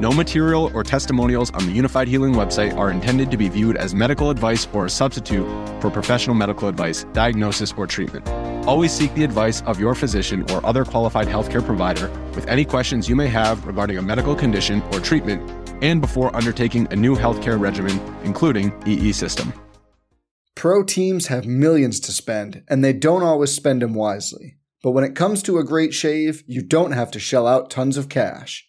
No 0.00 0.12
material 0.12 0.70
or 0.74 0.84
testimonials 0.84 1.50
on 1.50 1.66
the 1.66 1.76
Unifyd 1.76 2.06
Healing 2.06 2.32
website 2.32 2.76
are 2.76 2.92
intended 2.92 3.32
to 3.32 3.36
be 3.36 3.48
viewed 3.48 3.76
as 3.76 3.96
medical 3.96 4.30
advice 4.30 4.68
or 4.72 4.86
a 4.86 4.90
substitute 4.90 5.44
for 5.80 5.90
professional 5.90 6.36
medical 6.36 6.68
advice, 6.68 7.02
diagnosis, 7.12 7.74
or 7.76 7.84
treatment. 7.88 8.28
Always 8.64 8.92
seek 8.92 9.12
the 9.14 9.24
advice 9.24 9.60
of 9.62 9.80
your 9.80 9.96
physician 9.96 10.48
or 10.52 10.64
other 10.64 10.84
qualified 10.84 11.26
healthcare 11.26 11.66
provider 11.66 12.08
with 12.36 12.46
any 12.46 12.64
questions 12.64 13.08
you 13.08 13.16
may 13.16 13.26
have 13.26 13.66
regarding 13.66 13.98
a 13.98 14.02
medical 14.02 14.36
condition 14.36 14.82
or 14.92 15.00
treatment 15.00 15.42
and 15.82 16.00
before 16.00 16.34
undertaking 16.36 16.86
a 16.92 16.96
new 16.96 17.16
healthcare 17.16 17.58
regimen, 17.58 18.00
including 18.22 18.72
EE 18.86 19.10
system. 19.10 19.52
Pro 20.54 20.84
teams 20.84 21.26
have 21.26 21.44
millions 21.44 21.98
to 22.00 22.12
spend, 22.12 22.62
and 22.68 22.84
they 22.84 22.92
don't 22.92 23.24
always 23.24 23.52
spend 23.52 23.82
them 23.82 23.94
wisely. 23.94 24.58
But 24.80 24.92
when 24.92 25.02
it 25.02 25.16
comes 25.16 25.42
to 25.42 25.58
a 25.58 25.64
great 25.64 25.92
shave, 25.92 26.44
you 26.46 26.62
don't 26.62 26.92
have 26.92 27.10
to 27.10 27.18
shell 27.18 27.48
out 27.48 27.68
tons 27.68 27.96
of 27.96 28.08
cash. 28.08 28.68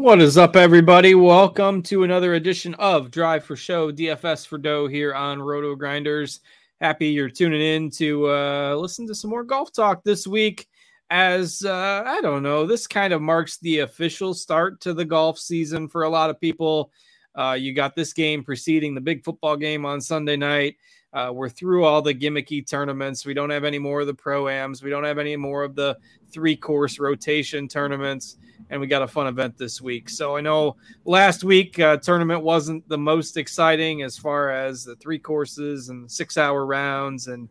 What 0.00 0.20
is 0.20 0.38
up, 0.38 0.54
everybody? 0.54 1.16
Welcome 1.16 1.82
to 1.82 2.04
another 2.04 2.34
edition 2.34 2.72
of 2.76 3.10
Drive 3.10 3.44
for 3.44 3.56
Show, 3.56 3.90
DFS 3.90 4.46
for 4.46 4.56
Dough 4.56 4.86
here 4.86 5.12
on 5.12 5.40
RotoGrinders. 5.40 6.38
Happy 6.80 7.08
you're 7.08 7.28
tuning 7.28 7.60
in 7.60 7.90
to 7.90 8.30
uh, 8.30 8.76
listen 8.76 9.08
to 9.08 9.14
some 9.14 9.30
more 9.30 9.42
golf 9.42 9.72
talk 9.72 10.04
this 10.04 10.24
week. 10.24 10.68
As 11.10 11.64
uh, 11.64 12.04
I 12.06 12.20
don't 12.20 12.44
know, 12.44 12.64
this 12.64 12.86
kind 12.86 13.12
of 13.12 13.20
marks 13.20 13.58
the 13.58 13.80
official 13.80 14.34
start 14.34 14.80
to 14.82 14.94
the 14.94 15.04
golf 15.04 15.36
season 15.36 15.88
for 15.88 16.04
a 16.04 16.08
lot 16.08 16.30
of 16.30 16.40
people. 16.40 16.92
Uh, 17.34 17.56
you 17.58 17.74
got 17.74 17.96
this 17.96 18.12
game 18.12 18.44
preceding 18.44 18.94
the 18.94 19.00
big 19.00 19.24
football 19.24 19.56
game 19.56 19.84
on 19.84 20.00
Sunday 20.00 20.36
night. 20.36 20.76
Uh, 21.12 21.30
we're 21.32 21.48
through 21.48 21.84
all 21.84 22.02
the 22.02 22.14
gimmicky 22.14 22.66
tournaments. 22.66 23.24
We 23.24 23.32
don't 23.32 23.50
have 23.50 23.64
any 23.64 23.78
more 23.78 24.02
of 24.02 24.06
the 24.06 24.14
pro-ams. 24.14 24.82
We 24.82 24.90
don't 24.90 25.04
have 25.04 25.18
any 25.18 25.36
more 25.36 25.64
of 25.64 25.74
the 25.74 25.96
three-course 26.30 26.98
rotation 26.98 27.66
tournaments, 27.66 28.36
and 28.68 28.78
we 28.78 28.86
got 28.86 29.00
a 29.00 29.08
fun 29.08 29.26
event 29.26 29.56
this 29.56 29.80
week. 29.80 30.10
So 30.10 30.36
I 30.36 30.42
know 30.42 30.76
last 31.06 31.44
week 31.44 31.78
uh, 31.78 31.96
tournament 31.96 32.42
wasn't 32.42 32.86
the 32.88 32.98
most 32.98 33.38
exciting 33.38 34.02
as 34.02 34.18
far 34.18 34.50
as 34.50 34.84
the 34.84 34.96
three 34.96 35.18
courses 35.18 35.88
and 35.88 36.10
six-hour 36.10 36.66
rounds, 36.66 37.28
and 37.28 37.48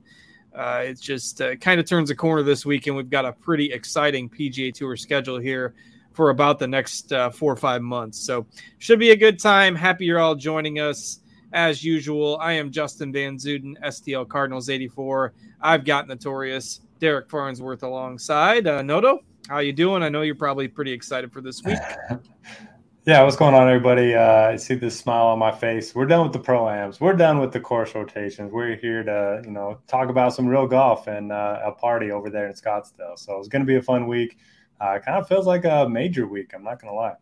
uh, 0.56 0.84
it 0.86 1.00
just 1.00 1.42
uh, 1.42 1.56
kind 1.56 1.80
of 1.80 1.88
turns 1.88 2.12
a 2.12 2.16
corner 2.16 2.44
this 2.44 2.64
week, 2.64 2.86
and 2.86 2.96
we've 2.96 3.10
got 3.10 3.26
a 3.26 3.34
pretty 3.34 3.72
exciting 3.72 4.30
PGA 4.30 4.72
Tour 4.72 4.96
schedule 4.96 5.40
here 5.40 5.74
for 6.14 6.30
about 6.30 6.60
the 6.60 6.68
next 6.68 7.12
uh, 7.12 7.32
four 7.32 7.54
or 7.54 7.58
five 7.58 7.82
months. 7.82 8.20
So 8.20 8.46
should 8.78 9.00
be 9.00 9.12
a 9.12 9.16
good 9.16 9.40
time. 9.40 9.76
Happy 9.76 10.06
you're 10.06 10.20
all 10.20 10.36
joining 10.36 10.80
us 10.80 11.22
as 11.54 11.84
usual, 11.84 12.38
I 12.42 12.54
am 12.54 12.72
Justin 12.72 13.12
Van 13.12 13.38
Zuiden, 13.38 13.76
STL 13.84 14.28
Cardinals 14.28 14.70
84. 14.70 15.34
I've 15.62 15.86
got 15.86 16.08
Notorious 16.08 16.82
Derek 17.00 17.30
Farnsworth 17.30 17.84
alongside. 17.84 18.68
Uh, 18.68 18.82
Noto, 18.82 19.20
how 19.48 19.60
you 19.60 19.74
doing? 19.74 20.04
I 20.04 20.10
know 20.10 20.24
you're 20.24 20.36
probably 20.36 20.68
pretty 20.68 20.92
excited 20.92 21.32
for 21.32 21.42
this 21.42 21.64
week. 21.64 21.78
yeah, 23.06 23.24
what's 23.24 23.38
going 23.38 23.56
on, 23.56 23.68
everybody? 23.68 24.14
Uh, 24.14 24.50
I 24.50 24.56
see 24.58 24.76
this 24.76 24.98
smile 25.00 25.28
on 25.28 25.40
my 25.40 25.52
face. 25.52 25.96
We're 25.96 26.06
done 26.06 26.24
with 26.24 26.34
the 26.34 26.40
pro-ams. 26.40 27.00
We're 27.00 27.14
done 27.14 27.40
with 27.40 27.54
the 27.54 27.60
course 27.60 27.96
rotations. 27.96 28.52
We're 28.52 28.76
here 28.76 29.04
to, 29.04 29.42
you 29.46 29.52
know, 29.52 29.80
talk 29.88 30.10
about 30.10 30.34
some 30.34 30.48
real 30.48 30.68
golf 30.68 31.08
and 31.08 31.32
uh, 31.32 31.60
a 31.64 31.72
party 31.72 32.12
over 32.12 32.30
there 32.30 32.48
in 32.48 32.54
Scottsdale. 32.54 33.18
So 33.18 33.40
it's 33.40 33.48
going 33.48 33.62
to 33.62 33.68
be 33.68 33.78
a 33.78 33.82
fun 33.82 34.08
week. 34.08 34.38
Uh, 34.82 34.92
it 34.92 35.06
kind 35.06 35.18
of 35.18 35.28
feels 35.28 35.48
like 35.48 35.66
a 35.66 35.88
major 35.90 36.28
week. 36.28 36.52
I'm 36.54 36.64
not 36.64 36.82
going 36.82 36.92
to 36.92 36.96
lie 36.96 37.16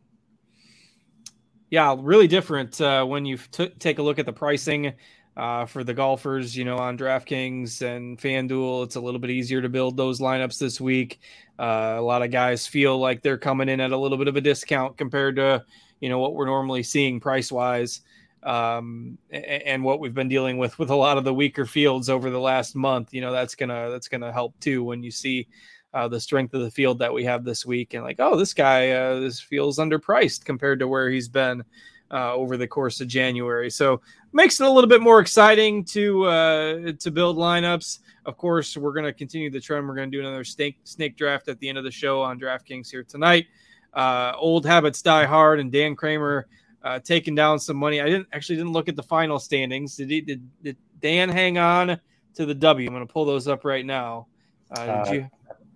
yeah, 1.75 1.94
really 2.00 2.30
different 2.30 2.80
uh, 2.80 3.03
when 3.03 3.25
you 3.25 3.36
t- 3.36 3.68
take 3.80 4.00
a 4.00 4.02
look 4.02 4.18
at 4.18 4.25
the 4.25 4.31
pricing 4.31 4.94
uh, 5.36 5.66
for 5.66 5.84
the 5.84 5.94
golfers. 5.94 6.56
You 6.56 6.63
know, 6.63 6.78
on 6.78 6.97
DraftKings 6.97 7.81
and 7.81 8.18
FanDuel, 8.18 8.86
it's 8.86 8.96
a 8.96 9.02
little 9.02 9.19
bit 9.19 9.30
easier 9.30 9.62
to 9.62 9.68
build 9.68 9.97
those 9.97 10.22
lineups 10.22 10.58
this 10.58 10.80
week. 10.80 11.19
Uh, 11.59 11.96
a 11.97 12.02
lot 12.02 12.22
of 12.22 12.32
guys 12.32 12.66
feel 12.66 12.97
like 12.97 13.22
they're 13.22 13.38
coming 13.38 13.67
in 13.67 13.82
at 13.82 13.91
a 13.91 13.97
little 13.97 14.17
bit 14.17 14.29
of 14.29 14.38
a 14.38 14.41
discount 14.41 14.97
compared 14.97 15.35
to 15.35 15.66
you 15.99 16.08
know 16.08 16.17
what 16.17 16.34
we're 16.34 16.46
normally 16.46 16.82
seeing 16.82 17.20
price 17.20 17.52
wise. 17.52 17.99
Um, 18.41 19.17
and 19.32 19.84
what 19.84 19.99
we've 19.99 20.14
been 20.14 20.29
dealing 20.29 20.58
with 20.58 20.79
with 20.79 20.91
a 20.91 20.96
lot 20.96 21.17
of 21.17 21.26
the 21.26 21.34
weaker 21.34 21.66
fields 21.66 22.09
over 22.09 22.29
the 22.29 22.40
last 22.40 22.73
month, 22.73 23.14
you 23.14 23.20
know, 23.20 23.34
that's 23.34 23.55
gonna 23.55 23.90
that's 23.90 24.08
gonna 24.08 24.32
help 24.32 24.58
too 24.61 24.82
when 24.82 25.03
you 25.03 25.11
see 25.11 25.49
uh, 25.96 26.09
the 26.09 26.20
strength 26.20 26.53
of 26.53 26.62
the 26.62 26.70
field 26.70 27.00
that 27.00 27.12
we 27.12 27.24
have 27.24 27.46
this 27.46 27.66
week 27.66 27.94
and 27.94 28.03
like, 28.03 28.18
oh, 28.20 28.36
this 28.36 28.53
guy 28.53 28.92
uh, 28.92 29.20
this 29.22 29.40
feels 29.40 29.80
underpriced 29.80 30.44
compared 30.44 30.78
to 30.78 30.90
where 30.90 31.09
he's 31.09 31.30
been 31.30 31.64
uh, 32.12 32.34
over 32.34 32.58
the 32.58 32.68
course 32.68 33.00
of 33.00 33.08
January. 33.08 33.72
So 33.72 34.02
makes 34.34 34.59
it 34.59 34.68
a 34.68 34.70
little 34.70 34.90
bit 34.90 35.02
more 35.02 35.22
exciting 35.22 35.86
to 35.86 36.26
uh, 36.26 36.92
to 37.00 37.12
build 37.12 37.38
lineups. 37.38 38.00
Of 38.26 38.38
course, 38.38 38.76
we're 38.76 38.92
going 38.92 39.06
to 39.06 39.14
continue 39.14 39.50
the 39.50 39.62
trend. 39.62 39.88
We're 39.88 39.96
going 39.96 40.12
to 40.12 40.18
do 40.18 40.20
another 40.20 40.44
snake 40.44 40.78
snake 40.84 41.16
draft 41.16 41.47
at 41.47 41.59
the 41.59 41.70
end 41.70 41.78
of 41.78 41.86
the 41.86 41.92
show 41.92 42.22
on 42.22 42.38
DraftKings 42.38 42.92
here 42.92 43.03
tonight. 43.03 43.47
Uh, 43.94 44.34
old 44.36 44.66
habits 44.66 45.02
die 45.02 45.24
hard, 45.24 45.62
and 45.62 45.72
Dan 45.72 45.96
Kramer 45.96 46.47
uh, 46.84 47.00
taking 47.00 47.36
down 47.36 47.58
some 47.58 47.78
money. 47.78 48.02
I 48.02 48.06
didn't 48.08 48.28
actually 48.34 48.58
didn't 48.58 48.74
look 48.74 48.90
at 48.90 48.97
the 48.97 49.03
final 49.03 49.40
standings. 49.40 49.96
Did 49.96 50.09
he? 50.09 50.20
Did, 50.20 50.50
did 50.62 50.78
Dan 51.00 51.30
hang 51.30 51.58
on 51.58 51.97
to 52.34 52.46
the 52.46 52.53
W? 52.53 52.86
I'm 52.86 52.94
going 52.94 53.08
to 53.08 53.12
pull 53.12 53.24
those 53.24 53.47
up 53.47 53.64
right 53.64 53.86
now. 53.86 54.28
Uh, 54.72 55.06
did 55.06 55.14
you? 55.14 55.30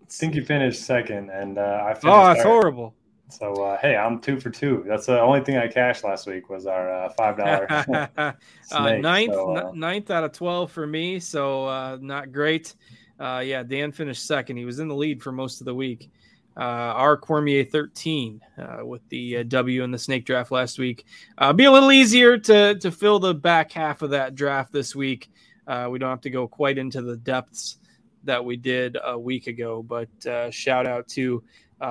Think 0.10 0.34
he 0.34 0.42
finished 0.42 0.84
second, 0.84 1.30
and 1.30 1.58
uh, 1.58 1.84
I 1.86 1.94
finished. 1.94 2.06
Oh, 2.06 2.26
that's 2.26 2.40
third. 2.40 2.48
horrible. 2.48 2.96
So 3.30 3.54
uh, 3.54 3.78
hey, 3.78 3.96
I'm 3.96 4.20
two 4.20 4.40
for 4.40 4.50
two. 4.50 4.84
That's 4.88 5.06
the 5.06 5.20
only 5.22 5.42
thing 5.42 5.58
I 5.58 5.68
cashed 5.68 6.04
last 6.04 6.26
week 6.26 6.50
was 6.50 6.66
our 6.66 6.92
uh, 6.92 7.10
five 7.10 7.38
dollar 7.38 7.68
uh, 8.18 8.34
ninth, 8.98 9.34
so, 9.34 9.56
uh, 9.56 9.72
ninth 9.74 10.10
out 10.10 10.24
of 10.24 10.32
twelve 10.32 10.72
for 10.72 10.88
me. 10.88 11.20
So 11.20 11.66
uh, 11.66 11.98
not 12.02 12.32
great. 12.32 12.76
Uh, 13.20 13.44
yeah, 13.46 13.64
Dan 13.64 13.92
finished 13.92 14.26
second. 14.26 14.58
He 14.58 14.66
was 14.66 14.80
in 14.80 14.88
the 14.88 14.96
lead 14.96 15.22
for 15.22 15.32
most 15.32 15.62
of 15.62 15.66
the 15.66 15.76
week. 15.76 16.10
Uh, 16.58 16.92
our 16.96 17.16
Cormier 17.16 17.64
13 17.64 18.42
uh, 18.58 18.86
with 18.86 19.08
the 19.10 19.38
uh, 19.38 19.44
W 19.44 19.84
in 19.84 19.92
the 19.92 20.00
snake 20.00 20.26
draft 20.26 20.52
last 20.52 20.78
week. 20.78 21.06
Uh, 21.38 21.54
be 21.54 21.66
a 21.66 21.72
little 21.72 21.92
easier 21.92 22.38
to 22.38 22.76
to 22.76 22.92
fill 22.92 23.20
the 23.20 23.34
back 23.34 23.72
half 23.72 24.02
of 24.02 24.10
that 24.10 24.36
draft 24.36 24.74
this 24.74 24.96
week. 24.96 25.30
Uh, 25.68 25.88
we 25.90 26.00
don't 26.00 26.10
have 26.10 26.22
to 26.22 26.30
go 26.30 26.48
quite 26.48 26.78
into 26.78 27.02
the 27.02 27.16
depths 27.16 27.78
that 28.24 28.44
we 28.44 28.58
did 28.58 28.98
a 29.04 29.18
week 29.18 29.48
ago, 29.48 29.84
but 29.84 30.10
uh, 30.26 30.52
shout 30.52 30.86
out 30.86 31.08
to 31.10 31.44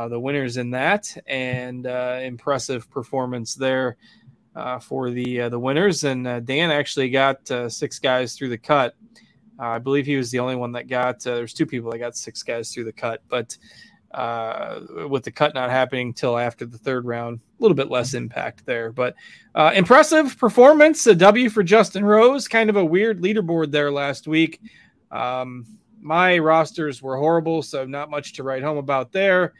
the 0.09 0.21
winners 0.21 0.59
in 0.59 0.71
that 0.71 1.17
and 1.27 1.87
impressive 1.87 2.91
performance 2.91 3.55
there 3.55 3.97
for 4.83 5.11
the 5.11 5.49
the 5.49 5.59
winners. 5.59 6.05
And 6.05 6.25
Dan 6.47 6.71
actually 6.71 7.11
got 7.11 7.49
six 7.69 7.99
guys 7.99 8.35
through 8.35 8.51
the 8.51 8.59
cut. 8.59 8.95
I 9.59 9.79
believe 9.79 10.07
he 10.07 10.17
was 10.17 10.31
the 10.31 10.39
only 10.39 10.57
one 10.57 10.73
that 10.73 10.89
got. 10.89 11.21
there's 11.21 11.55
two 11.55 11.67
people 11.67 11.91
that 11.91 11.99
got 11.99 12.17
six 12.17 12.43
guys 12.43 12.73
through 12.73 12.85
the 12.85 12.93
cut, 12.93 13.23
but 13.29 13.57
uh, 14.13 14.81
with 15.09 15.23
the 15.23 15.31
cut 15.31 15.55
not 15.55 15.71
happening 15.71 16.15
till 16.15 16.39
after 16.39 16.65
the 16.65 16.79
third 16.79 17.05
round. 17.05 17.41
A 17.59 17.63
little 17.63 17.75
bit 17.75 17.91
less 17.91 18.15
impact 18.15 18.65
there, 18.65 18.91
but 18.93 19.15
uh, 19.55 19.73
impressive 19.75 20.39
performance. 20.39 21.07
A 21.07 21.15
W 21.15 21.51
for 21.51 21.63
Justin 21.63 22.05
Rose. 22.05 22.49
Kind 22.49 22.71
of 22.71 22.77
a 22.77 22.85
weird 22.85 23.21
leaderboard 23.21 23.71
there 23.71 23.91
last 23.91 24.27
week. 24.27 24.61
Um, 25.11 25.67
my 26.00 26.39
rosters 26.39 27.03
were 27.03 27.17
horrible, 27.17 27.62
so 27.62 27.85
not 27.85 28.11
much 28.11 28.35
to 28.35 28.43
write 28.43 28.62
home 28.62 28.79
about 28.79 29.12
there. 29.12 29.55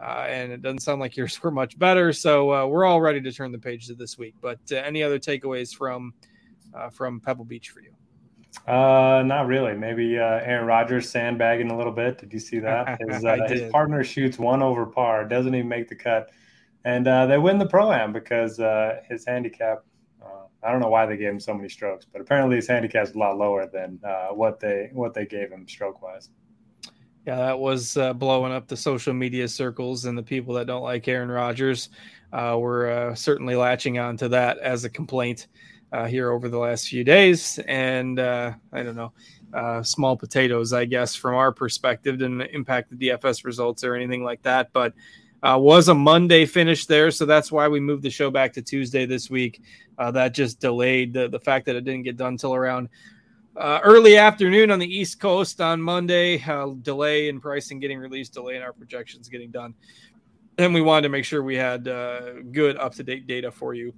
Uh, 0.00 0.26
and 0.28 0.50
it 0.50 0.62
doesn't 0.62 0.80
sound 0.80 1.00
like 1.00 1.16
yours 1.18 1.42
were 1.42 1.50
much 1.50 1.78
better. 1.78 2.12
So 2.12 2.52
uh, 2.52 2.66
we're 2.66 2.84
all 2.84 3.00
ready 3.00 3.20
to 3.20 3.32
turn 3.32 3.52
the 3.52 3.58
page 3.58 3.86
to 3.88 3.94
this 3.94 4.16
week. 4.16 4.34
But 4.40 4.60
uh, 4.72 4.76
any 4.76 5.02
other 5.02 5.18
takeaways 5.18 5.74
from 5.74 6.14
uh, 6.74 6.88
from 6.90 7.20
Pebble 7.20 7.44
Beach 7.44 7.70
for 7.70 7.80
you? 7.80 7.90
Uh, 8.66 9.22
not 9.24 9.46
really. 9.46 9.74
Maybe 9.74 10.18
uh, 10.18 10.40
Aaron 10.42 10.66
Rodgers 10.66 11.08
sandbagging 11.08 11.70
a 11.70 11.76
little 11.76 11.92
bit. 11.92 12.18
Did 12.18 12.32
you 12.32 12.38
see 12.38 12.58
that? 12.60 13.00
His, 13.00 13.24
uh, 13.24 13.38
his 13.48 13.70
partner 13.70 14.02
shoots 14.04 14.38
one 14.38 14.62
over 14.62 14.86
par, 14.86 15.24
doesn't 15.24 15.54
even 15.54 15.68
make 15.68 15.88
the 15.88 15.96
cut, 15.96 16.30
and 16.84 17.06
uh, 17.06 17.26
they 17.26 17.38
win 17.38 17.58
the 17.58 17.66
pro 17.66 17.92
am 17.92 18.12
because 18.12 18.60
uh, 18.60 19.00
his 19.08 19.26
handicap. 19.26 19.84
I 20.62 20.70
don't 20.70 20.80
know 20.80 20.88
why 20.88 21.06
they 21.06 21.16
gave 21.16 21.28
him 21.28 21.40
so 21.40 21.54
many 21.54 21.68
strokes, 21.68 22.06
but 22.10 22.20
apparently 22.20 22.56
his 22.56 22.66
handicap 22.66 23.08
is 23.08 23.14
a 23.14 23.18
lot 23.18 23.38
lower 23.38 23.66
than 23.66 23.98
uh, 24.04 24.28
what 24.28 24.60
they 24.60 24.90
what 24.92 25.14
they 25.14 25.24
gave 25.24 25.50
him 25.50 25.66
stroke 25.66 26.02
wise. 26.02 26.28
Yeah, 27.26 27.36
that 27.36 27.58
was 27.58 27.96
uh, 27.96 28.12
blowing 28.12 28.52
up 28.52 28.66
the 28.66 28.76
social 28.76 29.12
media 29.14 29.46
circles, 29.48 30.04
and 30.06 30.16
the 30.16 30.22
people 30.22 30.54
that 30.54 30.66
don't 30.66 30.82
like 30.82 31.06
Aaron 31.06 31.30
Rodgers 31.30 31.90
uh, 32.32 32.56
were 32.58 32.90
uh, 32.90 33.14
certainly 33.14 33.56
latching 33.56 33.98
on 33.98 34.16
to 34.18 34.28
that 34.28 34.58
as 34.58 34.84
a 34.84 34.90
complaint 34.90 35.48
uh, 35.92 36.06
here 36.06 36.30
over 36.30 36.48
the 36.48 36.58
last 36.58 36.88
few 36.88 37.04
days. 37.04 37.58
And 37.66 38.18
uh, 38.18 38.52
I 38.72 38.82
don't 38.82 38.96
know, 38.96 39.82
small 39.82 40.16
potatoes, 40.16 40.72
I 40.72 40.84
guess, 40.84 41.14
from 41.14 41.34
our 41.34 41.52
perspective, 41.52 42.18
didn't 42.18 42.42
impact 42.42 42.90
the 42.90 43.08
DFS 43.08 43.44
results 43.44 43.84
or 43.84 43.94
anything 43.94 44.24
like 44.24 44.42
that. 44.42 44.72
But 44.72 44.94
uh, 45.42 45.58
was 45.58 45.88
a 45.88 45.94
Monday 45.94 46.46
finish 46.46 46.86
there, 46.86 47.10
so 47.10 47.24
that's 47.24 47.50
why 47.50 47.68
we 47.68 47.80
moved 47.80 48.02
the 48.02 48.10
show 48.10 48.30
back 48.30 48.52
to 48.54 48.62
Tuesday 48.62 49.06
this 49.06 49.30
week. 49.30 49.62
Uh, 49.98 50.10
that 50.10 50.34
just 50.34 50.60
delayed 50.60 51.12
the, 51.12 51.28
the 51.28 51.40
fact 51.40 51.66
that 51.66 51.76
it 51.76 51.84
didn't 51.84 52.02
get 52.02 52.16
done 52.16 52.36
till 52.36 52.54
around 52.54 52.88
uh, 53.56 53.80
early 53.82 54.16
afternoon 54.16 54.70
on 54.70 54.78
the 54.78 54.86
East 54.86 55.20
Coast 55.20 55.60
on 55.60 55.80
Monday. 55.80 56.38
delay 56.82 57.28
in 57.28 57.40
pricing 57.40 57.80
getting 57.80 57.98
released, 57.98 58.34
delay 58.34 58.56
in 58.56 58.62
our 58.62 58.72
projections 58.72 59.28
getting 59.28 59.50
done. 59.50 59.74
And 60.58 60.74
we 60.74 60.82
wanted 60.82 61.02
to 61.02 61.08
make 61.08 61.24
sure 61.24 61.42
we 61.42 61.56
had 61.56 61.84
good 61.84 62.76
up 62.76 62.94
to 62.94 63.02
date 63.02 63.26
data 63.26 63.50
for 63.50 63.74
you 63.74 63.92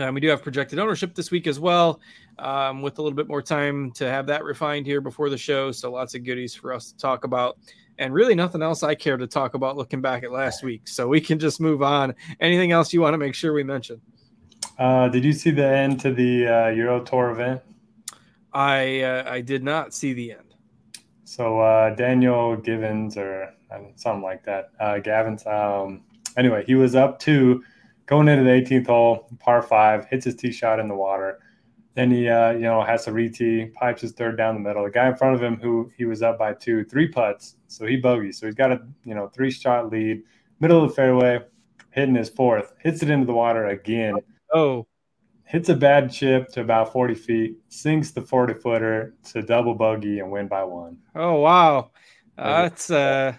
um, 0.00 0.14
we 0.14 0.20
do 0.20 0.28
have 0.28 0.42
projected 0.42 0.78
ownership 0.78 1.14
this 1.14 1.30
week 1.30 1.46
as 1.46 1.60
well, 1.60 2.00
um, 2.38 2.82
with 2.82 2.98
a 2.98 3.02
little 3.02 3.16
bit 3.16 3.28
more 3.28 3.42
time 3.42 3.90
to 3.92 4.08
have 4.08 4.26
that 4.26 4.44
refined 4.44 4.86
here 4.86 5.00
before 5.00 5.28
the 5.28 5.38
show. 5.38 5.70
So 5.72 5.92
lots 5.92 6.14
of 6.14 6.24
goodies 6.24 6.54
for 6.54 6.72
us 6.72 6.92
to 6.92 6.98
talk 6.98 7.24
about, 7.24 7.58
and 8.00 8.14
really 8.14 8.34
nothing 8.34 8.62
else 8.62 8.82
I 8.82 8.94
care 8.94 9.18
to 9.18 9.26
talk 9.26 9.54
about 9.54 9.76
looking 9.76 10.00
back 10.00 10.24
at 10.24 10.32
last 10.32 10.64
week. 10.64 10.88
So 10.88 11.06
we 11.06 11.20
can 11.20 11.38
just 11.38 11.60
move 11.60 11.82
on. 11.82 12.14
Anything 12.40 12.72
else 12.72 12.92
you 12.92 13.02
want 13.02 13.14
to 13.14 13.18
make 13.18 13.34
sure 13.34 13.52
we 13.52 13.62
mention? 13.62 14.00
Uh, 14.78 15.08
did 15.08 15.22
you 15.22 15.34
see 15.34 15.50
the 15.50 15.66
end 15.66 16.00
to 16.00 16.12
the 16.12 16.46
uh, 16.48 16.68
Euro 16.70 17.04
Tour 17.04 17.30
event? 17.30 17.60
I 18.52 19.02
uh, 19.02 19.30
I 19.30 19.42
did 19.42 19.62
not 19.62 19.94
see 19.94 20.14
the 20.14 20.32
end. 20.32 20.54
So 21.24 21.60
uh, 21.60 21.94
Daniel 21.94 22.56
Givens 22.56 23.16
or 23.16 23.54
something 23.94 24.22
like 24.22 24.44
that, 24.44 24.70
uh, 24.80 24.98
Gavin's. 24.98 25.46
Um, 25.46 26.02
anyway, 26.36 26.64
he 26.66 26.74
was 26.74 26.96
up 26.96 27.20
to 27.20 27.62
going 28.06 28.26
into 28.26 28.42
the 28.42 28.50
18th 28.50 28.86
hole, 28.86 29.28
par 29.38 29.62
five, 29.62 30.06
hits 30.06 30.24
his 30.24 30.34
tee 30.34 30.50
shot 30.50 30.80
in 30.80 30.88
the 30.88 30.96
water. 30.96 31.38
Then 32.00 32.10
he, 32.10 32.30
uh, 32.30 32.52
you 32.52 32.60
know, 32.60 32.82
has 32.82 33.04
to 33.04 33.12
re-tee, 33.12 33.66
pipes 33.74 34.00
his 34.00 34.12
third 34.12 34.38
down 34.38 34.54
the 34.54 34.60
middle. 34.60 34.84
The 34.84 34.90
guy 34.90 35.08
in 35.08 35.16
front 35.16 35.34
of 35.34 35.42
him, 35.42 35.56
who 35.60 35.92
he 35.98 36.06
was 36.06 36.22
up 36.22 36.38
by 36.38 36.54
two, 36.54 36.82
three 36.82 37.06
putts, 37.06 37.56
so 37.66 37.84
he 37.84 37.96
bogeys. 37.96 38.38
So 38.38 38.46
he's 38.46 38.54
got 38.54 38.72
a, 38.72 38.80
you 39.04 39.14
know, 39.14 39.28
three-shot 39.28 39.90
lead, 39.90 40.22
middle 40.60 40.82
of 40.82 40.88
the 40.88 40.96
fairway, 40.96 41.40
hitting 41.90 42.14
his 42.14 42.30
fourth, 42.30 42.72
hits 42.78 43.02
it 43.02 43.10
into 43.10 43.26
the 43.26 43.34
water 43.34 43.66
again. 43.66 44.14
Oh, 44.50 44.86
hits 45.44 45.68
a 45.68 45.76
bad 45.76 46.10
chip 46.10 46.48
to 46.52 46.62
about 46.62 46.90
40 46.90 47.14
feet, 47.16 47.58
sinks 47.68 48.12
the 48.12 48.22
40 48.22 48.54
footer 48.54 49.14
to 49.32 49.42
double 49.42 49.74
bogey 49.74 50.20
and 50.20 50.30
win 50.30 50.48
by 50.48 50.64
one. 50.64 50.96
Oh 51.14 51.40
wow, 51.40 51.90
uh, 52.38 52.62
that's 52.62 52.90
uh, 52.90 53.34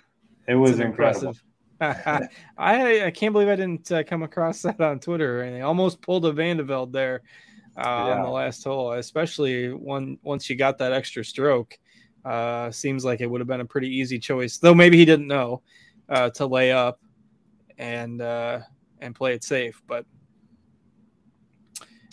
it 0.47 0.53
was. 0.53 0.79
Impressive. 0.79 1.41
I 1.81 2.27
I 2.59 3.11
can't 3.11 3.33
believe 3.33 3.47
I 3.47 3.55
didn't 3.55 3.91
uh, 3.91 4.03
come 4.03 4.21
across 4.21 4.61
that 4.61 4.79
on 4.79 4.99
Twitter. 4.99 5.39
or 5.39 5.41
anything. 5.41 5.63
almost 5.63 5.99
pulled 5.99 6.27
a 6.27 6.31
van 6.31 6.57
de 6.57 6.63
Velde 6.63 6.93
there 6.93 7.23
uh, 7.77 7.81
yeah. 8.07 8.15
on 8.15 8.23
the 8.23 8.29
last 8.29 8.63
hole, 8.63 8.94
especially 8.94 9.69
when 9.69 10.18
once 10.23 10.50
you 10.50 10.56
got 10.56 10.77
that 10.79 10.94
extra 10.94 11.23
stroke. 11.23 11.77
Uh, 12.23 12.69
seems 12.69 13.03
like 13.03 13.19
it 13.19 13.25
would 13.25 13.41
have 13.41 13.47
been 13.47 13.62
a 13.62 13.65
pretty 13.65 13.88
easy 13.89 14.19
choice, 14.19 14.59
though 14.59 14.75
maybe 14.75 14.95
he 14.95 15.06
didn't 15.06 15.27
know 15.27 15.62
uh, 16.07 16.29
to 16.29 16.45
lay 16.45 16.71
up 16.71 17.00
and 17.79 18.21
uh, 18.21 18.59
and 19.00 19.15
play 19.15 19.33
it 19.33 19.44
safe. 19.44 19.81
But 19.88 20.06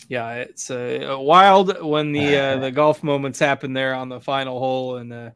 yeah, 0.07 0.33
it's 0.35 0.71
uh, 0.71 1.15
wild 1.19 1.81
when 1.83 2.11
the 2.11 2.35
uh, 2.35 2.57
the 2.59 2.71
golf 2.71 3.03
moments 3.03 3.37
happen 3.37 3.73
there 3.73 3.93
on 3.93 4.09
the 4.09 4.19
final 4.19 4.59
hole, 4.59 4.97
and 4.97 5.13
uh, 5.13 5.29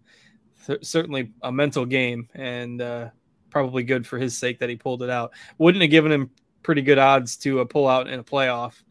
th- 0.65 0.83
certainly 0.83 1.31
a 1.43 1.51
mental 1.51 1.85
game. 1.85 2.27
And 2.33 2.81
uh, 2.81 3.09
probably 3.51 3.83
good 3.83 4.07
for 4.07 4.17
his 4.17 4.35
sake 4.35 4.59
that 4.59 4.69
he 4.69 4.75
pulled 4.75 5.03
it 5.03 5.09
out. 5.09 5.31
Wouldn't 5.59 5.83
have 5.83 5.91
given 5.91 6.11
him 6.11 6.31
pretty 6.63 6.81
good 6.81 6.97
odds 6.97 7.37
to 7.37 7.59
uh, 7.59 7.65
pull 7.65 7.87
out 7.87 8.07
in 8.09 8.19
a 8.19 8.23
playoff 8.23 8.81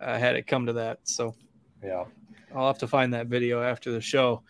uh, 0.00 0.18
had 0.18 0.36
it 0.36 0.46
come 0.46 0.66
to 0.66 0.72
that. 0.74 1.00
So, 1.04 1.34
yeah, 1.82 2.04
I'll 2.54 2.66
have 2.66 2.78
to 2.78 2.86
find 2.86 3.12
that 3.14 3.26
video 3.26 3.62
after 3.62 3.92
the 3.92 4.00
show. 4.00 4.42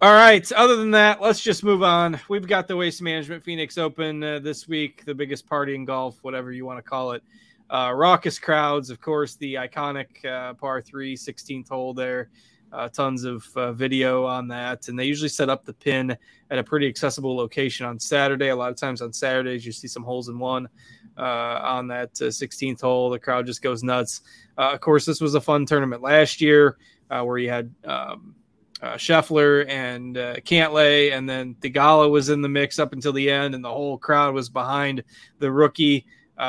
All 0.00 0.12
right. 0.12 0.50
Other 0.52 0.76
than 0.76 0.90
that, 0.92 1.20
let's 1.20 1.40
just 1.40 1.62
move 1.62 1.82
on. 1.82 2.18
We've 2.28 2.46
got 2.46 2.66
the 2.66 2.76
Waste 2.76 3.02
Management 3.02 3.44
Phoenix 3.44 3.78
Open 3.78 4.22
uh, 4.22 4.38
this 4.40 4.66
week, 4.66 5.04
the 5.04 5.14
biggest 5.14 5.46
party 5.46 5.76
in 5.76 5.84
golf, 5.84 6.18
whatever 6.22 6.50
you 6.50 6.66
want 6.66 6.78
to 6.78 6.82
call 6.82 7.12
it. 7.12 7.22
Uh, 7.70 7.92
raucous 7.94 8.38
crowds, 8.38 8.90
of 8.90 9.00
course, 9.00 9.36
the 9.36 9.54
iconic 9.54 10.24
uh, 10.24 10.54
par 10.54 10.82
three, 10.82 11.16
16th 11.16 11.68
hole 11.68 11.94
there 11.94 12.28
uh, 12.72 12.88
tons 12.88 13.24
of 13.24 13.46
uh, 13.56 13.72
video 13.72 14.24
on 14.24 14.48
that. 14.48 14.88
And 14.88 14.98
they 14.98 15.04
usually 15.04 15.28
set 15.28 15.48
up 15.48 15.64
the 15.64 15.74
pin 15.74 16.16
at 16.50 16.58
a 16.58 16.64
pretty 16.64 16.88
accessible 16.88 17.36
location 17.36 17.86
on 17.86 17.98
Saturday. 17.98 18.48
A 18.48 18.56
lot 18.56 18.70
of 18.70 18.76
times 18.76 19.02
on 19.02 19.12
Saturdays, 19.12 19.64
you 19.66 19.72
see 19.72 19.88
some 19.88 20.02
holes 20.02 20.28
in 20.28 20.38
one 20.38 20.68
uh, 21.16 21.60
on 21.62 21.88
that 21.88 22.10
uh, 22.20 22.26
16th 22.26 22.80
hole. 22.80 23.10
The 23.10 23.18
crowd 23.18 23.46
just 23.46 23.62
goes 23.62 23.82
nuts. 23.82 24.22
Uh, 24.56 24.72
of 24.72 24.80
course, 24.80 25.04
this 25.04 25.20
was 25.20 25.34
a 25.34 25.40
fun 25.40 25.66
tournament 25.66 26.02
last 26.02 26.40
year 26.40 26.78
uh, 27.10 27.22
where 27.22 27.38
you 27.38 27.50
had. 27.50 27.72
Um, 27.84 28.34
uh, 28.80 28.96
Scheffler 28.96 29.64
and 29.68 30.18
uh, 30.18 30.34
Cantlay, 30.38 31.12
and 31.12 31.30
then 31.30 31.54
Theegala 31.60 32.10
was 32.10 32.30
in 32.30 32.42
the 32.42 32.48
mix 32.48 32.80
up 32.80 32.92
until 32.92 33.12
the 33.12 33.30
end, 33.30 33.54
and 33.54 33.64
the 33.64 33.70
whole 33.70 33.96
crowd 33.96 34.34
was 34.34 34.48
behind 34.48 35.04
the 35.38 35.52
rookie 35.52 36.04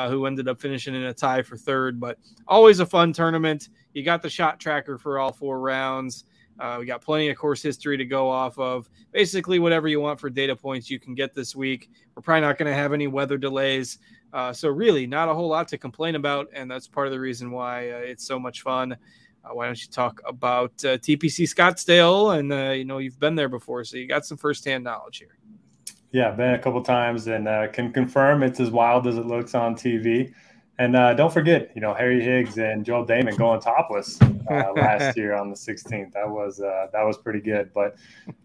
who 0.08 0.26
ended 0.26 0.48
up 0.48 0.60
finishing 0.60 0.96
in 0.96 1.04
a 1.04 1.14
tie 1.14 1.42
for 1.42 1.56
third. 1.56 2.00
But 2.00 2.18
always 2.48 2.80
a 2.80 2.86
fun 2.86 3.12
tournament. 3.12 3.68
You 3.92 4.02
got 4.02 4.20
the 4.20 4.28
shot 4.28 4.58
tracker 4.58 4.98
for 4.98 5.20
all 5.20 5.30
four 5.30 5.60
rounds. 5.60 6.24
We 6.80 6.86
got 6.86 7.02
plenty 7.02 7.28
of 7.28 7.36
course 7.36 7.62
history 7.62 7.96
to 7.98 8.04
go 8.04 8.28
off 8.28 8.58
of. 8.58 8.90
Basically, 9.12 9.60
whatever 9.60 9.86
you 9.86 10.00
want 10.00 10.18
for 10.18 10.28
data 10.28 10.56
points, 10.56 10.90
you 10.90 10.98
can 10.98 11.14
get 11.14 11.34
this 11.34 11.54
week. 11.54 11.88
We're 12.16 12.22
probably 12.22 12.40
not 12.40 12.58
going 12.58 12.68
to 12.68 12.76
have 12.76 12.92
any 12.92 13.06
weather 13.06 13.38
delays. 13.38 13.98
Uh, 14.34 14.52
so, 14.52 14.68
really, 14.68 15.06
not 15.06 15.28
a 15.28 15.34
whole 15.34 15.48
lot 15.48 15.68
to 15.68 15.78
complain 15.78 16.16
about. 16.16 16.48
And 16.52 16.68
that's 16.68 16.88
part 16.88 17.06
of 17.06 17.12
the 17.12 17.20
reason 17.20 17.52
why 17.52 17.90
uh, 17.90 17.98
it's 17.98 18.26
so 18.26 18.38
much 18.38 18.62
fun. 18.62 18.92
Uh, 18.92 19.48
why 19.52 19.66
don't 19.66 19.80
you 19.80 19.88
talk 19.88 20.20
about 20.26 20.72
uh, 20.84 20.98
TPC 20.98 21.44
Scottsdale? 21.44 22.36
And, 22.36 22.52
uh, 22.52 22.72
you 22.72 22.84
know, 22.84 22.98
you've 22.98 23.20
been 23.20 23.36
there 23.36 23.48
before, 23.48 23.84
so 23.84 23.96
you 23.96 24.08
got 24.08 24.26
some 24.26 24.36
firsthand 24.36 24.82
knowledge 24.82 25.18
here. 25.18 25.38
Yeah, 26.10 26.32
been 26.32 26.54
a 26.54 26.58
couple 26.58 26.82
times 26.82 27.28
and 27.28 27.46
can 27.72 27.92
confirm 27.92 28.42
it's 28.42 28.60
as 28.60 28.70
wild 28.70 29.06
as 29.06 29.18
it 29.18 29.26
looks 29.26 29.54
on 29.54 29.74
TV. 29.74 30.32
And 30.78 30.96
uh, 30.96 31.14
don't 31.14 31.32
forget, 31.32 31.70
you 31.74 31.80
know, 31.80 31.94
Harry 31.94 32.20
Higgs 32.20 32.58
and 32.58 32.84
Joel 32.84 33.06
Dahmen 33.06 33.36
going 33.36 33.60
topless 33.60 34.20
uh, 34.20 34.72
last 34.76 35.16
year 35.16 35.34
on 35.34 35.48
the 35.48 35.56
16th. 35.56 36.12
That 36.12 36.28
was 36.28 36.60
uh, 36.60 36.88
that 36.92 37.02
was 37.04 37.16
pretty 37.16 37.40
good. 37.40 37.70
But 37.72 37.96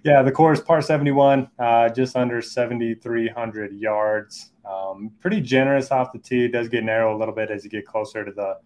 yeah, 0.04 0.22
the 0.22 0.32
course 0.32 0.62
par 0.62 0.82
71, 0.82 1.50
uh, 1.58 1.90
just 1.90 2.16
under 2.16 2.42
7,300 2.42 3.74
yards. 3.74 4.52
Um, 4.66 5.12
pretty 5.20 5.42
generous 5.42 5.92
off 5.92 6.12
the 6.12 6.20
tee. 6.20 6.46
It 6.46 6.52
does 6.52 6.70
get 6.70 6.84
narrow 6.84 7.16
a 7.16 7.18
little 7.18 7.34
bit 7.34 7.50
as 7.50 7.64
you 7.64 7.70
get 7.70 7.86
closer 7.86 8.24
to 8.24 8.32
the 8.32 8.58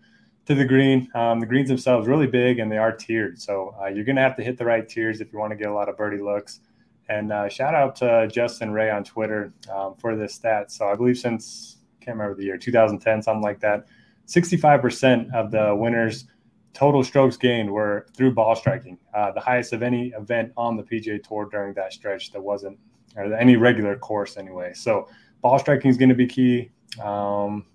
to 0.45 0.55
the 0.55 0.65
green. 0.65 1.09
Um, 1.15 1.39
the 1.39 1.45
greens 1.45 1.69
themselves 1.69 2.07
really 2.07 2.27
big 2.27 2.59
and 2.59 2.69
they 2.71 2.77
are 2.77 2.91
tiered, 2.91 3.39
so 3.39 3.75
uh, 3.81 3.87
you're 3.87 4.03
going 4.03 4.17
to 4.17 4.21
have 4.21 4.35
to 4.35 4.43
hit 4.43 4.57
the 4.57 4.65
right 4.65 4.87
tiers 4.87 5.21
if 5.21 5.31
you 5.31 5.39
want 5.39 5.51
to 5.51 5.55
get 5.55 5.67
a 5.67 5.73
lot 5.73 5.87
of 5.87 5.95
birdie 5.95 6.21
looks. 6.21 6.59
And 7.07 7.31
uh, 7.31 7.47
shout 7.47 7.75
out 7.75 7.95
to 7.97 8.27
Justin 8.31 8.71
Ray 8.71 8.89
on 8.89 9.03
Twitter 9.03 9.53
um, 9.73 9.95
for 9.95 10.15
this 10.15 10.33
stat. 10.33 10.71
So 10.71 10.87
I 10.87 10.95
believe 10.95 11.17
since 11.17 11.77
can't 12.01 12.17
remember 12.17 12.35
the 12.35 12.43
year 12.43 12.57
2010, 12.57 13.21
something 13.21 13.41
like 13.41 13.59
that, 13.61 13.87
65% 14.27 15.33
of 15.33 15.51
the 15.51 15.73
winners 15.75 16.25
total 16.73 17.03
strokes 17.03 17.37
gained 17.37 17.71
were 17.71 18.07
through 18.15 18.33
ball 18.33 18.55
striking, 18.55 18.97
uh, 19.13 19.31
the 19.31 19.39
highest 19.39 19.73
of 19.73 19.83
any 19.83 20.07
event 20.09 20.51
on 20.57 20.75
the 20.75 20.83
PGA 20.83 21.21
Tour 21.23 21.47
during 21.51 21.73
that 21.75 21.93
stretch. 21.93 22.31
That 22.31 22.41
wasn't 22.41 22.77
or 23.15 23.31
any 23.35 23.55
regular 23.55 23.95
course 23.95 24.37
anyway. 24.37 24.73
So 24.73 25.07
ball 25.43 25.59
striking 25.59 25.91
is 25.91 25.97
going 25.97 26.09
to 26.09 26.15
be 26.15 26.25
key. 26.25 26.71
Um, 27.03 27.65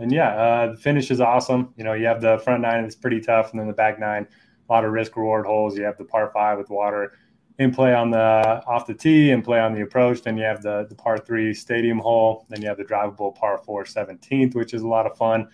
and 0.00 0.10
yeah, 0.10 0.30
uh, 0.30 0.72
the 0.72 0.76
finish 0.76 1.10
is 1.10 1.20
awesome. 1.20 1.72
You 1.76 1.84
know, 1.84 1.92
you 1.92 2.06
have 2.06 2.20
the 2.20 2.38
front 2.38 2.62
nine 2.62 2.82
that's 2.82 2.96
pretty 2.96 3.20
tough, 3.20 3.50
and 3.50 3.60
then 3.60 3.68
the 3.68 3.74
back 3.74 4.00
nine, 4.00 4.26
a 4.68 4.72
lot 4.72 4.84
of 4.84 4.92
risk 4.92 5.16
reward 5.16 5.46
holes. 5.46 5.76
You 5.76 5.84
have 5.84 5.98
the 5.98 6.04
par 6.04 6.30
five 6.34 6.58
with 6.58 6.70
water 6.70 7.12
in 7.58 7.72
play 7.72 7.92
on 7.92 8.10
the 8.10 8.62
off 8.66 8.86
the 8.86 8.94
tee 8.94 9.32
and 9.32 9.44
play 9.44 9.60
on 9.60 9.74
the 9.74 9.82
approach. 9.82 10.22
Then 10.22 10.36
you 10.36 10.44
have 10.44 10.62
the 10.62 10.86
the 10.88 10.94
par 10.94 11.18
three 11.18 11.52
stadium 11.52 11.98
hole. 11.98 12.46
Then 12.48 12.62
you 12.62 12.68
have 12.68 12.78
the 12.78 12.84
drivable 12.84 13.34
par 13.34 13.60
four 13.64 13.84
17th, 13.84 14.54
which 14.54 14.72
is 14.72 14.82
a 14.82 14.88
lot 14.88 15.06
of 15.06 15.16
fun. 15.16 15.48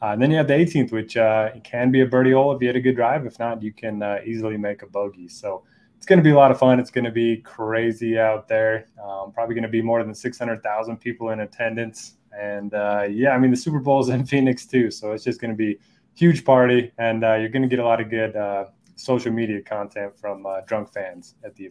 Uh, 0.00 0.06
and 0.06 0.20
then 0.20 0.32
you 0.32 0.36
have 0.36 0.48
the 0.48 0.54
18th, 0.54 0.90
which 0.90 1.16
uh, 1.16 1.50
can 1.62 1.92
be 1.92 2.00
a 2.00 2.06
birdie 2.06 2.32
hole 2.32 2.52
if 2.52 2.60
you 2.60 2.66
had 2.66 2.74
a 2.74 2.80
good 2.80 2.96
drive. 2.96 3.24
If 3.24 3.38
not, 3.38 3.62
you 3.62 3.72
can 3.72 4.02
uh, 4.02 4.18
easily 4.24 4.56
make 4.56 4.82
a 4.82 4.86
bogey. 4.88 5.28
So 5.28 5.62
it's 6.02 6.06
going 6.08 6.18
to 6.18 6.24
be 6.24 6.30
a 6.30 6.34
lot 6.34 6.50
of 6.50 6.58
fun. 6.58 6.80
It's 6.80 6.90
going 6.90 7.04
to 7.04 7.12
be 7.12 7.36
crazy 7.36 8.18
out 8.18 8.48
there. 8.48 8.88
Um, 9.00 9.30
probably 9.30 9.54
going 9.54 9.62
to 9.62 9.68
be 9.68 9.80
more 9.80 10.02
than 10.02 10.16
600,000 10.16 10.96
people 10.96 11.30
in 11.30 11.38
attendance. 11.38 12.16
And 12.36 12.74
uh, 12.74 13.06
yeah, 13.08 13.30
I 13.30 13.38
mean, 13.38 13.52
the 13.52 13.56
Super 13.56 13.78
Bowl 13.78 14.00
is 14.00 14.08
in 14.08 14.26
Phoenix 14.26 14.66
too. 14.66 14.90
So 14.90 15.12
it's 15.12 15.22
just 15.22 15.40
going 15.40 15.52
to 15.52 15.56
be 15.56 15.78
huge 16.14 16.44
party. 16.44 16.90
And 16.98 17.22
uh, 17.22 17.34
you're 17.34 17.50
going 17.50 17.62
to 17.62 17.68
get 17.68 17.78
a 17.78 17.84
lot 17.84 18.00
of 18.00 18.10
good 18.10 18.34
uh, 18.34 18.64
social 18.96 19.30
media 19.30 19.62
content 19.62 20.18
from 20.18 20.44
uh, 20.44 20.62
drunk 20.62 20.92
fans 20.92 21.36
at 21.44 21.54
the 21.54 21.70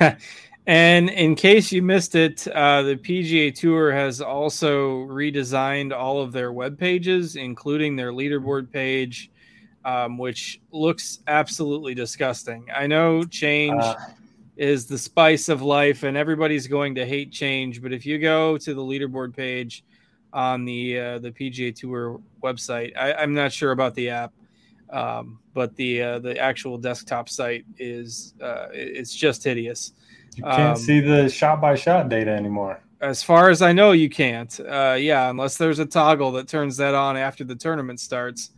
event. 0.00 0.18
and 0.66 1.08
in 1.08 1.36
case 1.36 1.70
you 1.70 1.82
missed 1.82 2.16
it, 2.16 2.48
uh, 2.48 2.82
the 2.82 2.96
PGA 2.96 3.54
Tour 3.54 3.92
has 3.92 4.20
also 4.20 5.04
redesigned 5.04 5.96
all 5.96 6.20
of 6.20 6.32
their 6.32 6.52
web 6.52 6.76
pages, 6.76 7.36
including 7.36 7.94
their 7.94 8.10
leaderboard 8.10 8.72
page, 8.72 9.30
um, 9.86 10.18
which 10.18 10.60
looks 10.70 11.20
absolutely 11.26 11.94
disgusting. 11.94 12.66
I 12.74 12.86
know 12.86 13.24
change. 13.24 13.82
Uh 13.82 13.94
is 14.56 14.86
the 14.86 14.96
spice 14.96 15.48
of 15.48 15.62
life, 15.62 16.02
and 16.02 16.16
everybody's 16.16 16.66
going 16.66 16.94
to 16.94 17.06
hate 17.06 17.30
change. 17.30 17.82
But 17.82 17.92
if 17.92 18.06
you 18.06 18.18
go 18.18 18.56
to 18.58 18.74
the 18.74 18.80
leaderboard 18.80 19.36
page 19.36 19.84
on 20.32 20.64
the 20.64 20.98
uh, 20.98 21.18
the 21.18 21.30
PGA 21.30 21.74
Tour 21.74 22.20
website, 22.42 22.96
I, 22.96 23.22
am 23.22 23.34
not 23.34 23.52
sure 23.52 23.72
about 23.72 23.94
the 23.94 24.10
app, 24.10 24.32
um, 24.90 25.38
but 25.52 25.76
the 25.76 26.02
uh, 26.02 26.18
the 26.20 26.38
actual 26.38 26.78
desktop 26.78 27.28
site 27.28 27.64
is 27.78 28.34
uh, 28.42 28.68
it's 28.72 29.14
just 29.14 29.44
hideous. 29.44 29.92
You 30.36 30.44
can't 30.44 30.60
um, 30.60 30.76
see 30.76 31.00
the 31.00 31.28
shot 31.28 31.60
by 31.60 31.74
shot 31.74 32.08
data 32.08 32.30
anymore. 32.30 32.80
As 33.00 33.22
far 33.22 33.50
as 33.50 33.60
I 33.60 33.72
know, 33.72 33.92
you 33.92 34.08
can't. 34.08 34.58
Uh, 34.58 34.96
yeah, 34.98 35.28
unless 35.28 35.58
there's 35.58 35.80
a 35.80 35.86
toggle 35.86 36.32
that 36.32 36.48
turns 36.48 36.78
that 36.78 36.94
on 36.94 37.16
after 37.16 37.44
the 37.44 37.54
tournament 37.54 38.00
starts. 38.00 38.52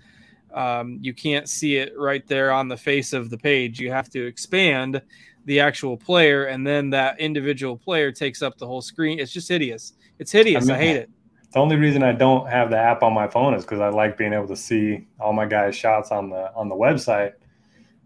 Um, 0.59 0.99
you 1.01 1.15
can't 1.15 1.49
see 1.49 1.77
it 1.77 1.93
right 1.97 2.27
there 2.27 2.51
on 2.51 2.67
the 2.67 2.77
face 2.77 3.13
of 3.13 3.31
the 3.31 3.39
page. 3.39 3.79
You 3.79 3.93
have 3.93 4.11
to 4.11 4.27
expand 4.27 5.01
the 5.45 5.61
actual 5.61 5.97
player, 5.97 6.47
and 6.47 6.67
then 6.67 6.91
that 6.91 7.21
individual 7.21 7.77
player 7.77 8.11
takes 8.11 8.43
up 8.43 8.59
the 8.59 8.67
whole 8.67 8.83
screen. 8.83 9.21
It's 9.21 9.33
just 9.33 9.49
hideous. 9.49 9.93
It's 10.19 10.33
hideous. 10.33 10.65
I, 10.65 10.67
mean, 10.67 10.77
I 10.77 10.85
hate 10.85 10.97
it. 10.97 11.11
The 11.53 11.61
only 11.61 11.77
reason 11.77 12.03
I 12.03 12.11
don't 12.11 12.49
have 12.49 12.71
the 12.71 12.77
app 12.77 13.05
on 13.05 13.13
my 13.13 13.29
phone 13.29 13.55
is 13.55 13.65
because 13.65 13.79
I 13.79 13.89
like 13.91 14.19
being 14.19 14.33
able 14.33 14.49
to 14.49 14.57
see 14.57 15.07
all 15.21 15.33
my 15.33 15.47
guys' 15.47 15.77
shots 15.77 16.11
on 16.11 16.29
the 16.29 16.53
on 16.57 16.69
the 16.69 16.75
website. 16.75 17.35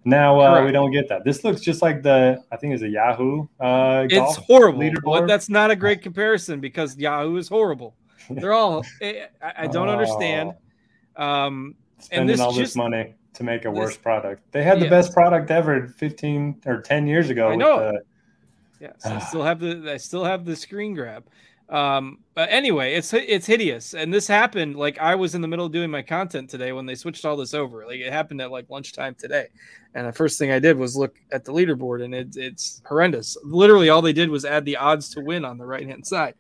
Now 0.05 0.39
uh, 0.39 0.63
we 0.63 0.73
don't 0.73 0.91
get 0.91 1.09
that. 1.09 1.25
This 1.25 1.45
looks 1.45 1.63
just 1.63 1.81
like 1.81 2.03
the 2.03 2.45
I 2.53 2.57
think 2.59 2.75
it's 2.75 2.83
a 2.83 2.89
Yahoo. 2.89 3.47
Uh, 3.61 4.07
it's 4.11 4.37
horrible. 4.37 4.91
But 5.03 5.27
that's 5.27 5.49
not 5.49 5.71
a 5.71 5.77
great 5.77 6.03
comparison 6.09 6.61
because 6.61 6.99
Yahoo 6.99 7.37
is 7.37 7.49
horrible. 7.49 7.95
They're 8.29 8.53
all. 8.53 8.85
Eh, 9.01 9.25
I, 9.41 9.53
I 9.65 9.67
don't 9.69 9.89
oh, 9.89 9.93
understand. 9.93 10.53
Um, 11.17 11.77
spending 12.03 12.27
this 12.27 12.41
all 12.41 12.53
just, 12.53 12.61
this 12.61 12.77
money 12.77 13.15
to 13.35 13.45
make 13.45 13.65
a 13.65 13.71
worse 13.71 13.97
product. 13.97 14.43
They 14.53 14.63
had 14.63 14.81
the 14.81 14.89
best 14.89 15.13
product 15.13 15.51
ever 15.51 15.89
15 15.89 16.63
or 16.67 16.83
10 16.83 17.07
years 17.07 17.31
ago. 17.31 17.49
I 17.49 17.57
know. 17.57 17.79
The, 17.79 18.03
yes, 18.81 19.07
I 19.07 19.19
still 19.21 19.43
have 19.43 19.61
the 19.61 19.93
I 19.93 19.97
still 19.97 20.25
have 20.25 20.45
the 20.45 20.57
screen 20.57 20.95
grab. 20.95 21.25
Um, 21.73 22.19
but 22.35 22.51
anyway, 22.51 22.93
it's 22.95 23.15
it's 23.15 23.47
hideous, 23.47 23.95
and 23.95 24.13
this 24.13 24.27
happened 24.27 24.77
like 24.77 24.99
I 24.99 25.15
was 25.15 25.35
in 25.35 25.41
the 25.41 25.49
middle 25.49 25.65
of 25.65 25.73
doing 25.73 25.91
my 25.91 26.03
content 26.03 26.51
today 26.51 26.73
when 26.73 26.85
they 26.85 26.95
switched 26.95 27.25
all 27.25 27.35
this 27.35 27.55
over. 27.55 27.87
Like 27.87 28.01
it 28.01 28.13
happened 28.13 28.43
at 28.43 28.51
like 28.51 28.69
lunchtime 28.69 29.15
today, 29.15 29.47
and 29.95 30.07
the 30.07 30.13
first 30.13 30.39
thing 30.39 30.51
I 30.51 30.59
did 30.59 30.77
was 30.77 30.97
look 30.97 31.17
at 31.33 31.47
the 31.47 31.53
leaderboard, 31.53 32.05
and 32.05 32.15
it, 32.15 32.37
it's 32.37 32.83
horrendous. 32.85 33.39
Literally, 33.43 33.89
all 33.89 34.03
they 34.03 34.13
did 34.13 34.29
was 34.29 34.45
add 34.45 34.67
the 34.67 34.77
odds 34.77 35.09
to 35.15 35.21
win 35.21 35.47
on 35.47 35.57
the 35.57 35.65
right 35.65 35.87
hand 35.87 36.07
side. 36.07 36.35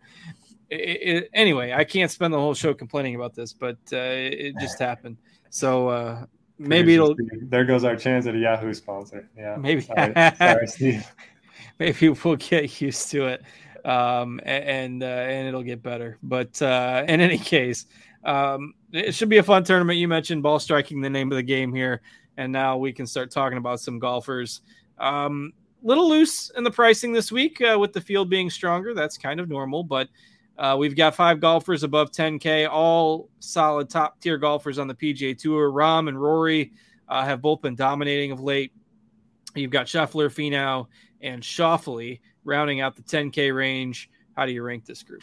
It, 0.68 0.76
it, 0.76 1.30
anyway, 1.32 1.72
I 1.72 1.84
can't 1.84 2.10
spend 2.10 2.34
the 2.34 2.38
whole 2.38 2.54
show 2.54 2.74
complaining 2.74 3.14
about 3.14 3.34
this, 3.34 3.54
but 3.54 3.78
uh, 3.92 3.96
it 4.00 4.54
just 4.60 4.78
happened. 4.78 5.16
So 5.52 5.88
uh, 5.88 6.24
maybe 6.58 6.94
it'll. 6.94 7.14
There 7.42 7.66
goes 7.66 7.84
our 7.84 7.94
chance 7.94 8.26
at 8.26 8.34
a 8.34 8.38
Yahoo 8.38 8.72
sponsor. 8.72 9.28
Yeah, 9.36 9.56
maybe. 9.56 9.82
Sorry, 9.82 10.14
sorry 10.38 10.66
Steve. 10.66 11.06
maybe 11.78 12.08
we'll 12.08 12.36
get 12.36 12.80
used 12.80 13.10
to 13.10 13.26
it, 13.26 13.42
um, 13.84 14.40
and 14.44 15.02
uh, 15.02 15.06
and 15.06 15.46
it'll 15.46 15.62
get 15.62 15.82
better. 15.82 16.16
But 16.22 16.60
uh, 16.62 17.04
in 17.06 17.20
any 17.20 17.36
case, 17.36 17.84
um, 18.24 18.72
it 18.92 19.14
should 19.14 19.28
be 19.28 19.36
a 19.36 19.42
fun 19.42 19.62
tournament. 19.62 19.98
You 19.98 20.08
mentioned 20.08 20.42
ball 20.42 20.58
striking, 20.58 21.02
the 21.02 21.10
name 21.10 21.30
of 21.30 21.36
the 21.36 21.42
game 21.42 21.74
here, 21.74 22.00
and 22.38 22.50
now 22.50 22.78
we 22.78 22.90
can 22.90 23.06
start 23.06 23.30
talking 23.30 23.58
about 23.58 23.78
some 23.78 23.98
golfers. 23.98 24.62
Um, 24.96 25.52
little 25.82 26.08
loose 26.08 26.50
in 26.56 26.64
the 26.64 26.70
pricing 26.70 27.12
this 27.12 27.30
week 27.30 27.60
uh, 27.60 27.78
with 27.78 27.92
the 27.92 28.00
field 28.00 28.30
being 28.30 28.48
stronger. 28.48 28.94
That's 28.94 29.18
kind 29.18 29.38
of 29.38 29.50
normal, 29.50 29.84
but 29.84 30.08
uh, 30.58 30.76
we've 30.78 30.96
got 30.96 31.14
five 31.14 31.40
golfers 31.40 31.82
above 31.82 32.10
10K, 32.10 32.68
all 32.70 33.28
solid 33.40 33.88
top 33.88 34.20
tier 34.20 34.38
golfers 34.38 34.78
on 34.78 34.86
the 34.86 34.94
PGA 34.94 35.36
Tour. 35.36 35.70
Rahm 35.70 36.08
and 36.08 36.20
Rory 36.20 36.72
uh, 37.08 37.24
have 37.24 37.40
both 37.40 37.62
been 37.62 37.74
dominating 37.74 38.32
of 38.32 38.40
late. 38.40 38.72
You've 39.54 39.70
got 39.70 39.86
Scheffler, 39.86 40.28
Finau, 40.28 40.86
and 41.20 41.42
Schauffele 41.42 42.20
rounding 42.44 42.80
out 42.80 42.96
the 42.96 43.02
10K 43.02 43.54
range. 43.54 44.10
How 44.36 44.46
do 44.46 44.52
you 44.52 44.62
rank 44.62 44.84
this 44.84 45.02
group? 45.02 45.22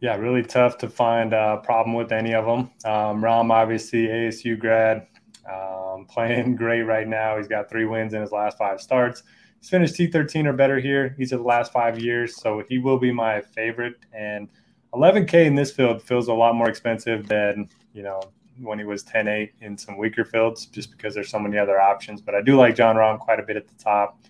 Yeah, 0.00 0.16
really 0.16 0.42
tough 0.42 0.78
to 0.78 0.88
find 0.88 1.34
a 1.34 1.58
problem 1.58 1.94
with 1.94 2.10
any 2.10 2.34
of 2.34 2.46
them. 2.46 2.70
Um, 2.90 3.22
Rahm, 3.22 3.50
obviously, 3.50 4.06
ASU 4.06 4.58
grad, 4.58 5.06
um, 5.50 6.06
playing 6.06 6.56
great 6.56 6.82
right 6.82 7.06
now. 7.06 7.36
He's 7.36 7.48
got 7.48 7.68
three 7.68 7.84
wins 7.84 8.14
in 8.14 8.22
his 8.22 8.32
last 8.32 8.56
five 8.56 8.80
starts. 8.80 9.22
He's 9.60 9.68
finished 9.68 9.94
T13 9.94 10.46
or 10.46 10.52
better 10.52 10.80
here. 10.80 11.14
He's 11.18 11.32
of 11.32 11.40
the 11.40 11.46
last 11.46 11.72
five 11.72 11.98
years, 11.98 12.36
so 12.36 12.64
he 12.68 12.78
will 12.78 12.98
be 12.98 13.12
my 13.12 13.40
favorite. 13.40 13.96
And 14.12 14.48
11K 14.94 15.46
in 15.46 15.54
this 15.54 15.70
field 15.70 16.02
feels 16.02 16.28
a 16.28 16.34
lot 16.34 16.54
more 16.54 16.68
expensive 16.68 17.28
than 17.28 17.68
you 17.92 18.02
know 18.02 18.20
when 18.58 18.78
he 18.78 18.84
was 18.84 19.04
10-8 19.04 19.50
in 19.60 19.76
some 19.76 19.96
weaker 19.96 20.24
fields, 20.24 20.66
just 20.66 20.90
because 20.90 21.14
there's 21.14 21.30
so 21.30 21.38
many 21.38 21.56
other 21.56 21.80
options. 21.80 22.20
But 22.20 22.34
I 22.34 22.42
do 22.42 22.56
like 22.56 22.74
Jon 22.74 22.96
Rahm 22.96 23.18
quite 23.18 23.40
a 23.40 23.42
bit 23.42 23.56
at 23.56 23.66
the 23.68 23.74
top. 23.74 24.20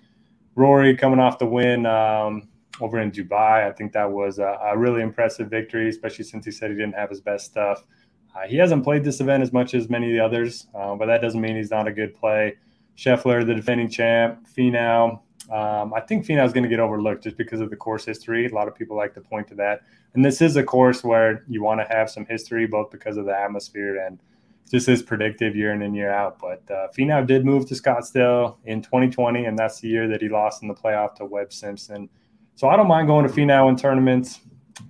Rory 0.55 0.97
coming 0.97 1.19
off 1.19 1.39
the 1.39 1.47
win 1.47 1.87
um, 1.87 2.49
over 2.81 3.01
in 3.01 3.11
Dubai, 3.11 3.67
I 3.69 3.73
think 3.73 3.93
that 3.93 4.11
was 4.11 4.39
a, 4.39 4.59
a, 4.63 4.77
really 4.77 5.03
impressive 5.03 5.49
victory, 5.49 5.89
especially 5.89 6.25
since 6.25 6.45
he 6.45 6.51
said 6.51 6.71
he 6.71 6.77
didn't 6.77 6.95
have 6.95 7.11
his 7.11 7.21
best 7.21 7.47
stuff. 7.47 7.85
Uh, 8.35 8.47
he 8.47 8.57
hasn't 8.57 8.85
played 8.85 9.05
this 9.05 9.21
event 9.21 9.43
as 9.43 9.53
much 9.53 9.75
as 9.75 9.89
many 9.89 10.07
of 10.07 10.13
the 10.13 10.21
others, 10.21 10.67
uh, 10.75 10.95
but 10.95 11.07
that 11.07 11.21
doesn't 11.21 11.41
mean 11.41 11.57
he's 11.57 11.71
not 11.71 11.89
a 11.89 11.93
good 11.93 12.15
play. 12.15 12.57
Scheffler, 12.97 13.47
the 13.47 13.55
defending 13.55 13.89
champ, 13.89 14.47
Finau. 14.57 15.21
Um, 15.51 15.93
I 15.95 16.01
think 16.01 16.27
Finau 16.27 16.45
is 16.47 16.53
going 16.53 16.63
to 16.63 16.69
get 16.69 16.81
overlooked 16.81 17.25
just 17.25 17.37
because 17.37 17.61
of 17.61 17.71
the 17.71 17.77
course 17.77 18.05
history. 18.05 18.47
A 18.47 18.55
lot 18.55 18.69
of 18.69 18.75
people 18.75 18.97
like 18.97 19.15
to 19.15 19.21
point 19.21 19.49
to 19.49 19.55
that. 19.57 19.81
And 20.15 20.25
this 20.25 20.41
is 20.41 20.57
a 20.57 20.63
course 20.63 21.03
where 21.03 21.45
you 21.49 21.63
want 21.63 21.81
to 21.81 21.87
have 21.95 22.11
some 22.11 22.25
history, 22.27 22.67
both 22.67 22.91
because 22.91 23.17
of 23.17 23.25
the 23.25 23.37
atmosphere 23.37 24.05
and 24.07 24.21
just 24.71 24.89
is 24.89 25.03
predictive 25.03 25.57
year 25.57 25.73
in 25.73 25.83
and 25.83 25.97
year 25.97 26.13
out. 26.13 26.39
But 26.39 26.63
uh, 26.71 26.89
Finau 26.97 27.27
did 27.27 27.45
move 27.45 27.67
to 27.67 27.75
Scottsdale 27.75 28.59
in 28.65 28.83
2020, 28.83 29.47
and 29.47 29.59
that's 29.59 29.81
the 29.81 29.89
year 29.89 30.07
that 30.07 30.23
he 30.23 30.29
lost 30.29 30.63
in 30.63 30.69
the 30.69 30.75
playoff 30.75 31.17
to 31.17 31.25
Webb 31.25 31.53
Simpson. 31.53 32.09
So 32.55 32.69
I 32.69 32.77
don't 32.77 32.87
mind 32.87 33.09
going 33.09 33.27
to 33.27 33.33
Finau 33.33 33.69
in 33.69 33.77
tournaments. 33.77 34.41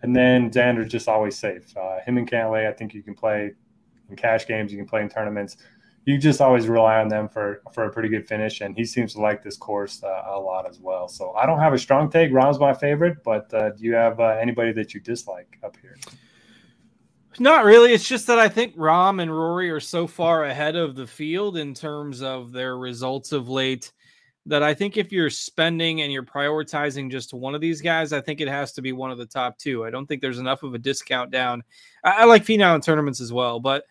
And 0.02 0.14
then 0.14 0.50
Xander's 0.50 0.90
just 0.90 1.08
always 1.08 1.36
safe. 1.38 1.74
Uh, 1.76 2.00
him 2.00 2.18
and 2.18 2.30
Cantlay, 2.30 2.68
I 2.68 2.72
think 2.72 2.94
you 2.94 3.02
can 3.02 3.14
play 3.14 3.52
in 4.08 4.16
cash 4.16 4.46
games, 4.46 4.72
you 4.72 4.78
can 4.78 4.86
play 4.86 5.02
in 5.02 5.08
tournaments 5.08 5.56
you 6.06 6.18
just 6.18 6.40
always 6.40 6.66
rely 6.66 7.00
on 7.00 7.08
them 7.08 7.28
for 7.28 7.62
for 7.72 7.84
a 7.84 7.90
pretty 7.90 8.08
good 8.08 8.26
finish, 8.26 8.60
and 8.60 8.76
he 8.76 8.84
seems 8.84 9.14
to 9.14 9.20
like 9.20 9.42
this 9.42 9.56
course 9.56 10.02
uh, 10.02 10.22
a 10.28 10.38
lot 10.38 10.68
as 10.68 10.78
well. 10.80 11.08
So 11.08 11.32
I 11.34 11.46
don't 11.46 11.60
have 11.60 11.72
a 11.72 11.78
strong 11.78 12.10
take. 12.10 12.30
Rahm's 12.32 12.58
my 12.58 12.72
favorite, 12.72 13.22
but 13.24 13.52
uh, 13.52 13.70
do 13.70 13.84
you 13.84 13.94
have 13.94 14.18
uh, 14.18 14.36
anybody 14.40 14.72
that 14.72 14.94
you 14.94 15.00
dislike 15.00 15.58
up 15.62 15.76
here? 15.80 15.96
Not 17.38 17.64
really. 17.64 17.92
It's 17.92 18.08
just 18.08 18.26
that 18.26 18.38
I 18.38 18.48
think 18.48 18.76
Rahm 18.76 19.22
and 19.22 19.30
Rory 19.30 19.70
are 19.70 19.80
so 19.80 20.06
far 20.06 20.44
ahead 20.44 20.74
of 20.74 20.96
the 20.96 21.06
field 21.06 21.56
in 21.56 21.74
terms 21.74 22.22
of 22.22 22.52
their 22.52 22.76
results 22.76 23.32
of 23.32 23.48
late 23.48 23.92
that 24.46 24.62
I 24.62 24.74
think 24.74 24.96
if 24.96 25.12
you're 25.12 25.30
spending 25.30 26.00
and 26.00 26.12
you're 26.12 26.24
prioritizing 26.24 27.10
just 27.10 27.32
one 27.32 27.54
of 27.54 27.60
these 27.60 27.80
guys, 27.80 28.12
I 28.12 28.20
think 28.20 28.40
it 28.40 28.48
has 28.48 28.72
to 28.72 28.82
be 28.82 28.92
one 28.92 29.10
of 29.10 29.18
the 29.18 29.26
top 29.26 29.58
two. 29.58 29.84
I 29.84 29.90
don't 29.90 30.06
think 30.06 30.20
there's 30.20 30.38
enough 30.38 30.62
of 30.62 30.74
a 30.74 30.78
discount 30.78 31.30
down. 31.30 31.62
I, 32.02 32.10
I 32.10 32.24
like 32.24 32.44
Finau 32.44 32.74
in 32.74 32.80
tournaments 32.80 33.20
as 33.20 33.32
well, 33.32 33.60
but 33.60 33.84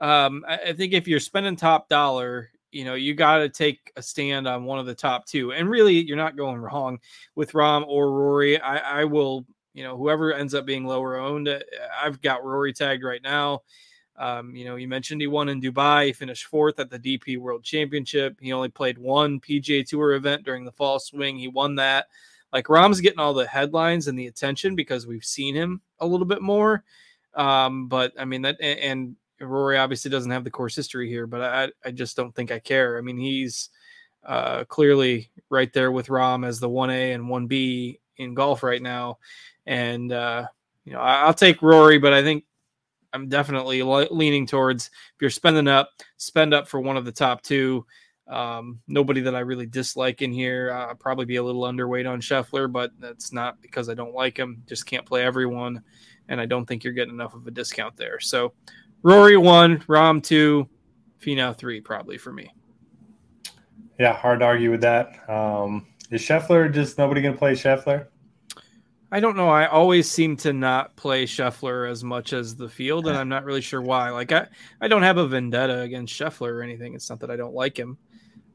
um, 0.00 0.44
I, 0.46 0.58
I 0.68 0.72
think 0.72 0.92
if 0.92 1.08
you're 1.08 1.20
spending 1.20 1.56
top 1.56 1.88
dollar, 1.88 2.50
you 2.72 2.84
know, 2.84 2.94
you 2.94 3.14
got 3.14 3.38
to 3.38 3.48
take 3.48 3.92
a 3.96 4.02
stand 4.02 4.46
on 4.46 4.64
one 4.64 4.78
of 4.78 4.86
the 4.86 4.94
top 4.94 5.26
two. 5.26 5.52
And 5.52 5.70
really, 5.70 5.94
you're 5.94 6.16
not 6.16 6.36
going 6.36 6.58
wrong 6.58 6.98
with 7.34 7.52
Rahm 7.52 7.86
or 7.86 8.10
Rory. 8.12 8.60
I, 8.60 9.00
I 9.00 9.04
will, 9.04 9.46
you 9.72 9.82
know, 9.82 9.96
whoever 9.96 10.32
ends 10.34 10.54
up 10.54 10.66
being 10.66 10.84
lower 10.84 11.16
owned, 11.16 11.48
uh, 11.48 11.60
I've 12.02 12.20
got 12.20 12.44
Rory 12.44 12.72
tagged 12.72 13.02
right 13.02 13.22
now. 13.22 13.62
Um, 14.18 14.56
you 14.56 14.64
know, 14.64 14.76
you 14.76 14.88
mentioned 14.88 15.20
he 15.20 15.26
won 15.26 15.48
in 15.48 15.60
Dubai, 15.60 16.06
he 16.06 16.12
finished 16.12 16.46
fourth 16.46 16.80
at 16.80 16.90
the 16.90 16.98
DP 16.98 17.38
World 17.38 17.62
Championship. 17.62 18.38
He 18.40 18.52
only 18.52 18.70
played 18.70 18.98
one 18.98 19.40
PGA 19.40 19.86
Tour 19.86 20.14
event 20.14 20.44
during 20.44 20.64
the 20.64 20.72
fall 20.72 20.98
swing. 20.98 21.36
He 21.36 21.48
won 21.48 21.74
that. 21.76 22.06
Like 22.52 22.66
Rahm's 22.66 23.00
getting 23.00 23.18
all 23.18 23.34
the 23.34 23.46
headlines 23.46 24.08
and 24.08 24.18
the 24.18 24.26
attention 24.28 24.74
because 24.74 25.06
we've 25.06 25.24
seen 25.24 25.54
him 25.54 25.82
a 26.00 26.06
little 26.06 26.26
bit 26.26 26.40
more. 26.40 26.84
Um, 27.34 27.88
but 27.88 28.12
I 28.18 28.24
mean 28.24 28.42
that 28.42 28.58
and 28.60 29.16
Rory 29.40 29.78
obviously 29.78 30.10
doesn't 30.10 30.30
have 30.30 30.44
the 30.44 30.50
course 30.50 30.74
history 30.74 31.08
here, 31.08 31.26
but 31.26 31.42
I 31.42 31.68
I 31.84 31.90
just 31.90 32.16
don't 32.16 32.34
think 32.34 32.50
I 32.50 32.58
care. 32.58 32.98
I 32.98 33.00
mean, 33.00 33.18
he's 33.18 33.70
uh, 34.24 34.64
clearly 34.64 35.30
right 35.50 35.72
there 35.72 35.92
with 35.92 36.08
Rahm 36.08 36.46
as 36.46 36.58
the 36.58 36.68
one 36.68 36.90
A 36.90 37.12
and 37.12 37.28
one 37.28 37.46
B 37.46 38.00
in 38.16 38.34
golf 38.34 38.62
right 38.62 38.82
now, 38.82 39.18
and 39.66 40.12
uh, 40.12 40.46
you 40.84 40.92
know 40.92 41.00
I, 41.00 41.26
will 41.26 41.34
take 41.34 41.62
Rory, 41.62 41.98
but 41.98 42.12
I 42.12 42.22
think 42.22 42.44
I'm 43.12 43.28
definitely 43.28 43.82
le- 43.82 44.08
leaning 44.10 44.46
towards 44.46 44.86
if 44.86 45.20
you're 45.20 45.30
spending 45.30 45.68
up, 45.68 45.90
spend 46.16 46.54
up 46.54 46.68
for 46.68 46.80
one 46.80 46.96
of 46.96 47.04
the 47.04 47.12
top 47.12 47.42
two. 47.42 47.86
Um, 48.28 48.80
nobody 48.88 49.20
that 49.20 49.36
I 49.36 49.40
really 49.40 49.66
dislike 49.66 50.20
in 50.20 50.32
here. 50.32 50.72
Uh, 50.72 50.94
probably 50.94 51.26
be 51.26 51.36
a 51.36 51.42
little 51.42 51.62
underweight 51.62 52.10
on 52.10 52.20
Scheffler, 52.20 52.70
but 52.70 52.90
that's 52.98 53.32
not 53.32 53.62
because 53.62 53.88
I 53.88 53.94
don't 53.94 54.14
like 54.14 54.36
him. 54.36 54.62
Just 54.66 54.86
can't 54.86 55.06
play 55.06 55.22
everyone, 55.22 55.82
and 56.28 56.40
I 56.40 56.46
don't 56.46 56.66
think 56.66 56.82
you're 56.82 56.92
getting 56.92 57.14
enough 57.14 57.34
of 57.34 57.46
a 57.46 57.52
discount 57.52 57.96
there. 57.96 58.18
So 58.18 58.52
Rory 59.06 59.36
one, 59.36 59.78
Rahm 59.82 60.20
two, 60.20 60.68
Finau 61.20 61.56
three, 61.56 61.80
probably 61.80 62.18
for 62.18 62.32
me. 62.32 62.52
Yeah, 64.00 64.12
hard 64.12 64.40
to 64.40 64.46
argue 64.46 64.72
with 64.72 64.80
that. 64.80 65.30
Um, 65.30 65.86
is 66.10 66.20
Scheffler 66.22 66.74
just 66.74 66.98
nobody 66.98 67.22
going 67.22 67.32
to 67.32 67.38
play 67.38 67.52
Scheffler? 67.52 68.08
I 69.12 69.20
don't 69.20 69.36
know. 69.36 69.48
I 69.48 69.68
always 69.68 70.10
seem 70.10 70.36
to 70.38 70.52
not 70.52 70.96
play 70.96 71.24
Scheffler 71.24 71.88
as 71.88 72.02
much 72.02 72.32
as 72.32 72.56
the 72.56 72.68
field, 72.68 73.06
and 73.06 73.16
I'm 73.16 73.28
not 73.28 73.44
really 73.44 73.60
sure 73.60 73.80
why. 73.80 74.10
Like 74.10 74.32
I, 74.32 74.48
I 74.80 74.88
don't 74.88 75.04
have 75.04 75.18
a 75.18 75.28
vendetta 75.28 75.82
against 75.82 76.12
Scheffler 76.12 76.50
or 76.50 76.62
anything. 76.62 76.94
It's 76.94 77.08
not 77.08 77.20
that 77.20 77.30
I 77.30 77.36
don't 77.36 77.54
like 77.54 77.78
him. 77.78 77.98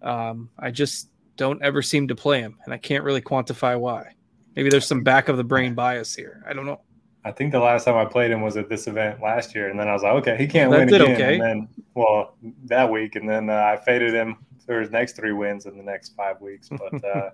Um, 0.02 0.50
I 0.60 0.70
just 0.70 1.12
don't 1.38 1.64
ever 1.64 1.82
seem 1.82 2.10
to 2.10 2.16
play 2.16 2.42
him, 2.42 2.58
and 2.66 2.74
I 2.74 2.78
can't 2.78 3.06
really 3.06 3.22
quantify 3.22 3.80
why. 3.80 4.16
Maybe 4.58 4.70
there's 4.70 4.86
some 4.86 5.02
back 5.02 5.30
of 5.30 5.38
the 5.38 5.46
brain 5.46 5.76
bias 5.76 6.14
here. 6.14 6.44
I 6.46 6.52
don't 6.52 6.66
know. 6.66 6.82
I 7.24 7.32
think 7.32 7.52
the 7.52 7.60
last 7.60 7.86
time 7.86 7.96
I 7.96 8.06
played 8.06 8.32
him 8.32 8.42
was 8.42 8.58
at 8.58 8.68
this 8.68 8.88
event 8.88 9.22
last 9.22 9.54
year, 9.54 9.70
and 9.70 9.80
then 9.80 9.88
I 9.88 9.94
was 9.94 10.02
like, 10.02 10.14
okay, 10.14 10.38
he 10.38 10.48
can't 10.48 10.72
win 10.72 10.88
again. 10.88 11.02
Okay. 11.02 11.34
And 11.36 11.44
then, 11.44 11.70
well, 11.94 12.36
that 12.66 12.90
week, 12.90 13.16
and 13.16 13.30
then 13.30 13.50
uh, 13.50 13.54
I 13.54 13.78
faded 13.78 14.14
him 14.14 14.38
for 14.66 14.80
his 14.80 14.90
next 14.90 15.16
three 15.16 15.34
wins 15.34 15.66
in 15.66 15.78
the 15.78 15.84
next 15.84 16.16
five 16.16 16.42
weeks. 16.42 16.70
But 16.70 17.04
uh, 17.16 17.30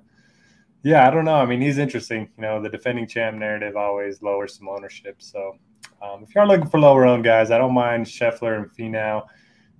yeah, 0.84 1.08
I 1.08 1.12
don't 1.12 1.25
know. 1.25 1.36
I 1.36 1.46
mean, 1.46 1.62
he's 1.62 1.77
interesting. 1.77 2.29
You 2.38 2.41
know, 2.41 2.62
the 2.62 2.70
defending 2.70 3.08
champ 3.08 3.38
narrative 3.38 3.77
always 3.77 4.22
lowers 4.22 4.58
some 4.58 4.67
ownership. 4.67 5.22
So 5.22 5.58
um, 6.01 6.24
if 6.24 6.36
you 6.36 6.41
are 6.41 6.48
looking 6.48 6.67
for 6.67 6.79
lower 6.79 7.06
owned 7.06 7.24
guys, 7.24 7.50
I 7.50 7.58
don't 7.58 7.74
mind 7.74 8.06
Scheffler 8.06 8.58
and 8.58 8.70
Finau. 8.72 9.25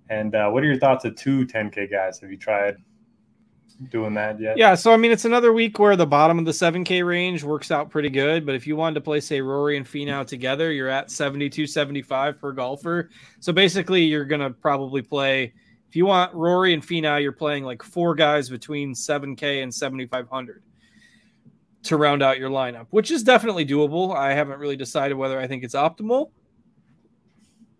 And 0.09 0.35
uh, 0.35 0.49
what 0.49 0.63
are 0.63 0.67
your 0.67 0.79
thoughts 0.79 1.03
of 1.03 1.15
two 1.15 1.45
10K 1.45 1.91
guys? 1.91 2.19
Have 2.21 2.31
you 2.31 2.37
tried 2.37 2.77
doing 3.89 4.13
that 4.15 4.39
yet. 4.39 4.57
Yeah, 4.57 4.75
so 4.75 4.91
I 4.91 4.98
mean, 4.98 5.12
it's 5.12 5.25
another 5.25 5.53
week 5.53 5.79
where 5.79 5.96
the 5.96 6.05
bottom 6.05 6.39
of 6.39 6.46
the 6.46 6.51
7K 6.51 7.05
range 7.05 7.43
works 7.43 7.72
out 7.72 7.89
pretty 7.89 8.10
good. 8.10 8.46
But 8.46 8.55
if 8.55 8.65
you 8.65 8.75
wanted 8.75 8.96
to 8.96 9.01
play, 9.01 9.19
say, 9.19 9.41
Rory 9.41 9.77
and 9.77 9.86
Finau 9.86 10.25
together, 10.25 10.72
you're 10.72 10.89
at 10.89 11.12
72, 11.12 11.67
75 11.67 12.39
per 12.39 12.51
golfer. 12.51 13.10
So 13.39 13.54
basically, 13.54 14.04
you're 14.04 14.25
to 14.25 14.49
probably 14.49 15.01
play, 15.01 15.54
if 15.88 15.95
you 15.95 16.06
want 16.06 16.34
Rory 16.34 16.73
and 16.73 16.86
Finau, 16.86 17.21
you're 17.21 17.32
playing 17.32 17.63
like 17.63 17.84
four 17.84 18.15
guys 18.15 18.49
between 18.49 18.93
7K 18.93 19.63
and 19.63 19.73
7,500 19.73 20.63
to 21.84 21.97
round 21.97 22.21
out 22.21 22.38
your 22.39 22.49
lineup, 22.49 22.88
which 22.89 23.12
is 23.12 23.23
definitely 23.23 23.65
doable. 23.65 24.15
I 24.15 24.34
haven't 24.34 24.60
really 24.60 24.75
decided 24.75 25.15
whether 25.15 25.39
I 25.39 25.47
think 25.47 25.63
it's 25.63 25.75
optimal, 25.75 26.32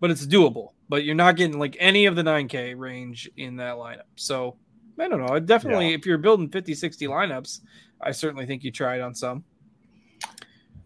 but 0.00 0.10
it's 0.10 0.26
doable. 0.26 0.72
But 0.88 1.04
you're 1.04 1.14
not 1.14 1.36
getting 1.36 1.58
like 1.58 1.76
any 1.78 2.06
of 2.06 2.16
the 2.16 2.22
9K 2.22 2.78
range 2.78 3.28
in 3.36 3.56
that 3.56 3.76
lineup. 3.76 4.08
So, 4.16 4.56
I 5.00 5.08
don't 5.08 5.24
know. 5.24 5.38
Definitely, 5.38 5.90
yeah. 5.90 5.96
if 5.96 6.06
you're 6.06 6.18
building 6.18 6.48
50, 6.48 6.74
60 6.74 7.06
lineups, 7.06 7.60
I 8.00 8.10
certainly 8.10 8.46
think 8.46 8.64
you 8.64 8.70
try 8.70 8.96
it 8.96 9.00
on 9.00 9.14
some. 9.14 9.44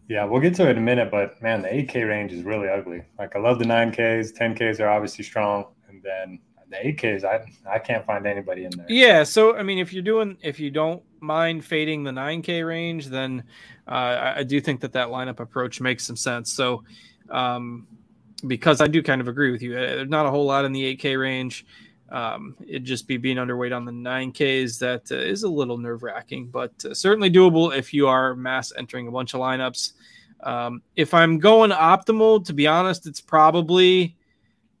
Yeah, 0.07 0.25
we'll 0.25 0.41
get 0.41 0.53
to 0.55 0.67
it 0.67 0.71
in 0.71 0.77
a 0.77 0.81
minute, 0.81 1.09
but 1.09 1.41
man, 1.41 1.61
the 1.61 1.69
8K 1.69 2.07
range 2.07 2.33
is 2.33 2.43
really 2.43 2.67
ugly. 2.67 3.03
Like, 3.17 3.35
I 3.35 3.39
love 3.39 3.57
the 3.57 3.65
9Ks, 3.65 4.37
10Ks 4.37 4.79
are 4.79 4.89
obviously 4.89 5.23
strong, 5.23 5.65
and 5.87 6.03
then 6.03 6.39
the 6.69 6.77
8Ks, 6.77 7.23
I 7.23 7.45
I 7.69 7.79
can't 7.79 8.05
find 8.05 8.25
anybody 8.27 8.65
in 8.65 8.71
there. 8.71 8.85
Yeah, 8.89 9.23
so 9.23 9.55
I 9.55 9.63
mean, 9.63 9.79
if 9.79 9.93
you're 9.93 10.03
doing, 10.03 10.37
if 10.41 10.59
you 10.59 10.71
don't 10.71 11.01
mind 11.21 11.63
fading 11.63 12.03
the 12.03 12.11
9K 12.11 12.67
range, 12.67 13.07
then 13.07 13.43
uh, 13.87 14.33
I, 14.37 14.43
do 14.43 14.59
think 14.59 14.81
that 14.81 14.93
that 14.93 15.07
lineup 15.07 15.39
approach 15.39 15.79
makes 15.79 16.05
some 16.05 16.15
sense. 16.15 16.51
So, 16.51 16.83
um, 17.29 17.87
because 18.45 18.81
I 18.81 18.87
do 18.87 19.01
kind 19.01 19.21
of 19.21 19.27
agree 19.27 19.51
with 19.51 19.61
you, 19.61 19.77
uh, 19.77 19.79
there's 19.79 20.09
not 20.09 20.25
a 20.25 20.31
whole 20.31 20.45
lot 20.45 20.65
in 20.65 20.73
the 20.73 20.97
8K 20.97 21.19
range. 21.19 21.65
Um, 22.13 22.55
it'd 22.61 22.85
just 22.85 23.07
be 23.07 23.17
being 23.17 23.37
underweight 23.37 23.75
on 23.75 23.85
the 23.85 23.91
9Ks 23.91 24.77
that 24.79 25.11
uh, 25.11 25.15
is 25.15 25.41
a 25.41 25.49
little 25.49 25.79
nerve 25.79 26.03
wracking, 26.03 26.45
but 26.45 26.71
uh, 26.85 26.93
certainly 26.93 27.31
doable 27.31 27.75
if 27.75 27.91
you 27.91 28.07
are 28.07 28.35
mass 28.35 28.71
entering 28.77 29.07
a 29.07 29.11
bunch 29.11 29.33
of 29.33 29.39
lineups. 29.39 29.93
Um, 30.43 30.83
if 30.95 31.15
I'm 31.15 31.39
going 31.39 31.71
optimal, 31.71 32.45
to 32.45 32.53
be 32.53 32.67
honest, 32.67 33.07
it's 33.07 33.19
probably 33.19 34.15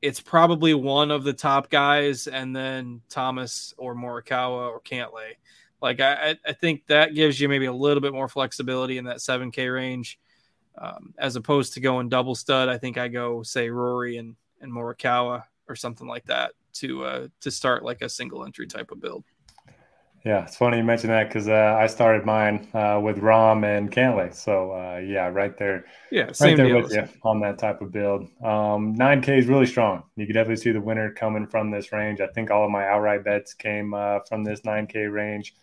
it's 0.03 0.19
probably 0.19 0.75
one 0.75 1.09
of 1.09 1.23
the 1.23 1.33
top 1.33 1.71
guys, 1.71 2.27
and 2.27 2.55
then 2.55 3.01
Thomas 3.09 3.73
or 3.77 3.95
Morikawa 3.95 4.69
or 4.69 4.81
Cantlay. 4.81 5.37
Like 5.81 6.01
I, 6.01 6.37
I 6.45 6.53
think 6.53 6.85
that 6.87 7.15
gives 7.15 7.41
you 7.41 7.49
maybe 7.49 7.65
a 7.65 7.73
little 7.73 8.01
bit 8.01 8.13
more 8.13 8.27
flexibility 8.27 8.99
in 8.99 9.05
that 9.05 9.17
7K 9.17 9.73
range, 9.73 10.19
um, 10.77 11.15
as 11.17 11.35
opposed 11.35 11.73
to 11.73 11.79
going 11.79 12.09
double 12.09 12.35
stud. 12.35 12.69
I 12.69 12.77
think 12.77 12.99
I 12.99 13.07
go 13.07 13.41
say 13.41 13.71
Rory 13.71 14.17
and 14.17 14.35
and 14.61 14.71
Morikawa 14.71 15.45
or 15.67 15.75
something 15.75 16.07
like 16.07 16.25
that 16.25 16.51
to 16.73 17.05
uh, 17.05 17.27
to 17.41 17.51
start 17.51 17.83
like 17.83 18.01
a 18.01 18.09
single 18.09 18.45
entry 18.45 18.67
type 18.67 18.91
of 18.91 18.99
build. 18.99 19.23
Yeah, 20.25 20.45
it's 20.45 20.55
funny 20.55 20.77
you 20.77 20.85
mentioned 20.85 21.11
that 21.11 21.27
because 21.27 21.49
uh, 21.49 21.75
I 21.77 21.87
started 21.87 22.25
mine 22.25 22.69
uh, 22.73 22.97
with 23.03 23.17
Rahm 23.17 23.65
and 23.65 23.91
Cantlay. 23.91 24.33
So 24.33 24.71
uh, 24.71 24.99
yeah, 24.99 25.27
right 25.27 25.57
there, 25.57 25.85
yeah, 26.11 26.31
right 26.39 26.55
there 26.55 26.81
with 26.81 26.93
you 26.93 27.09
on 27.23 27.41
that 27.41 27.59
type 27.59 27.81
of 27.81 27.91
build. 27.91 28.29
Um, 28.41 28.95
9K 28.95 29.39
is 29.39 29.47
really 29.47 29.65
strong. 29.65 30.03
You 30.15 30.25
can 30.25 30.33
definitely 30.33 30.63
see 30.63 30.71
the 30.71 30.79
winner 30.79 31.11
coming 31.11 31.45
from 31.45 31.71
this 31.71 31.91
range. 31.91 32.21
I 32.21 32.27
think 32.27 32.51
all 32.51 32.63
of 32.63 32.71
my 32.71 32.87
outright 32.87 33.25
bets 33.25 33.53
came 33.53 33.93
uh, 33.93 34.19
from 34.21 34.45
this 34.45 34.61
9K 34.61 35.11
range. 35.11 35.55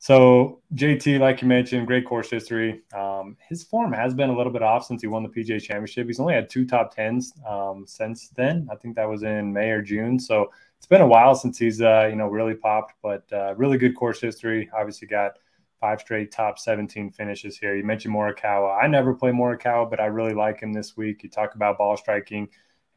So 0.00 0.60
JT, 0.74 1.18
like 1.18 1.42
you 1.42 1.48
mentioned, 1.48 1.86
great 1.86 2.06
course 2.06 2.30
history. 2.30 2.82
Um, 2.94 3.36
his 3.48 3.64
form 3.64 3.92
has 3.92 4.14
been 4.14 4.30
a 4.30 4.36
little 4.36 4.52
bit 4.52 4.62
off 4.62 4.84
since 4.84 5.02
he 5.02 5.08
won 5.08 5.24
the 5.24 5.28
PGA 5.28 5.60
Championship. 5.60 6.06
He's 6.06 6.20
only 6.20 6.34
had 6.34 6.48
two 6.48 6.64
top 6.64 6.94
tens 6.94 7.32
um, 7.46 7.84
since 7.86 8.28
then. 8.28 8.68
I 8.70 8.76
think 8.76 8.94
that 8.94 9.08
was 9.08 9.24
in 9.24 9.52
May 9.52 9.70
or 9.70 9.82
June. 9.82 10.18
So 10.20 10.52
it's 10.76 10.86
been 10.86 11.00
a 11.00 11.06
while 11.06 11.34
since 11.34 11.58
he's 11.58 11.80
uh, 11.82 12.06
you 12.08 12.16
know 12.16 12.28
really 12.28 12.54
popped, 12.54 12.94
but 13.02 13.24
uh, 13.32 13.54
really 13.56 13.76
good 13.76 13.96
course 13.96 14.20
history. 14.20 14.70
Obviously 14.72 15.08
got 15.08 15.32
five 15.80 16.00
straight 16.00 16.30
top 16.30 16.58
17 16.58 17.10
finishes 17.10 17.58
here. 17.58 17.76
You 17.76 17.84
mentioned 17.84 18.14
Morikawa. 18.14 18.80
I 18.80 18.86
never 18.86 19.14
play 19.14 19.30
Morikawa, 19.32 19.90
but 19.90 20.00
I 20.00 20.06
really 20.06 20.34
like 20.34 20.60
him 20.60 20.72
this 20.72 20.96
week. 20.96 21.22
You 21.22 21.28
talk 21.28 21.56
about 21.56 21.78
ball 21.78 21.96
striking. 21.96 22.48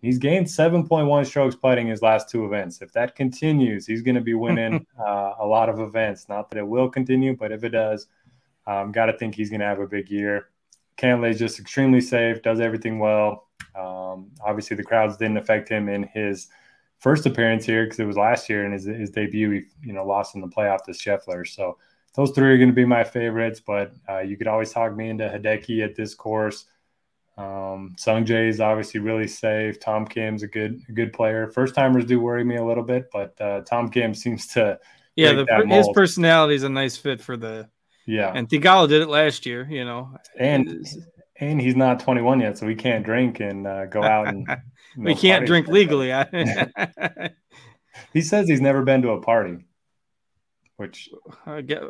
He's 0.02 0.18
gained 0.18 0.48
7.1 0.48 1.26
strokes 1.28 1.56
putting 1.56 1.88
his 1.88 2.02
last 2.02 2.30
two 2.30 2.46
events. 2.46 2.82
If 2.82 2.92
that 2.94 3.16
continues, 3.16 3.86
he's 3.86 4.02
going 4.02 4.16
to 4.16 4.22
be 4.22 4.34
winning 4.34 4.86
uh, 5.00 5.34
a 5.40 5.46
lot 5.46 5.70
of 5.70 5.80
events. 5.80 6.28
Not 6.28 6.50
that 6.50 6.58
it 6.58 6.68
will 6.68 6.90
continue, 6.90 7.36
but 7.36 7.52
if 7.52 7.64
it 7.64 7.70
does, 7.70 8.08
um, 8.66 8.92
got 8.92 9.06
to 9.06 9.18
think 9.18 9.36
he's 9.36 9.50
going 9.50 9.60
to 9.60 9.66
have 9.68 9.80
a 9.80 9.88
big 9.88 10.10
year. 10.10 10.48
is 11.02 11.40
just 11.40 11.60
extremely 11.60 12.02
safe, 12.02 12.42
does 12.42 12.60
everything 12.60 12.98
well. 12.98 13.48
Um, 13.76 14.32
obviously, 14.44 14.76
the 14.76 14.84
crowds 14.84 15.18
didn't 15.18 15.38
affect 15.38 15.70
him 15.70 15.88
in 15.88 16.04
his 16.04 16.48
first 16.98 17.26
appearance 17.26 17.66
here 17.66 17.84
because 17.84 18.00
it 18.00 18.06
was 18.06 18.18
last 18.18 18.50
year 18.50 18.64
and 18.66 18.74
his, 18.74 18.86
his 18.86 19.10
debut. 19.10 19.52
He 19.52 19.62
you 19.84 19.94
know 19.94 20.06
lost 20.06 20.36
in 20.36 20.42
the 20.42 20.48
playoff 20.48 20.84
to 20.84 20.92
Scheffler. 20.92 21.48
So 21.48 21.78
those 22.14 22.32
three 22.32 22.54
are 22.54 22.58
going 22.58 22.70
to 22.70 22.76
be 22.76 22.86
my 22.86 23.04
favorites. 23.04 23.60
But 23.60 23.94
uh, 24.10 24.20
you 24.20 24.38
could 24.38 24.48
always 24.48 24.72
talk 24.72 24.96
me 24.96 25.10
into 25.10 25.26
Hideki 25.26 25.84
at 25.84 25.96
this 25.96 26.16
course. 26.16 26.66
Um, 27.42 27.96
Sung 27.98 28.26
Jae 28.26 28.50
is 28.50 28.60
obviously 28.60 29.00
really 29.00 29.28
safe. 29.28 29.80
Tom 29.80 30.06
Kim's 30.06 30.44
a 30.44 30.48
good 30.48 30.82
a 30.90 30.92
good 30.92 31.14
player. 31.14 31.48
First 31.48 31.76
timers 31.76 32.06
do 32.06 32.20
worry 32.20 32.44
me 32.44 32.58
a 32.58 32.66
little 32.66 32.84
bit, 32.84 33.10
but 33.12 33.40
uh, 33.42 33.62
Tom 33.62 33.90
Kim 33.90 34.14
seems 34.24 34.48
to 34.48 34.80
yeah. 35.16 35.34
The, 35.34 35.66
his 35.68 35.90
personality 35.94 36.56
is 36.56 36.64
a 36.64 36.70
nice 36.70 36.98
fit 36.98 37.22
for 37.22 37.38
the 37.38 37.70
yeah. 38.06 38.32
And 38.34 38.48
Theegala 38.48 38.88
did 38.88 39.02
it 39.02 39.10
last 39.10 39.46
year, 39.46 39.68
you 39.70 39.86
know, 39.86 40.16
and 40.38 40.86
and 41.40 41.62
he's 41.62 41.76
not 41.76 42.00
21 42.00 42.42
yet, 42.42 42.58
so 42.58 42.68
we 42.68 42.76
can't 42.76 43.04
drink 43.04 43.40
and 43.40 43.66
uh, 43.66 43.86
go 43.86 44.04
out 44.04 44.28
and. 44.28 44.48
You 44.94 45.04
know, 45.04 45.08
we 45.08 45.16
can't 45.16 45.46
drink 45.46 45.70
legally. 45.70 46.12
he 48.14 48.22
says 48.22 48.50
he's 48.50 48.60
never 48.60 48.84
been 48.84 49.02
to 49.04 49.12
a 49.12 49.22
party, 49.22 49.60
which 50.76 51.08
I 51.46 51.62
get 51.62 51.82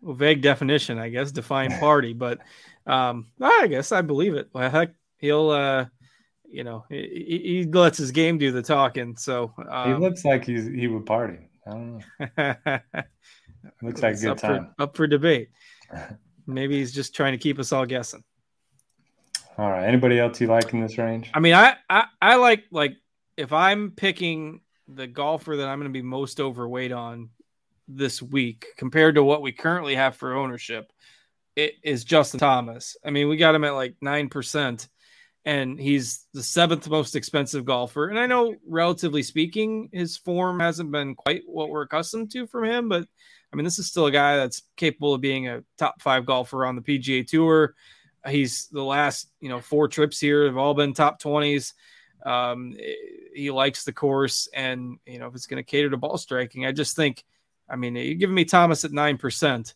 well, 0.00 0.14
vague 0.14 0.42
definition, 0.42 0.98
I 0.98 1.08
guess, 1.08 1.30
define 1.30 1.78
party, 1.78 2.14
but 2.14 2.40
um, 2.88 3.26
I 3.40 3.66
guess 3.68 3.92
I 3.92 4.00
believe 4.02 4.34
it. 4.34 4.48
Well, 4.52 4.70
heck, 4.70 4.94
he'll, 5.18 5.50
uh, 5.50 5.86
you 6.50 6.64
know, 6.64 6.86
he, 6.88 7.64
he, 7.64 7.70
lets 7.70 7.98
his 7.98 8.10
game 8.10 8.38
do 8.38 8.50
the 8.50 8.62
talking. 8.62 9.16
So 9.16 9.52
um, 9.70 9.94
he 9.94 10.00
looks 10.00 10.24
like 10.24 10.46
he's 10.46 10.66
he 10.66 10.88
would 10.88 11.04
party. 11.04 11.50
I 11.66 11.70
don't 11.70 12.02
know. 12.18 12.78
looks 13.82 14.02
like 14.02 14.16
a 14.16 14.18
good 14.18 14.30
up 14.30 14.38
time. 14.38 14.70
For, 14.76 14.82
up 14.82 14.96
for 14.96 15.06
debate. 15.06 15.50
Maybe 16.46 16.78
he's 16.78 16.92
just 16.92 17.14
trying 17.14 17.32
to 17.32 17.38
keep 17.38 17.58
us 17.58 17.72
all 17.72 17.84
guessing. 17.84 18.24
All 19.58 19.70
right. 19.70 19.86
Anybody 19.86 20.18
else 20.18 20.40
you 20.40 20.46
like 20.46 20.72
in 20.72 20.80
this 20.80 20.96
range? 20.96 21.30
I 21.34 21.40
mean, 21.40 21.54
I 21.54 21.76
I, 21.90 22.04
I 22.22 22.36
like 22.36 22.64
like 22.70 22.96
if 23.36 23.52
I'm 23.52 23.90
picking 23.90 24.60
the 24.86 25.06
golfer 25.06 25.56
that 25.56 25.68
I'm 25.68 25.78
going 25.78 25.92
to 25.92 25.96
be 25.96 26.02
most 26.02 26.40
overweight 26.40 26.92
on 26.92 27.28
this 27.86 28.22
week 28.22 28.66
compared 28.78 29.16
to 29.16 29.24
what 29.24 29.42
we 29.42 29.52
currently 29.52 29.94
have 29.94 30.16
for 30.16 30.34
ownership, 30.34 30.90
is 31.58 32.04
Justin 32.04 32.40
Thomas. 32.40 32.96
I 33.04 33.10
mean, 33.10 33.28
we 33.28 33.36
got 33.36 33.54
him 33.54 33.64
at 33.64 33.74
like 33.74 33.96
nine 34.00 34.28
percent, 34.28 34.88
and 35.44 35.78
he's 35.78 36.26
the 36.32 36.42
seventh 36.42 36.88
most 36.88 37.16
expensive 37.16 37.64
golfer. 37.64 38.08
And 38.08 38.18
I 38.18 38.26
know, 38.26 38.54
relatively 38.66 39.22
speaking, 39.22 39.88
his 39.92 40.16
form 40.16 40.60
hasn't 40.60 40.92
been 40.92 41.14
quite 41.14 41.42
what 41.46 41.70
we're 41.70 41.82
accustomed 41.82 42.30
to 42.32 42.46
from 42.46 42.64
him, 42.64 42.88
but 42.88 43.06
I 43.52 43.56
mean, 43.56 43.64
this 43.64 43.78
is 43.78 43.86
still 43.86 44.06
a 44.06 44.12
guy 44.12 44.36
that's 44.36 44.62
capable 44.76 45.14
of 45.14 45.20
being 45.20 45.48
a 45.48 45.62
top 45.78 46.02
five 46.02 46.26
golfer 46.26 46.66
on 46.66 46.76
the 46.76 46.82
PGA 46.82 47.26
Tour. 47.26 47.74
He's 48.28 48.66
the 48.66 48.82
last, 48.82 49.30
you 49.40 49.48
know, 49.48 49.60
four 49.60 49.88
trips 49.88 50.20
here 50.20 50.44
have 50.46 50.58
all 50.58 50.74
been 50.74 50.92
top 50.92 51.20
20s. 51.22 51.72
Um, 52.26 52.76
he 53.32 53.50
likes 53.50 53.84
the 53.84 53.92
course, 53.92 54.48
and 54.52 54.98
you 55.06 55.18
know, 55.18 55.28
if 55.28 55.34
it's 55.34 55.46
going 55.46 55.62
to 55.62 55.68
cater 55.68 55.88
to 55.88 55.96
ball 55.96 56.18
striking, 56.18 56.66
I 56.66 56.72
just 56.72 56.96
think, 56.96 57.24
I 57.70 57.76
mean, 57.76 57.94
you're 57.94 58.16
giving 58.16 58.34
me 58.34 58.44
Thomas 58.44 58.84
at 58.84 58.92
nine 58.92 59.16
percent. 59.16 59.74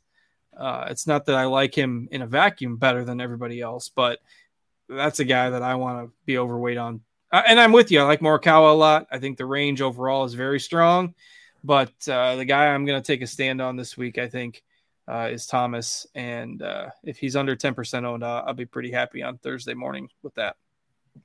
Uh, 0.57 0.87
it's 0.91 1.07
not 1.07 1.27
that 1.27 1.35
I 1.35 1.45
like 1.45 1.77
him 1.77 2.09
in 2.11 2.23
a 2.23 2.27
vacuum 2.27 2.77
better 2.77 3.05
than 3.05 3.21
everybody 3.21 3.61
else, 3.61 3.89
but 3.89 4.21
that's 4.89 5.21
a 5.21 5.25
guy 5.25 5.51
that 5.51 5.63
I 5.63 5.75
want 5.77 6.07
to 6.07 6.13
be 6.27 6.39
overweight 6.39 6.77
on. 6.77 7.01
Uh, 7.31 7.43
and 7.47 7.59
I'm 7.59 7.73
with 7.73 7.91
you. 7.91 8.01
I 8.01 8.05
like 8.05 8.21
Morikawa 8.21 8.73
a 8.73 8.75
lot. 8.75 9.07
I 9.11 9.19
think 9.19 9.39
the 9.39 9.47
range 9.47 9.81
overall 9.81 10.25
is 10.25 10.35
very 10.35 10.61
strong. 10.61 11.15
But 11.65 11.93
uh, 12.09 12.37
the 12.37 12.45
guy 12.45 12.67
I'm 12.67 12.85
going 12.85 13.01
to 13.01 13.07
take 13.07 13.23
a 13.23 13.27
stand 13.27 13.61
on 13.63 13.77
this 13.77 13.97
week, 13.97 14.19
I 14.19 14.29
think, 14.29 14.63
uh, 15.09 15.29
is 15.31 15.47
Thomas. 15.47 16.07
And 16.15 16.61
uh, 16.61 16.91
if 17.05 17.19
he's 17.19 17.37
under 17.37 17.57
10% 17.57 18.05
owned, 18.05 18.25
I'll, 18.25 18.45
I'll 18.49 18.55
be 18.55 18.67
pretty 18.67 18.91
happy 18.91 19.23
on 19.23 19.39
Thursday 19.39 19.75
morning 19.75 20.09
with 20.23 20.35
that. 20.35 20.57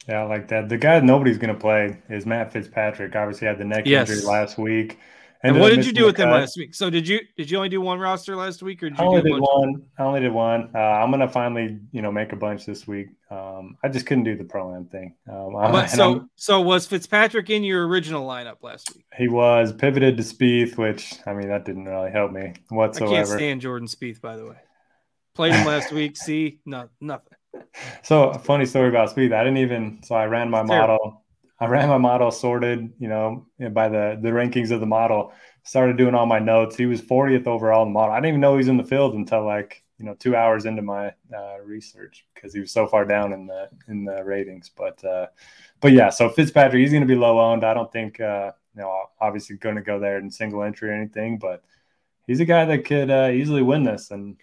Yeah, 0.08 0.22
I 0.22 0.26
like 0.26 0.48
that. 0.50 0.70
The 0.70 0.78
guy 0.78 1.00
nobody's 1.00 1.38
going 1.38 1.54
to 1.54 1.60
play 1.60 1.98
is 2.10 2.26
Matt 2.26 2.52
Fitzpatrick. 2.52 3.16
Obviously, 3.16 3.48
had 3.48 3.58
the 3.58 3.66
neck 3.66 3.86
yes. 3.86 4.10
injury 4.10 4.26
last 4.26 4.58
week. 4.58 5.00
And 5.44 5.60
what 5.60 5.70
did 5.70 5.86
you 5.86 5.94
do 5.94 6.06
with 6.06 6.18
him 6.18 6.30
last 6.30 6.58
week? 6.58 6.74
So 6.74 6.90
did 6.90 7.08
you 7.08 7.20
did 7.36 7.52
you 7.52 7.58
only 7.58 7.70
do 7.70 7.80
one 7.80 8.00
roster 8.00 8.36
last 8.36 8.64
week, 8.64 8.82
or 8.82 8.90
did 8.90 9.00
I 9.00 9.04
only 9.04 9.22
did 9.22 9.40
one? 9.40 9.84
I 9.98 10.04
only 10.04 10.20
did 10.20 10.32
one. 10.32 10.72
Uh, 10.74 10.80
I'm 10.80 11.12
gonna 11.12 11.28
finally, 11.28 11.80
you 11.92 12.02
know, 12.02 12.12
make 12.12 12.34
a 12.34 12.36
bunch 12.36 12.66
this 12.66 12.88
week. 12.88 13.10
Um, 13.30 13.78
I 13.84 13.90
just 13.90 14.06
couldn't 14.06 14.24
do 14.24 14.36
the 14.36 14.44
pro 14.44 14.74
am 14.76 14.86
thing. 14.86 15.14
Um, 15.32 15.54
but 15.54 15.88
so 15.92 16.12
I'm, 16.12 16.30
so 16.36 16.62
was 16.62 16.88
Fitzpatrick 16.88 17.50
in 17.50 17.64
your 17.64 17.88
original 17.88 18.28
lineup 18.28 18.64
last 18.64 18.96
week? 18.96 19.06
He 19.16 19.28
was 19.28 19.74
pivoted 19.74 20.18
to 20.18 20.24
Spieth, 20.24 20.78
which 20.78 21.14
I 21.28 21.34
mean 21.34 21.50
that 21.50 21.66
didn't 21.66 21.86
really 21.86 22.12
help 22.12 22.32
me 22.32 22.54
whatsoever. 22.70 23.14
I 23.14 23.16
can't 23.18 23.28
stand 23.28 23.62
Jordan 23.62 23.88
Spieth, 23.88 24.22
by 24.22 24.38
the 24.38 24.46
way. 24.46 24.58
Played 25.36 25.54
him 25.54 25.68
last 25.68 25.92
week. 25.92 26.18
See, 26.18 26.60
no, 26.66 26.90
nothing. 27.00 27.34
So 28.02 28.30
a 28.30 28.40
funny 28.40 28.66
story 28.66 28.90
about 28.90 29.16
Spieth. 29.16 29.34
I 29.34 29.44
didn't 29.44 29.58
even. 29.58 30.02
So 30.04 30.16
I 30.16 30.26
ran 30.26 30.50
my 30.50 30.64
model. 30.64 31.24
I 31.60 31.66
ran 31.66 31.90
my 31.90 31.98
model 31.98 32.30
sorted, 32.30 32.94
you 33.00 33.08
know, 33.08 33.48
by 33.72 33.90
the 33.90 34.20
the 34.22 34.30
rankings 34.30 34.72
of 34.72 34.80
the 34.80 34.86
model 34.86 35.34
started 35.64 35.98
doing 35.98 36.14
all 36.14 36.26
my 36.26 36.40
notes. 36.40 36.76
He 36.76 36.86
was 36.86 37.02
40th 37.02 37.48
overall 37.48 37.84
in 37.84 37.90
the 37.90 37.94
model. 37.94 38.14
I 38.14 38.18
didn't 38.18 38.30
even 38.30 38.42
know 38.42 38.54
he 38.54 38.58
was 38.58 38.68
in 38.68 38.78
the 38.78 38.84
field 38.84 39.16
until 39.16 39.46
like 39.46 39.84
you 39.98 40.06
know 40.06 40.14
two 40.14 40.36
hours 40.36 40.66
into 40.66 40.82
my 40.82 41.14
uh, 41.36 41.58
research 41.64 42.26
because 42.34 42.54
he 42.54 42.60
was 42.60 42.72
so 42.72 42.88
far 42.88 43.06
down 43.06 43.34
in 43.34 43.48
the 43.48 43.70
in 43.88 44.06
the 44.06 44.24
ratings. 44.24 44.70
But 44.76 45.04
uh, 45.04 45.28
but 45.82 45.94
yeah, 45.94 46.10
so 46.10 46.30
Fitzpatrick 46.30 46.80
he's 46.80 46.92
going 46.92 47.02
to 47.02 47.08
be 47.08 47.16
low 47.16 47.40
owned. 47.40 47.64
I 47.64 47.74
don't 47.74 47.92
think 47.92 48.20
uh, 48.20 48.52
you 48.76 48.82
know 48.82 49.06
obviously 49.20 49.58
going 49.58 49.76
to 49.76 49.82
go 49.82 50.00
there 50.00 50.20
in 50.20 50.30
single 50.30 50.62
entry 50.62 50.90
or 50.90 50.94
anything, 50.94 51.40
but 51.40 51.64
he's 52.28 52.40
a 52.40 52.46
guy 52.46 52.66
that 52.66 52.86
could 52.86 53.10
uh, 53.10 53.30
easily 53.34 53.64
win 53.64 53.84
this. 53.84 54.12
And 54.12 54.38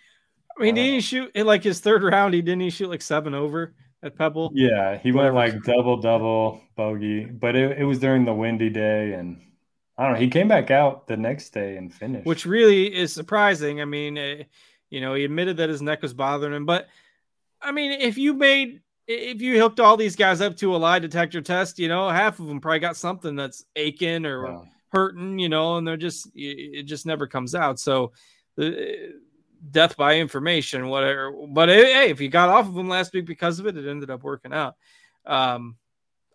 I 0.58 0.62
mean, 0.62 0.74
didn't 0.74 0.94
he 0.94 1.00
shoot 1.00 1.30
in 1.36 1.46
like 1.46 1.62
his 1.62 1.78
third 1.78 2.02
round? 2.02 2.34
He 2.34 2.42
didn't 2.42 2.62
he 2.62 2.70
shoot 2.70 2.90
like 2.90 3.02
seven 3.02 3.34
over 3.34 3.72
at 4.04 4.16
Pebble? 4.16 4.52
Yeah, 4.54 4.98
he 4.98 5.10
Whatever. 5.10 5.34
went 5.34 5.54
like 5.54 5.62
double 5.64 5.96
double 5.96 6.60
bogey, 6.76 7.24
but 7.24 7.56
it, 7.56 7.78
it 7.78 7.84
was 7.84 7.98
during 7.98 8.24
the 8.24 8.34
windy 8.34 8.70
day 8.70 9.14
and 9.14 9.40
I 9.96 10.04
don't 10.04 10.14
know. 10.14 10.20
He 10.20 10.28
came 10.28 10.48
back 10.48 10.70
out 10.70 11.06
the 11.06 11.16
next 11.16 11.50
day 11.50 11.76
and 11.76 11.92
finished, 11.92 12.26
which 12.26 12.46
really 12.46 12.94
is 12.94 13.12
surprising. 13.12 13.80
I 13.80 13.84
mean, 13.84 14.18
uh, 14.18 14.42
you 14.90 15.00
know, 15.00 15.14
he 15.14 15.24
admitted 15.24 15.56
that 15.58 15.68
his 15.68 15.82
neck 15.82 16.02
was 16.02 16.12
bothering 16.12 16.52
him, 16.52 16.66
but 16.66 16.88
I 17.62 17.72
mean, 17.72 17.92
if 17.92 18.18
you 18.18 18.34
made 18.34 18.80
if 19.06 19.40
you 19.40 19.60
hooked 19.60 19.80
all 19.80 19.96
these 19.96 20.16
guys 20.16 20.40
up 20.40 20.56
to 20.56 20.74
a 20.74 20.78
lie 20.78 20.98
detector 20.98 21.40
test, 21.40 21.78
you 21.78 21.88
know, 21.88 22.08
half 22.08 22.40
of 22.40 22.46
them 22.46 22.60
probably 22.60 22.78
got 22.80 22.96
something 22.96 23.36
that's 23.36 23.64
aching 23.76 24.26
or 24.26 24.46
yeah. 24.46 24.60
hurting, 24.92 25.38
you 25.38 25.48
know, 25.48 25.76
and 25.76 25.86
they're 25.86 25.96
just 25.96 26.28
it 26.34 26.84
just 26.84 27.06
never 27.06 27.26
comes 27.26 27.54
out. 27.54 27.78
So 27.78 28.12
the 28.56 29.14
death 29.70 29.96
by 29.96 30.16
information, 30.16 30.88
whatever. 30.88 31.32
But 31.48 31.68
hey, 31.68 32.10
if 32.10 32.20
you 32.20 32.28
got 32.28 32.48
off 32.48 32.66
of 32.66 32.74
them 32.74 32.88
last 32.88 33.12
week 33.12 33.26
because 33.26 33.58
of 33.58 33.66
it, 33.66 33.76
it 33.76 33.88
ended 33.88 34.10
up 34.10 34.22
working 34.22 34.52
out. 34.52 34.76
Um, 35.26 35.76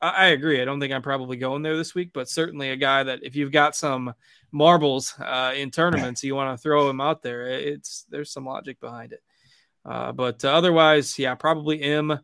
I, 0.02 0.28
agree. 0.28 0.62
I 0.62 0.66
don't 0.66 0.80
think 0.80 0.94
I'm 0.94 1.02
probably 1.02 1.38
going 1.38 1.62
there 1.62 1.76
this 1.76 1.94
week, 1.94 2.12
but 2.14 2.30
certainly 2.30 2.70
a 2.70 2.78
guy 2.78 3.04
that 3.04 3.20
if 3.22 3.36
you've 3.36 3.52
got 3.52 3.76
some 3.76 4.14
marbles 4.52 5.14
uh, 5.20 5.54
in 5.56 5.72
tournaments, 5.72 6.24
you 6.24 6.36
want 6.36 6.58
to 6.58 6.62
throw 6.62 6.90
him 6.90 7.02
out 7.02 7.22
there. 7.22 7.50
It's 7.50 8.06
there's 8.10 8.32
some 8.32 8.46
logic 8.46 8.80
behind 8.80 9.12
it. 9.12 9.22
Uh, 9.84 10.12
but 10.14 10.44
uh, 10.46 10.50
otherwise, 10.50 11.20
yeah, 11.20 11.36
probably 11.36 11.82
M. 11.82 12.18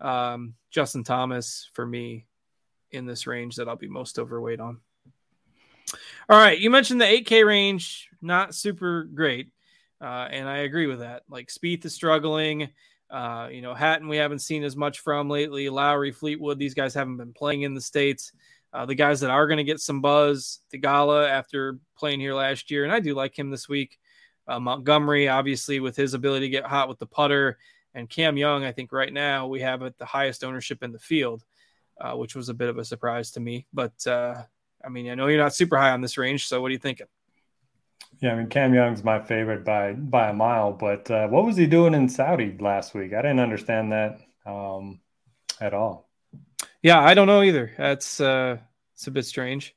Um, 0.00 0.54
Justin 0.70 1.04
Thomas 1.04 1.70
for 1.74 1.86
me 1.86 2.26
in 2.90 3.06
this 3.06 3.26
range 3.26 3.56
that 3.56 3.68
I'll 3.68 3.76
be 3.76 3.88
most 3.88 4.18
overweight 4.18 4.60
on. 4.60 4.80
All 6.28 6.38
right, 6.38 6.58
you 6.58 6.70
mentioned 6.70 7.00
the 7.00 7.06
8K 7.06 7.44
range, 7.44 8.08
not 8.22 8.54
super 8.54 9.04
great, 9.04 9.50
uh, 10.00 10.28
and 10.30 10.48
I 10.48 10.58
agree 10.58 10.86
with 10.86 11.00
that. 11.00 11.22
Like 11.28 11.48
Spieth 11.48 11.84
is 11.84 11.94
struggling. 11.94 12.70
Uh, 13.10 13.48
you 13.50 13.60
know, 13.60 13.74
Hatton, 13.74 14.08
we 14.08 14.16
haven't 14.16 14.38
seen 14.38 14.62
as 14.62 14.76
much 14.76 15.00
from 15.00 15.28
lately. 15.28 15.68
Lowry, 15.68 16.12
Fleetwood, 16.12 16.58
these 16.58 16.74
guys 16.74 16.94
haven't 16.94 17.16
been 17.16 17.32
playing 17.32 17.62
in 17.62 17.74
the 17.74 17.80
States. 17.80 18.32
Uh, 18.72 18.86
the 18.86 18.94
guys 18.94 19.20
that 19.20 19.30
are 19.30 19.48
going 19.48 19.58
to 19.58 19.64
get 19.64 19.80
some 19.80 20.00
buzz, 20.00 20.60
Theegala 20.72 21.28
after 21.28 21.78
playing 21.98 22.20
here 22.20 22.34
last 22.34 22.70
year, 22.70 22.84
and 22.84 22.92
I 22.92 23.00
do 23.00 23.14
like 23.14 23.36
him 23.36 23.50
this 23.50 23.68
week. 23.68 23.98
Uh, 24.46 24.60
Montgomery, 24.60 25.28
obviously, 25.28 25.80
with 25.80 25.96
his 25.96 26.14
ability 26.14 26.46
to 26.46 26.50
get 26.50 26.64
hot 26.64 26.88
with 26.88 27.00
the 27.00 27.06
putter, 27.06 27.58
and 27.94 28.08
Cam 28.08 28.36
Young, 28.36 28.64
I 28.64 28.70
think 28.70 28.92
right 28.92 29.12
now 29.12 29.48
we 29.48 29.60
have 29.60 29.82
at 29.82 29.98
the 29.98 30.04
highest 30.04 30.44
ownership 30.44 30.84
in 30.84 30.92
the 30.92 31.00
field, 31.00 31.44
uh, 32.00 32.12
which 32.12 32.36
was 32.36 32.48
a 32.48 32.54
bit 32.54 32.68
of 32.68 32.78
a 32.78 32.84
surprise 32.84 33.32
to 33.32 33.40
me. 33.40 33.66
But 33.72 34.06
uh, 34.06 34.42
I 34.84 34.88
mean, 34.88 35.10
I 35.10 35.16
know 35.16 35.26
you're 35.26 35.42
not 35.42 35.54
super 35.54 35.76
high 35.76 35.90
on 35.90 36.00
this 36.00 36.16
range, 36.16 36.46
so 36.46 36.60
what 36.60 36.68
are 36.68 36.72
you 36.72 36.78
thinking? 36.78 37.08
Yeah, 38.18 38.32
I 38.32 38.36
mean 38.36 38.48
Cam 38.48 38.74
Young's 38.74 39.02
my 39.02 39.22
favorite 39.22 39.64
by 39.64 39.92
by 39.92 40.28
a 40.28 40.34
mile, 40.34 40.72
but 40.72 41.10
uh, 41.10 41.28
what 41.28 41.46
was 41.46 41.56
he 41.56 41.66
doing 41.66 41.94
in 41.94 42.08
Saudi 42.08 42.56
last 42.60 42.94
week? 42.94 43.14
I 43.14 43.22
didn't 43.22 43.40
understand 43.40 43.92
that 43.92 44.20
um, 44.44 45.00
at 45.60 45.72
all. 45.72 46.10
Yeah, 46.82 47.00
I 47.00 47.14
don't 47.14 47.26
know 47.26 47.42
either. 47.42 47.72
That's 47.78 48.20
uh, 48.20 48.58
it's 48.94 49.06
a 49.06 49.10
bit 49.10 49.24
strange. 49.24 49.74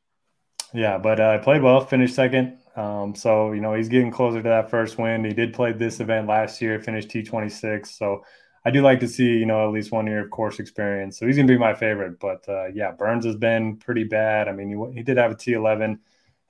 Yeah, 0.74 0.98
but 0.98 1.20
uh, 1.20 1.40
played 1.40 1.62
well, 1.62 1.86
finished 1.86 2.16
second. 2.16 2.58
Um, 2.76 3.14
so 3.16 3.52
you 3.52 3.62
know 3.62 3.74
he's 3.76 3.90
getting 3.90 4.12
closer 4.12 4.42
to 4.42 4.50
that 4.50 4.70
first 4.70 4.98
win. 4.98 5.24
He 5.24 5.34
did 5.34 5.54
play 5.54 5.72
this 5.72 6.00
event 6.00 6.28
last 6.28 6.62
year, 6.62 6.80
finished 6.80 7.10
T 7.10 7.24
twenty 7.24 7.50
six. 7.50 7.98
So 7.98 8.26
I 8.66 8.72
do 8.72 8.82
like 8.82 9.00
to 9.02 9.08
see 9.08 9.38
you 9.38 9.46
know 9.46 9.68
at 9.68 9.74
least 9.74 9.92
one 9.92 10.08
year 10.08 10.24
of 10.24 10.32
course 10.32 10.60
experience. 10.60 11.20
So 11.20 11.28
he's 11.28 11.36
gonna 11.36 11.48
be 11.48 11.58
my 11.58 11.76
favorite. 11.76 12.20
But 12.20 12.48
uh, 12.50 12.68
yeah, 12.74 12.92
Burns 12.92 13.26
has 13.26 13.36
been 13.36 13.78
pretty 13.78 14.04
bad. 14.06 14.48
I 14.48 14.54
mean 14.54 14.70
he, 14.70 14.98
he 14.98 15.04
did 15.04 15.18
have 15.18 15.32
a 15.32 15.36
T 15.36 15.54
eleven 15.54 16.00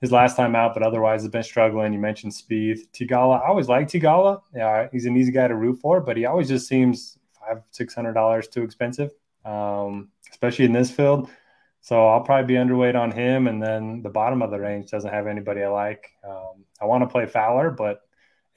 his 0.04 0.12
last 0.12 0.36
time 0.36 0.54
out, 0.54 0.74
but 0.74 0.82
otherwise 0.82 1.22
has 1.22 1.30
been 1.30 1.42
struggling. 1.42 1.94
You 1.94 1.98
mentioned 1.98 2.32
Spieth, 2.32 2.88
Theegala. 2.92 3.42
I 3.42 3.48
always 3.48 3.68
like 3.68 3.88
Theegala. 3.88 4.42
Yeah, 4.54 4.86
he's 4.92 5.06
an 5.06 5.16
easy 5.16 5.32
guy 5.32 5.48
to 5.48 5.54
root 5.54 5.80
for, 5.80 5.98
but 6.02 6.14
he 6.18 6.26
always 6.26 6.46
just 6.46 6.68
seems 6.68 7.16
five, 7.40 7.62
six 7.70 7.94
hundred 7.94 8.12
dollars 8.12 8.46
too 8.48 8.62
expensive, 8.62 9.12
um, 9.46 10.10
especially 10.30 10.66
in 10.66 10.72
this 10.72 10.90
field. 10.90 11.30
So 11.80 12.06
I'll 12.06 12.20
probably 12.20 12.44
be 12.44 12.60
underweight 12.60 13.00
on 13.00 13.12
him, 13.12 13.46
and 13.46 13.62
then 13.62 14.02
the 14.02 14.10
bottom 14.10 14.42
of 14.42 14.50
the 14.50 14.60
range 14.60 14.90
doesn't 14.90 15.10
have 15.10 15.26
anybody 15.26 15.62
I 15.62 15.68
like. 15.68 16.10
Um, 16.22 16.66
I 16.82 16.84
want 16.84 17.02
to 17.02 17.08
play 17.08 17.24
Fowler, 17.24 17.70
but 17.70 18.02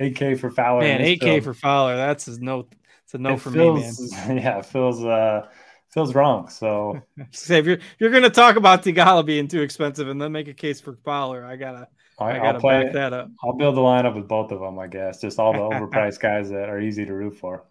8K 0.01 0.37
for 0.37 0.51
Fowler. 0.51 0.81
Man, 0.81 0.99
8K 0.99 1.19
field, 1.21 1.43
for 1.45 1.53
Fowler. 1.53 1.95
That's 1.95 2.27
a 2.27 2.43
no. 2.43 2.67
It's 3.05 3.13
a 3.13 3.19
no 3.19 3.37
for 3.37 3.51
feels, 3.51 4.01
me, 4.01 4.17
man. 4.17 4.37
Yeah, 4.43 4.59
it 4.59 4.65
feels 4.65 5.01
uh, 5.01 5.47
feels 5.89 6.15
wrong. 6.15 6.49
So 6.49 7.01
if 7.17 7.65
you're 7.65 7.79
you're 7.99 8.11
gonna 8.11 8.29
talk 8.29 8.55
about 8.55 8.83
Theegala 8.83 9.25
being 9.25 9.47
too 9.47 9.61
expensive 9.61 10.07
and 10.09 10.21
then 10.21 10.31
make 10.31 10.47
a 10.47 10.53
case 10.53 10.81
for 10.81 10.97
Fowler, 11.03 11.45
I 11.45 11.55
gotta 11.55 11.87
I, 12.19 12.31
I 12.31 12.37
gotta 12.39 12.59
play, 12.59 12.83
back 12.83 12.93
that 12.93 13.13
up. 13.13 13.29
I'll 13.43 13.53
build 13.53 13.75
the 13.75 13.81
lineup 13.81 14.15
with 14.15 14.27
both 14.27 14.51
of 14.51 14.59
them, 14.59 14.79
I 14.79 14.87
guess. 14.87 15.21
Just 15.21 15.39
all 15.39 15.53
the 15.53 15.59
overpriced 15.75 16.19
guys 16.19 16.49
that 16.49 16.69
are 16.69 16.79
easy 16.79 17.05
to 17.05 17.13
root 17.13 17.37
for. 17.37 17.65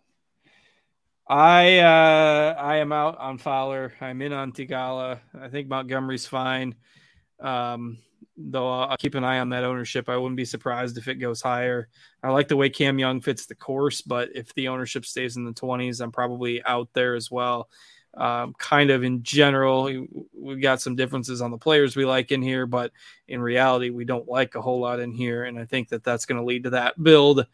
I 1.29 1.79
uh, 1.79 2.55
I 2.59 2.77
am 2.77 2.93
out 2.93 3.19
on 3.19 3.39
Fowler. 3.39 3.93
I'm 4.01 4.23
in 4.23 4.33
on 4.33 4.53
Theegala. 4.53 5.19
I 5.41 5.49
think 5.49 5.69
Montgomery's 5.69 6.27
fine. 6.27 6.77
Um, 7.41 7.99
though 8.37 8.71
I'll 8.71 8.97
keep 8.97 9.15
an 9.15 9.25
eye 9.25 9.39
on 9.39 9.49
that 9.51 9.65
ownership. 9.65 10.09
I 10.09 10.17
wouldn't 10.17 10.37
be 10.37 10.45
surprised 10.45 10.99
if 10.99 11.09
it 11.09 11.17
goes 11.17 11.41
higher. 11.41 11.89
I 12.23 12.31
like 12.31 12.49
the 12.49 12.57
way 12.57 12.69
Cam 12.69 12.99
Young 12.99 13.21
fits 13.21 13.47
the 13.47 13.55
course, 13.55 14.03
but 14.03 14.29
if 14.35 14.55
the 14.55 14.69
ownership 14.69 15.07
stays 15.07 15.37
in 15.37 15.45
the 15.45 15.53
20s, 15.53 16.01
I'm 16.01 16.13
probably 16.13 16.63
out 16.65 16.89
there 16.93 17.15
as 17.15 17.31
well. 17.31 17.69
Um, 18.17 18.55
kind 18.59 18.91
of 18.91 19.05
in 19.05 19.23
general, 19.23 19.91
we've 20.33 20.63
got 20.63 20.81
some 20.81 20.97
differences 20.97 21.43
on 21.43 21.51
the 21.51 21.59
players 21.59 21.97
we 21.97 22.07
like 22.07 22.33
in 22.33 22.41
here, 22.41 22.67
but 22.67 22.93
in 23.29 23.41
reality, 23.43 23.91
we 23.91 24.05
don't 24.05 24.27
like 24.29 24.55
a 24.55 24.63
whole 24.63 24.81
lot 24.81 25.01
in 25.01 25.13
here. 25.13 25.45
And 25.45 25.59
I 25.59 25.67
think 25.67 25.91
that 25.91 26.03
that's 26.03 26.25
going 26.25 26.41
to 26.41 26.47
lead 26.47 26.65
to 26.65 26.71
that 26.71 27.03
build 27.03 27.47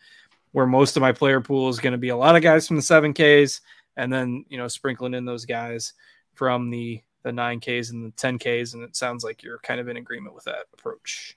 where 0.53 0.67
most 0.67 0.97
of 0.97 1.01
my 1.01 1.13
player 1.13 1.41
pool 1.41 1.69
is 1.69 1.81
going 1.81 1.93
to 1.93 1.99
be 1.99 2.11
a 2.11 2.17
lot 2.17 2.37
of 2.37 2.43
guys 2.43 2.69
from 2.69 2.77
the 2.77 2.83
7Ks 2.83 3.61
and 3.97 4.13
then, 4.13 4.45
you 4.49 4.57
know, 4.57 4.69
sprinkling 4.69 5.15
in 5.15 5.25
those 5.25 5.45
guys 5.45 5.95
from 6.35 6.71
the 6.71 7.03
the 7.25 7.31
9Ks 7.31 7.93
and 7.93 8.05
the 8.05 8.11
10Ks. 8.17 8.75
And 8.75 8.83
it 8.83 8.97
sounds 8.97 9.23
like 9.23 9.43
you're 9.43 9.59
kind 9.59 9.81
of 9.81 9.89
in 9.89 9.97
agreement 9.97 10.35
with 10.35 10.45
that 10.45 10.67
approach. 10.73 11.37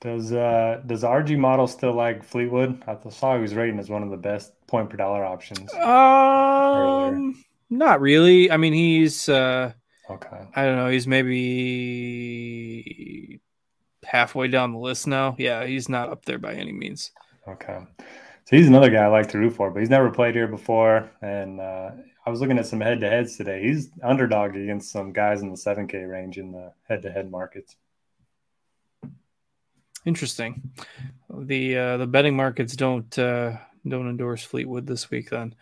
Does 0.00 0.32
uh 0.32 0.80
does 0.86 1.02
RG 1.02 1.38
model 1.38 1.66
still 1.66 1.94
like 1.94 2.24
Fleetwood? 2.24 2.82
I 2.86 2.96
saw 3.10 3.36
he 3.36 3.42
was 3.42 3.54
rating 3.54 3.78
as 3.78 3.90
one 3.90 4.02
of 4.02 4.10
the 4.10 4.16
best 4.16 4.52
point 4.66 4.90
per 4.90 4.96
dollar 4.96 5.24
options. 5.24 5.72
Um, 5.74 5.80
earlier. 5.80 7.32
Not 7.70 8.00
really. 8.00 8.50
I 8.50 8.56
mean, 8.56 8.72
he's 8.72 9.28
uh 9.28 9.72
okay. 10.08 10.48
I 10.54 10.64
don't 10.64 10.76
know. 10.76 10.88
He's 10.88 11.06
maybe 11.06 11.40
halfway 14.04 14.48
down 14.48 14.72
the 14.72 14.78
list 14.78 15.06
now. 15.06 15.36
Yeah, 15.38 15.64
he's 15.64 15.88
not 15.88 16.08
up 16.10 16.24
there 16.24 16.38
by 16.38 16.54
any 16.54 16.72
means. 16.72 17.12
Okay. 17.46 17.78
So 17.98 18.56
he's 18.56 18.66
another 18.66 18.90
guy 18.90 19.04
I 19.04 19.06
like 19.06 19.28
to 19.28 19.38
root 19.38 19.54
for, 19.54 19.70
but 19.70 19.78
he's 19.80 19.90
never 19.90 20.10
played 20.10 20.34
here 20.34 20.48
before. 20.48 21.08
And 21.22 21.60
uh, 21.60 21.90
I 22.26 22.30
was 22.30 22.40
looking 22.40 22.58
at 22.58 22.66
some 22.66 22.80
head 22.80 23.00
to 23.00 23.08
heads 23.08 23.36
today. 23.36 23.62
He's 23.62 23.90
underdog 24.02 24.56
against 24.56 24.90
some 24.90 25.12
guys 25.12 25.40
in 25.42 25.50
the 25.50 25.56
7K 25.56 26.10
range 26.10 26.36
in 26.38 26.50
the 26.50 26.72
head 26.88 27.02
to 27.02 27.12
head 27.12 27.30
markets. 27.30 27.76
Interesting. 30.04 30.72
The 31.32 31.76
uh, 31.76 31.96
the 31.98 32.06
betting 32.06 32.34
markets 32.34 32.74
don't 32.74 33.18
uh, 33.18 33.56
don't 33.86 34.08
endorse 34.08 34.42
Fleetwood 34.42 34.86
this 34.86 35.10
week. 35.10 35.30
Then, 35.30 35.54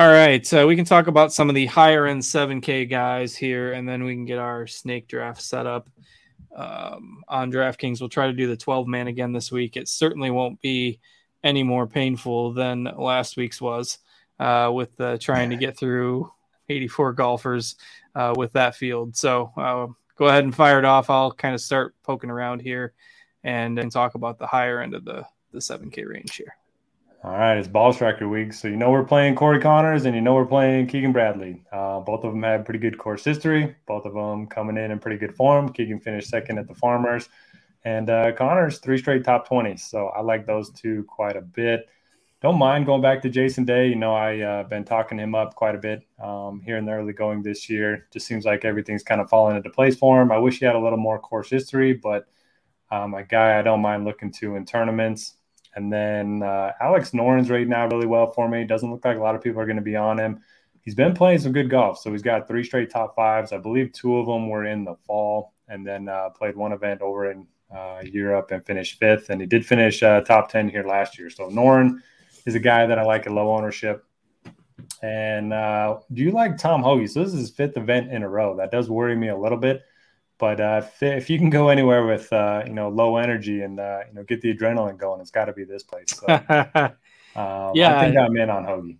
all 0.00 0.08
right. 0.08 0.46
So 0.46 0.66
we 0.66 0.76
can 0.76 0.86
talk 0.86 1.08
about 1.08 1.30
some 1.30 1.50
of 1.50 1.54
the 1.54 1.66
higher 1.66 2.06
end 2.06 2.22
7K 2.22 2.88
guys 2.88 3.36
here, 3.36 3.74
and 3.74 3.86
then 3.86 4.02
we 4.02 4.14
can 4.14 4.24
get 4.24 4.38
our 4.38 4.66
snake 4.66 5.08
draft 5.08 5.42
set 5.42 5.66
up 5.66 5.90
um, 6.56 7.22
on 7.28 7.52
DraftKings. 7.52 8.00
We'll 8.00 8.08
try 8.08 8.26
to 8.26 8.32
do 8.32 8.46
the 8.46 8.56
12 8.56 8.86
man 8.86 9.08
again 9.08 9.34
this 9.34 9.52
week. 9.52 9.76
It 9.76 9.88
certainly 9.88 10.30
won't 10.30 10.58
be 10.62 11.00
any 11.44 11.62
more 11.62 11.86
painful 11.86 12.54
than 12.54 12.84
last 12.96 13.36
week's 13.36 13.60
was 13.60 13.98
uh, 14.38 14.70
with 14.72 14.98
uh, 15.02 15.18
trying 15.18 15.50
to 15.50 15.56
get 15.56 15.76
through 15.76 16.32
84 16.70 17.12
golfers 17.12 17.76
uh, 18.14 18.32
with 18.34 18.54
that 18.54 18.76
field. 18.76 19.14
So 19.18 19.52
uh, 19.54 19.88
go 20.16 20.28
ahead 20.28 20.44
and 20.44 20.54
fire 20.54 20.78
it 20.78 20.86
off. 20.86 21.10
I'll 21.10 21.30
kind 21.30 21.54
of 21.54 21.60
start 21.60 21.94
poking 22.04 22.30
around 22.30 22.62
here 22.62 22.94
and, 23.44 23.78
and 23.78 23.92
talk 23.92 24.14
about 24.14 24.38
the 24.38 24.46
higher 24.46 24.80
end 24.80 24.94
of 24.94 25.04
the, 25.04 25.26
the 25.52 25.58
7K 25.58 26.08
range 26.08 26.36
here. 26.36 26.56
All 27.22 27.32
right, 27.32 27.58
it's 27.58 27.68
ball 27.68 27.92
striker 27.92 28.26
week, 28.26 28.54
so 28.54 28.66
you 28.66 28.76
know 28.76 28.90
we're 28.90 29.04
playing 29.04 29.34
Corey 29.34 29.60
Conners 29.60 30.06
and 30.06 30.14
you 30.14 30.22
know 30.22 30.32
we're 30.32 30.46
playing 30.46 30.86
Keegan 30.86 31.12
Bradley. 31.12 31.62
Uh, 31.70 32.00
both 32.00 32.24
of 32.24 32.32
them 32.32 32.42
had 32.42 32.64
pretty 32.64 32.78
good 32.78 32.96
course 32.96 33.22
history. 33.22 33.76
Both 33.84 34.06
of 34.06 34.14
them 34.14 34.46
coming 34.46 34.78
in 34.78 34.90
in 34.90 34.98
pretty 34.98 35.18
good 35.18 35.36
form. 35.36 35.70
Keegan 35.70 36.00
finished 36.00 36.30
second 36.30 36.56
at 36.56 36.66
the 36.66 36.74
Farmers. 36.74 37.28
And 37.84 38.08
uh, 38.08 38.32
Conners, 38.32 38.78
three 38.78 38.96
straight 38.96 39.22
top 39.22 39.46
20s. 39.46 39.80
So 39.80 40.06
I 40.08 40.22
like 40.22 40.46
those 40.46 40.70
two 40.70 41.04
quite 41.04 41.36
a 41.36 41.42
bit. 41.42 41.90
Don't 42.40 42.58
mind 42.58 42.86
going 42.86 43.02
back 43.02 43.20
to 43.20 43.28
Jason 43.28 43.66
Day. 43.66 43.88
You 43.88 43.96
know, 43.96 44.14
I've 44.14 44.40
uh, 44.40 44.62
been 44.62 44.84
talking 44.84 45.18
him 45.18 45.34
up 45.34 45.54
quite 45.54 45.74
a 45.74 45.78
bit 45.78 46.02
um, 46.22 46.62
here 46.64 46.78
in 46.78 46.86
the 46.86 46.92
early 46.92 47.12
going 47.12 47.42
this 47.42 47.68
year. 47.68 48.06
Just 48.10 48.26
seems 48.26 48.46
like 48.46 48.64
everything's 48.64 49.02
kind 49.02 49.20
of 49.20 49.28
falling 49.28 49.58
into 49.58 49.68
place 49.68 49.94
for 49.94 50.22
him. 50.22 50.32
I 50.32 50.38
wish 50.38 50.58
he 50.58 50.64
had 50.64 50.74
a 50.74 50.80
little 50.80 50.98
more 50.98 51.18
course 51.18 51.50
history, 51.50 51.92
but 51.92 52.24
um, 52.90 53.12
a 53.12 53.24
guy 53.24 53.58
I 53.58 53.62
don't 53.62 53.82
mind 53.82 54.06
looking 54.06 54.32
to 54.32 54.56
in 54.56 54.64
tournaments. 54.64 55.34
And 55.74 55.92
then 55.92 56.42
uh, 56.42 56.72
Alex 56.80 57.10
Noren's 57.12 57.50
right 57.50 57.66
now 57.66 57.86
really 57.86 58.06
well 58.06 58.32
for 58.32 58.48
me. 58.48 58.64
Doesn't 58.64 58.90
look 58.90 59.04
like 59.04 59.16
a 59.16 59.20
lot 59.20 59.34
of 59.34 59.42
people 59.42 59.60
are 59.60 59.66
going 59.66 59.76
to 59.76 59.82
be 59.82 59.96
on 59.96 60.18
him. 60.18 60.40
He's 60.82 60.94
been 60.94 61.14
playing 61.14 61.38
some 61.40 61.52
good 61.52 61.70
golf. 61.70 61.98
So 61.98 62.10
he's 62.10 62.22
got 62.22 62.48
three 62.48 62.64
straight 62.64 62.90
top 62.90 63.14
fives. 63.14 63.52
I 63.52 63.58
believe 63.58 63.92
two 63.92 64.16
of 64.16 64.26
them 64.26 64.48
were 64.48 64.66
in 64.66 64.84
the 64.84 64.96
fall 65.06 65.54
and 65.68 65.86
then 65.86 66.08
uh, 66.08 66.30
played 66.30 66.56
one 66.56 66.72
event 66.72 67.02
over 67.02 67.30
in 67.30 67.46
uh, 67.74 68.02
Europe 68.02 68.50
and 68.50 68.64
finished 68.66 68.98
fifth. 68.98 69.30
And 69.30 69.40
he 69.40 69.46
did 69.46 69.64
finish 69.64 70.02
uh, 70.02 70.22
top 70.22 70.50
10 70.50 70.68
here 70.68 70.84
last 70.84 71.18
year. 71.18 71.30
So 71.30 71.48
Noren 71.48 72.00
is 72.46 72.54
a 72.54 72.60
guy 72.60 72.86
that 72.86 72.98
I 72.98 73.04
like 73.04 73.26
at 73.26 73.32
low 73.32 73.54
ownership. 73.54 74.04
And 75.02 75.52
uh, 75.52 75.98
do 76.12 76.22
you 76.22 76.32
like 76.32 76.58
Tom 76.58 76.82
Hoge? 76.82 77.10
So 77.10 77.22
this 77.22 77.32
is 77.32 77.40
his 77.40 77.50
fifth 77.50 77.76
event 77.76 78.10
in 78.10 78.22
a 78.22 78.28
row. 78.28 78.56
That 78.56 78.70
does 78.70 78.90
worry 78.90 79.16
me 79.16 79.28
a 79.28 79.36
little 79.36 79.58
bit. 79.58 79.82
But 80.40 80.58
uh, 80.58 80.82
if, 80.82 81.02
if, 81.02 81.30
you 81.30 81.38
can 81.38 81.50
go 81.50 81.68
anywhere 81.68 82.06
with 82.06 82.32
uh, 82.32 82.62
you 82.66 82.72
know 82.72 82.88
low 82.88 83.18
energy 83.18 83.60
and 83.60 83.78
uh, 83.78 84.00
you 84.08 84.14
know 84.14 84.24
get 84.24 84.40
the 84.40 84.52
adrenaline 84.54 84.96
going, 84.96 85.20
it's 85.20 85.30
got 85.30 85.44
to 85.44 85.52
be 85.52 85.64
this 85.64 85.82
place. 85.82 86.06
So, 86.08 86.26
um, 87.36 87.72
yeah, 87.74 87.98
I 88.00 88.06
think 88.06 88.16
I'm 88.16 88.36
in 88.36 88.48
on 88.48 88.64
Hoge. 88.64 88.96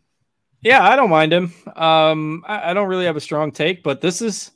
Yeah, 0.60 0.86
I 0.86 0.94
don't 0.94 1.08
mind 1.08 1.32
him. 1.32 1.54
Um, 1.74 2.44
I, 2.46 2.70
I, 2.70 2.74
don't 2.74 2.88
really 2.88 3.06
have 3.06 3.16
a 3.16 3.20
strong 3.20 3.50
take, 3.50 3.82
but 3.82 4.02
this 4.02 4.20
is, 4.20 4.50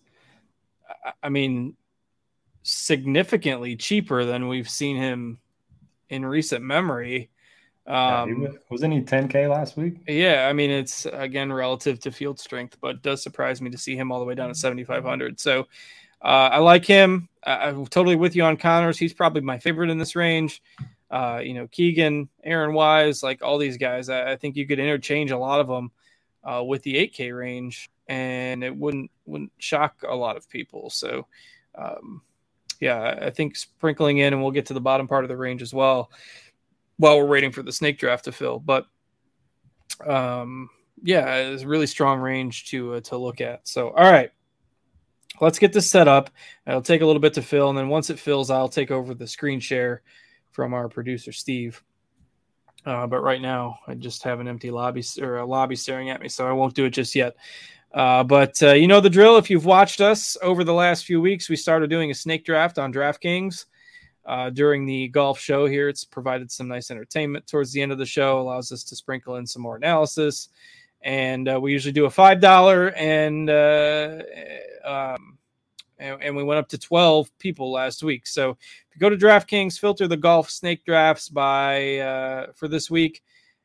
I 1.23 1.31
mean, 1.31 1.77
significantly 2.63 3.75
cheaper 3.77 4.27
than 4.27 4.49
we've 4.49 4.69
seen 4.69 4.97
him 4.97 5.39
in 6.11 6.27
recent 6.27 6.63
memory. 6.63 7.31
Um, 7.87 8.43
yeah, 8.43 8.49
wasn't 8.71 8.93
he 8.93 9.01
10k 9.01 9.49
last 9.49 9.79
week? 9.79 10.03
Yeah, 10.07 10.47
I 10.49 10.53
mean 10.53 10.71
it's 10.71 11.07
again 11.07 11.53
relative 11.53 12.01
to 12.01 12.13
field 12.13 12.39
strength, 12.39 12.79
but 12.81 13.03
does 13.03 13.23
surprise 13.23 13.63
me 13.63 13.71
to 13.71 13.79
see 13.79 13.97
him 13.97 14.13
all 14.13 14.19
the 14.19 14.25
way 14.25 14.35
down 14.35 14.49
to 14.49 14.55
7500. 14.55 15.39
So 15.39 15.67
uh, 16.25 16.49
I 16.53 16.59
like 16.59 16.85
him. 16.85 17.29
I, 17.45 17.69
am 17.69 17.87
totally 17.87 18.17
with 18.17 18.35
you 18.35 18.45
on 18.45 18.57
Conners. 18.57 18.99
He's 18.99 19.13
probably 19.13 19.43
my 19.43 19.59
favorite 19.59 19.91
in 19.91 19.99
this 19.99 20.17
range. 20.17 20.63
Uh, 21.11 21.41
you 21.43 21.55
know, 21.55 21.69
Keegan, 21.69 22.29
Aaron 22.43 22.75
Wise, 22.75 23.23
like 23.23 23.43
all 23.43 23.59
these 23.59 23.77
guys, 23.77 24.09
I, 24.09 24.33
I 24.33 24.37
think 24.37 24.57
you 24.57 24.67
could 24.67 24.81
interchange 24.81 25.31
a 25.31 25.39
lot 25.39 25.61
of 25.61 25.69
them 25.69 25.93
uh, 26.43 26.65
with 26.65 26.83
the 26.83 26.95
8K 26.95 27.37
range, 27.37 27.91
and 28.09 28.65
it 28.65 28.75
wouldn't 28.75 29.11
wouldn't 29.27 29.53
shock 29.59 30.03
a 30.09 30.15
lot 30.15 30.37
of 30.37 30.49
people. 30.49 30.91
So. 30.91 31.27
Um, 31.77 32.23
yeah, 32.81 33.19
I 33.23 33.31
think 33.31 33.57
sprinkling 33.57 34.19
in, 34.19 34.33
and 34.33 34.43
we'll 34.43 34.51
get 34.51 34.67
to 34.67 34.75
the 34.75 34.81
bottom 34.81 35.09
part 35.09 35.25
of 35.25 35.29
the 35.29 35.37
range 35.37 35.63
as 35.63 35.73
well 35.73 36.11
while 36.97 37.17
we're 37.19 37.27
waiting 37.27 37.53
for 37.53 37.63
the 37.63 37.73
snake 37.73 37.99
draft 37.99 38.25
to 38.25 38.33
fill. 38.33 38.59
But 38.59 38.87
um, 40.07 40.71
yeah, 41.03 41.37
it's 41.37 41.63
a 41.63 41.69
really 41.69 41.87
strong 41.87 42.21
range 42.21 42.67
to 42.71 42.95
uh, 42.95 43.01
to 43.03 43.17
look 43.17 43.41
at. 43.41 43.67
So, 43.67 43.91
all 43.91 44.11
right, 44.11 44.31
let's 45.41 45.59
get 45.59 45.73
this 45.73 45.91
set 45.91 46.09
up. 46.09 46.31
It'll 46.67 46.83
take 46.83 47.01
a 47.01 47.07
little 47.07 47.21
bit 47.21 47.35
to 47.35 47.43
fill, 47.43 47.69
and 47.69 47.79
then 47.79 47.89
once 47.89 48.11
it 48.11 48.19
fills, 48.19 48.51
I'll 48.51 48.69
take 48.69 48.91
over 48.91 49.15
the 49.15 49.27
screen 49.27 49.61
share 49.61 50.03
from 50.51 50.75
our 50.75 50.89
producer 50.89 51.33
Steve. 51.33 51.83
Uh, 52.87 53.07
but 53.07 53.23
right 53.23 53.41
now, 53.41 53.79
I 53.87 53.95
just 53.95 54.23
have 54.25 54.41
an 54.41 54.49
empty 54.49 54.71
lobby 54.71 55.03
or 55.21 55.39
a 55.39 55.47
lobby 55.47 55.77
staring 55.77 56.11
at 56.11 56.21
me, 56.21 56.29
so 56.29 56.47
I 56.47 56.53
won't 56.53 56.75
do 56.75 56.85
it 56.85 56.91
just 56.91 57.15
yet. 57.15 57.35
Uh, 57.93 58.25
but 58.25 58.61
uh, 58.63 58.73
you 58.73 58.89
know 58.89 59.01
the 59.01 59.09
drill. 59.09 59.37
If 59.37 59.49
you've 59.49 59.65
watched 59.65 60.01
us 60.01 60.37
over 60.43 60.65
the 60.65 60.75
last 60.75 61.05
few 61.05 61.21
weeks, 61.21 61.49
we 61.49 61.57
started 61.57 61.89
doing 61.89 62.11
a 62.11 62.15
snake 62.15 62.45
draft 62.45 62.79
on 62.79 62.93
DraftKings 62.93 63.67
uh, 64.27 64.51
during 64.51 64.85
the 64.85 65.09
golf 65.09 65.39
show 65.39 65.67
here. 65.67 65.89
It's 65.89 66.05
provided 66.05 66.51
some 66.51 66.69
nice 66.69 66.91
entertainment 66.91 67.47
towards 67.47 67.73
the 67.73 67.81
end 67.81 67.93
of 67.93 67.99
the 67.99 68.07
show, 68.07 68.41
allows 68.41 68.73
us 68.73 68.85
to 68.85 68.97
sprinkle 68.97 69.37
in 69.37 69.47
some 69.47 69.63
more 69.63 69.77
analysis. 69.77 70.49
And 71.05 71.49
uh, 71.49 71.61
we 71.61 71.71
usually 71.71 71.93
do 71.93 72.07
a 72.07 72.11
five 72.11 72.41
dollar, 72.41 72.89
and, 72.97 73.49
uh, 73.49 74.23
um, 74.85 75.39
and 75.99 76.35
we 76.35 76.43
went 76.43 76.59
up 76.59 76.69
to 76.71 76.79
twelve 76.79 77.31
people 77.39 77.71
last 77.71 78.03
week. 78.03 78.27
So 78.27 78.51
if 78.51 78.57
you 78.95 79.01
go 79.01 79.11
to 79.11 79.17
DraftKings, 79.17 79.79
filter 79.79 80.09
the 80.09 80.17
golf 80.17 80.51
snake 80.51 80.85
drafts 80.85 81.29
by 81.29 81.99
uh, 81.99 82.47
for 82.55 82.69
this 82.69 82.91
week 82.91 83.23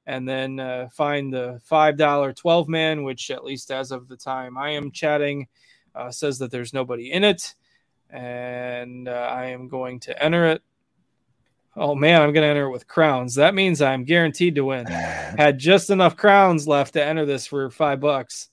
and 0.10 0.28
then 0.28 0.60
uh, 0.60 0.90
find 0.92 1.32
the 1.32 1.62
$5 1.70 2.36
12 2.36 2.68
man, 2.68 3.04
which 3.04 3.30
at 3.30 3.44
least 3.44 3.70
as 3.70 3.92
of 3.92 4.08
the 4.08 4.18
time 4.18 4.58
I 4.58 4.72
am 4.72 4.90
chatting 4.90 5.48
uh, 5.94 6.10
says 6.10 6.40
that 6.40 6.50
there's 6.50 6.74
nobody 6.74 7.12
in 7.12 7.24
it. 7.24 7.54
And 8.10 9.08
uh, 9.08 9.12
I 9.12 9.46
am 9.46 9.68
going 9.68 10.00
to 10.02 10.24
enter 10.24 10.48
it. 10.48 10.64
Oh 11.76 11.96
man, 11.96 12.22
I'm 12.22 12.34
going 12.34 12.44
to 12.44 12.50
enter 12.50 12.66
it 12.66 12.72
with 12.72 12.88
crowns. 12.88 13.36
That 13.36 13.56
means 13.56 13.82
I'm 13.82 14.04
guaranteed 14.04 14.56
to 14.56 14.66
win. 14.66 14.86
Had 14.88 15.60
just 15.60 15.90
enough 15.90 16.18
crowns 16.18 16.68
left 16.68 16.94
to 16.94 17.04
enter 17.04 17.26
this 17.26 17.48
for 17.48 17.70
five 17.70 18.00
bucks. 18.00 18.50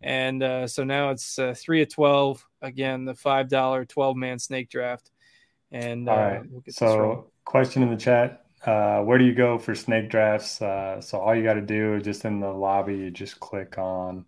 And 0.00 0.42
uh, 0.42 0.66
so 0.66 0.84
now 0.84 1.10
it's 1.10 1.38
uh, 1.38 1.54
three 1.56 1.82
of 1.82 1.88
12. 1.88 2.44
Again, 2.62 3.04
the 3.04 3.14
$5 3.14 3.88
12 3.88 4.16
man 4.16 4.38
snake 4.38 4.68
draft. 4.68 5.10
And 5.70 6.08
all 6.08 6.16
right. 6.16 6.42
We'll 6.50 6.62
so, 6.68 7.30
question 7.44 7.82
in 7.82 7.90
the 7.90 7.96
chat 7.96 8.44
uh, 8.66 9.00
where 9.00 9.18
do 9.18 9.24
you 9.24 9.34
go 9.34 9.58
for 9.58 9.74
snake 9.74 10.08
drafts? 10.08 10.60
Uh, 10.62 11.00
so 11.00 11.18
all 11.18 11.34
you 11.34 11.42
got 11.42 11.54
to 11.54 11.60
do 11.60 11.94
is 11.94 12.02
just 12.02 12.24
in 12.24 12.40
the 12.40 12.50
lobby, 12.50 12.96
you 12.96 13.10
just 13.10 13.38
click 13.40 13.76
on 13.78 14.24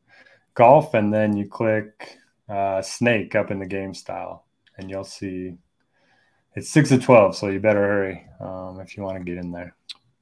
golf 0.55 0.95
and 0.95 1.13
then 1.13 1.37
you 1.37 1.49
click 1.49 2.19
uh, 2.49 2.83
snake 2.83 3.35
up 3.35 3.51
in 3.51 3.59
the 3.59 3.67
game 3.67 3.95
style, 3.95 4.47
and 4.77 4.91
you'll 4.91 5.05
see 5.05 5.55
it's 6.57 6.71
six 6.71 6.89
to 6.89 6.99
twelve. 6.99 7.37
So 7.37 7.49
you 7.49 7.61
better 7.61 7.83
hurry 7.83 8.27
um, 8.41 8.81
if 8.81 8.97
you 8.97 9.03
want 9.03 9.19
to 9.19 9.25
get 9.25 9.39
in 9.39 9.53
there. 9.53 9.75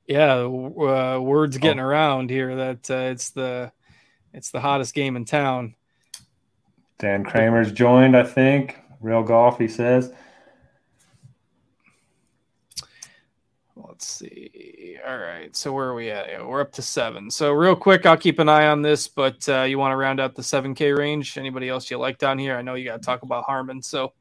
Yeah, 0.07 0.41
uh, 0.43 1.19
words 1.19 1.57
getting 1.57 1.81
oh. 1.81 1.87
around 1.87 2.29
here 2.29 2.55
that 2.57 2.91
uh, 2.91 3.11
it's 3.13 3.31
the 3.31 3.73
It's 4.35 4.51
the 4.51 4.61
hottest 4.61 4.95
game 4.95 5.17
in 5.17 5.25
town. 5.25 5.77
Dan 6.99 7.25
Kramer's 7.25 7.73
joined, 7.73 8.17
I 8.17 8.25
think. 8.25 8.79
Real 9.01 9.23
golf, 9.23 9.59
he 9.59 9.69
says. 9.69 10.13
Let's 13.77 14.07
see. 14.07 14.97
All 15.07 15.19
right. 15.19 15.55
So 15.55 15.73
where 15.73 15.87
are 15.87 15.95
we 15.95 16.11
at? 16.11 16.29
Yeah, 16.29 16.45
we're 16.45 16.61
up 16.61 16.73
to 16.73 16.83
seven. 16.83 17.31
So 17.31 17.53
real 17.53 17.77
quick, 17.77 18.07
I'll 18.07 18.17
keep 18.17 18.39
an 18.39 18.49
eye 18.49 18.67
on 18.67 18.83
this, 18.83 19.07
but 19.07 19.49
uh, 19.49 19.63
you 19.63 19.79
want 19.79 19.93
to 19.93 19.97
round 19.97 20.21
out 20.21 20.35
the 20.35 20.43
7K 20.43 20.97
range? 20.97 21.39
Anybody 21.39 21.69
else 21.69 21.91
you 21.91 21.99
like 21.99 22.19
down 22.19 22.39
here? 22.39 22.57
I 22.57 22.63
know 22.63 22.75
you 22.75 22.85
got 22.85 23.01
to 23.01 23.07
talk 23.07 23.23
about 23.23 23.45
Harman, 23.45 23.83
So. 23.83 24.13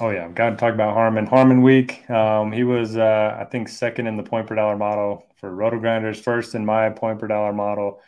Oh 0.00 0.10
yeah, 0.10 0.24
I've 0.24 0.34
got 0.34 0.50
to 0.50 0.56
talk 0.56 0.74
about 0.74 0.94
Harman. 0.94 1.26
Harman 1.26 1.62
week. 1.62 2.08
Um, 2.10 2.52
he 2.52 2.64
was, 2.64 2.96
uh, 2.96 3.36
I 3.40 3.44
think, 3.44 3.68
second 3.68 4.06
in 4.06 4.16
the 4.16 4.22
point 4.22 4.46
per 4.46 4.54
dollar 4.54 4.76
model 4.76 5.26
for 5.36 5.50
RotoGrinders, 5.50 6.20
first 6.20 6.54
in 6.54 6.66
my 6.66 6.90
point 6.90 7.18
per 7.18 7.26
dollar 7.26 7.52
model, 7.52 8.00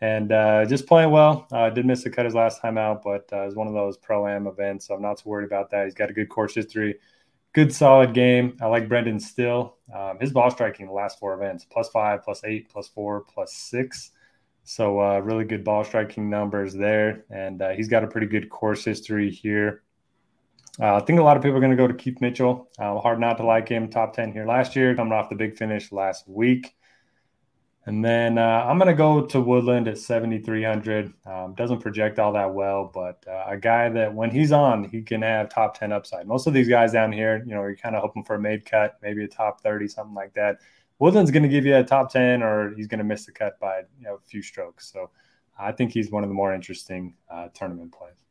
and 0.00 0.32
uh, 0.32 0.64
just 0.64 0.86
playing 0.86 1.10
well. 1.10 1.46
Uh, 1.52 1.68
did 1.68 1.84
miss 1.84 2.06
a 2.06 2.10
cut 2.10 2.24
his 2.24 2.34
last 2.34 2.62
time 2.62 2.78
out, 2.78 3.02
but 3.02 3.28
uh, 3.32 3.42
it 3.42 3.46
was 3.46 3.54
one 3.56 3.68
of 3.68 3.74
those 3.74 3.98
pro 3.98 4.26
am 4.26 4.46
events, 4.46 4.86
so 4.86 4.94
I'm 4.94 5.02
not 5.02 5.18
too 5.18 5.28
worried 5.28 5.46
about 5.46 5.70
that. 5.70 5.84
He's 5.84 5.94
got 5.94 6.08
a 6.08 6.14
good 6.14 6.30
course 6.30 6.54
history 6.54 6.96
good 7.54 7.72
solid 7.72 8.12
game. 8.12 8.56
I 8.60 8.66
like 8.66 8.88
Brendan 8.88 9.18
still. 9.18 9.76
Um, 9.94 10.18
his 10.20 10.32
ball 10.32 10.50
striking 10.50 10.86
the 10.86 10.92
last 10.92 11.18
four 11.18 11.34
events 11.34 11.64
plus 11.64 11.88
five, 11.88 12.22
plus 12.22 12.42
eight, 12.44 12.68
plus 12.68 12.88
four, 12.88 13.22
plus 13.32 13.54
six. 13.54 14.10
So 14.64 15.00
uh, 15.00 15.20
really 15.20 15.44
good 15.44 15.64
ball 15.64 15.84
striking 15.84 16.28
numbers 16.28 16.74
there, 16.74 17.24
and 17.30 17.62
uh, 17.62 17.70
he's 17.70 17.88
got 17.88 18.02
a 18.02 18.06
pretty 18.06 18.26
good 18.26 18.50
course 18.50 18.84
history 18.84 19.30
here. 19.30 19.82
Uh, 20.80 20.96
I 20.96 21.00
think 21.00 21.20
a 21.20 21.22
lot 21.22 21.36
of 21.36 21.42
people 21.42 21.56
are 21.56 21.60
going 21.60 21.70
to 21.70 21.76
go 21.76 21.86
to 21.86 21.94
Keith 21.94 22.20
Mitchell. 22.20 22.68
Uh, 22.78 22.98
hard 22.98 23.20
not 23.20 23.36
to 23.38 23.46
like 23.46 23.68
him. 23.68 23.88
Top 23.88 24.12
ten 24.12 24.32
here 24.32 24.46
last 24.46 24.74
year, 24.74 24.94
coming 24.94 25.12
off 25.12 25.28
the 25.28 25.36
big 25.36 25.56
finish 25.56 25.92
last 25.92 26.28
week. 26.28 26.74
And 27.86 28.02
then 28.02 28.38
uh, 28.38 28.64
I'm 28.66 28.78
going 28.78 28.88
to 28.88 28.94
go 28.94 29.26
to 29.26 29.40
Woodland 29.40 29.88
at 29.88 29.98
7,300. 29.98 31.12
Um, 31.26 31.54
doesn't 31.54 31.80
project 31.80 32.18
all 32.18 32.32
that 32.32 32.54
well, 32.54 32.90
but 32.92 33.22
uh, 33.28 33.44
a 33.46 33.58
guy 33.58 33.90
that 33.90 34.14
when 34.14 34.30
he's 34.30 34.52
on, 34.52 34.84
he 34.84 35.02
can 35.02 35.20
have 35.20 35.50
top 35.50 35.78
10 35.78 35.92
upside. 35.92 36.26
Most 36.26 36.46
of 36.46 36.54
these 36.54 36.68
guys 36.68 36.92
down 36.92 37.12
here, 37.12 37.44
you 37.46 37.54
know, 37.54 37.60
you're 37.60 37.76
kind 37.76 37.94
of 37.94 38.00
hoping 38.00 38.24
for 38.24 38.36
a 38.36 38.40
made 38.40 38.64
cut, 38.64 38.96
maybe 39.02 39.22
a 39.24 39.28
top 39.28 39.60
30, 39.60 39.86
something 39.88 40.14
like 40.14 40.32
that. 40.32 40.60
Woodland's 40.98 41.30
going 41.30 41.42
to 41.42 41.48
give 41.48 41.66
you 41.66 41.76
a 41.76 41.84
top 41.84 42.10
10 42.10 42.42
or 42.42 42.72
he's 42.74 42.86
going 42.86 42.98
to 42.98 43.04
miss 43.04 43.26
the 43.26 43.32
cut 43.32 43.60
by 43.60 43.80
you 43.98 44.06
know, 44.06 44.14
a 44.14 44.28
few 44.28 44.40
strokes. 44.40 44.90
So 44.90 45.10
I 45.58 45.70
think 45.70 45.92
he's 45.92 46.10
one 46.10 46.22
of 46.22 46.30
the 46.30 46.34
more 46.34 46.54
interesting 46.54 47.14
uh, 47.30 47.48
tournament 47.52 47.92
plays. 47.92 48.23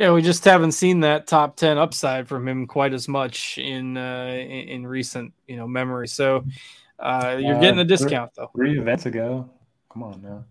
Yeah, 0.00 0.12
we 0.12 0.22
just 0.22 0.42
haven't 0.46 0.72
seen 0.72 1.00
that 1.00 1.26
top 1.26 1.56
10 1.56 1.76
upside 1.76 2.26
from 2.26 2.48
him 2.48 2.66
quite 2.66 2.94
as 2.94 3.06
much 3.06 3.58
in 3.58 3.98
uh, 3.98 4.28
in, 4.28 4.86
recent, 4.86 5.34
you 5.46 5.56
know, 5.56 5.68
memory. 5.68 6.08
So 6.08 6.46
uh, 6.98 7.36
you're 7.38 7.56
uh, 7.56 7.60
getting 7.60 7.80
a 7.80 7.84
discount 7.84 8.30
though. 8.34 8.50
Three 8.56 8.80
events 8.80 9.04
ago. 9.04 9.50
Come 9.92 10.04
on 10.04 10.22
now. 10.22 10.44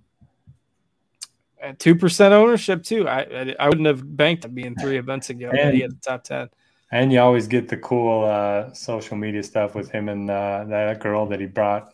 At 1.59 1.79
two 1.79 1.95
percent 1.95 2.31
ownership 2.31 2.83
too. 2.83 3.07
I, 3.07 3.21
I, 3.21 3.55
I 3.59 3.69
wouldn't 3.69 3.87
have 3.87 4.15
banked 4.15 4.45
on 4.45 4.53
being 4.53 4.75
three 4.75 4.99
events 4.99 5.31
ago. 5.31 5.49
And, 5.49 5.73
he 5.73 5.81
had 5.81 5.93
the 5.93 6.01
top 6.03 6.25
ten. 6.25 6.47
And 6.91 7.11
you 7.11 7.19
always 7.19 7.47
get 7.47 7.69
the 7.69 7.77
cool 7.77 8.25
uh, 8.25 8.71
social 8.73 9.17
media 9.17 9.41
stuff 9.41 9.73
with 9.73 9.89
him 9.89 10.09
and 10.09 10.29
uh, 10.29 10.65
that 10.65 10.99
girl 10.99 11.25
that 11.25 11.39
he 11.39 11.47
brought 11.47 11.91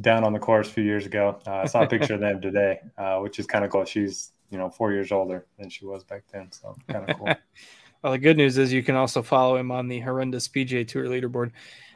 down 0.00 0.24
on 0.24 0.32
the 0.32 0.40
course 0.40 0.68
a 0.68 0.72
few 0.72 0.82
years 0.82 1.06
ago. 1.06 1.40
Uh, 1.46 1.58
I 1.58 1.66
saw 1.66 1.82
a 1.82 1.86
picture 1.86 2.14
of 2.14 2.20
them 2.20 2.40
today, 2.40 2.80
uh, 2.98 3.20
which 3.20 3.38
is 3.38 3.46
kind 3.46 3.64
of 3.64 3.70
cool. 3.70 3.84
She's 3.84 4.32
you 4.50 4.58
know 4.58 4.70
four 4.70 4.92
years 4.92 5.12
older 5.12 5.46
than 5.58 5.68
she 5.68 5.84
was 5.84 6.04
back 6.04 6.24
then, 6.32 6.50
so 6.50 6.76
kind 6.88 7.08
of 7.08 7.16
cool. 7.16 7.26
well, 8.02 8.12
the 8.12 8.18
good 8.18 8.36
news 8.36 8.58
is 8.58 8.72
you 8.72 8.82
can 8.82 8.96
also 8.96 9.22
follow 9.22 9.56
him 9.56 9.70
on 9.70 9.88
the 9.88 10.00
horrendous 10.00 10.48
PGA 10.48 10.86
Tour 10.86 11.06
leaderboard 11.06 11.52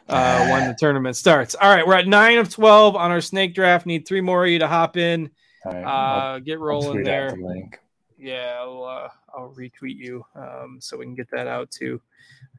uh, 0.08 0.46
when 0.50 0.68
the 0.68 0.76
tournament 0.78 1.16
starts. 1.16 1.54
All 1.54 1.74
right, 1.74 1.86
we're 1.86 1.94
at 1.94 2.06
nine 2.06 2.38
of 2.38 2.48
twelve 2.50 2.96
on 2.96 3.10
our 3.10 3.20
snake 3.20 3.54
draft. 3.54 3.86
Need 3.86 4.06
three 4.06 4.20
more 4.20 4.44
of 4.44 4.50
you 4.50 4.58
to 4.58 4.68
hop 4.68 4.96
in. 4.96 5.30
Right, 5.64 5.82
uh, 5.82 6.38
get 6.40 6.58
rolling 6.58 7.04
there. 7.04 7.30
The 7.30 7.70
yeah, 8.18 8.58
I'll, 8.60 8.84
uh, 8.84 9.08
I'll 9.34 9.50
retweet 9.50 9.96
you 9.96 10.24
um, 10.36 10.78
so 10.80 10.96
we 10.96 11.04
can 11.04 11.14
get 11.14 11.30
that 11.32 11.48
out 11.48 11.70
too. 11.70 12.00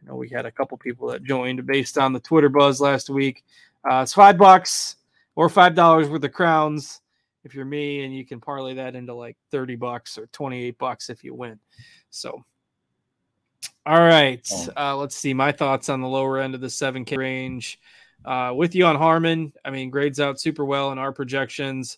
I 0.02 0.08
know 0.08 0.16
we 0.16 0.28
had 0.28 0.46
a 0.46 0.52
couple 0.52 0.78
people 0.78 1.08
that 1.10 1.24
joined 1.24 1.66
based 1.66 1.98
on 1.98 2.12
the 2.12 2.20
Twitter 2.20 2.50
buzz 2.50 2.82
last 2.82 3.10
week. 3.10 3.46
Uh, 3.90 4.02
it's 4.02 4.14
five 4.14 4.38
bucks 4.38 4.98
or 5.36 5.48
five 5.48 5.76
dollars 5.76 6.10
worth 6.10 6.24
of 6.24 6.34
crowns 6.34 7.02
if 7.44 7.54
you're 7.54 7.66
me, 7.66 8.04
and 8.04 8.16
you 8.16 8.26
can 8.26 8.40
parlay 8.40 8.76
that 8.76 8.96
into 8.96 9.14
like 9.14 9.38
thirty 9.52 9.76
bucks 9.76 10.18
or 10.18 10.28
twenty 10.28 10.64
eight 10.64 10.78
bucks 10.78 11.10
if 11.10 11.24
you 11.24 11.34
win. 11.34 11.60
So 12.10 12.44
all 13.86 14.00
right. 14.00 14.48
Uh, 14.78 14.96
let's 14.96 15.16
see. 15.16 15.34
My 15.34 15.52
thoughts 15.52 15.90
on 15.90 16.00
the 16.00 16.08
lower 16.08 16.40
end 16.40 16.56
of 16.56 16.62
the 16.62 16.68
7K 16.68 17.18
range. 17.18 17.80
Uh, 18.24 18.54
with 18.56 18.76
you 18.76 18.86
on 18.86 18.96
Harman, 18.96 19.52
I 19.66 19.72
mean, 19.72 19.90
grades 19.90 20.22
out 20.22 20.40
super 20.40 20.64
well 20.64 20.94
in 20.94 20.98
our 20.98 21.12
projections. 21.12 21.98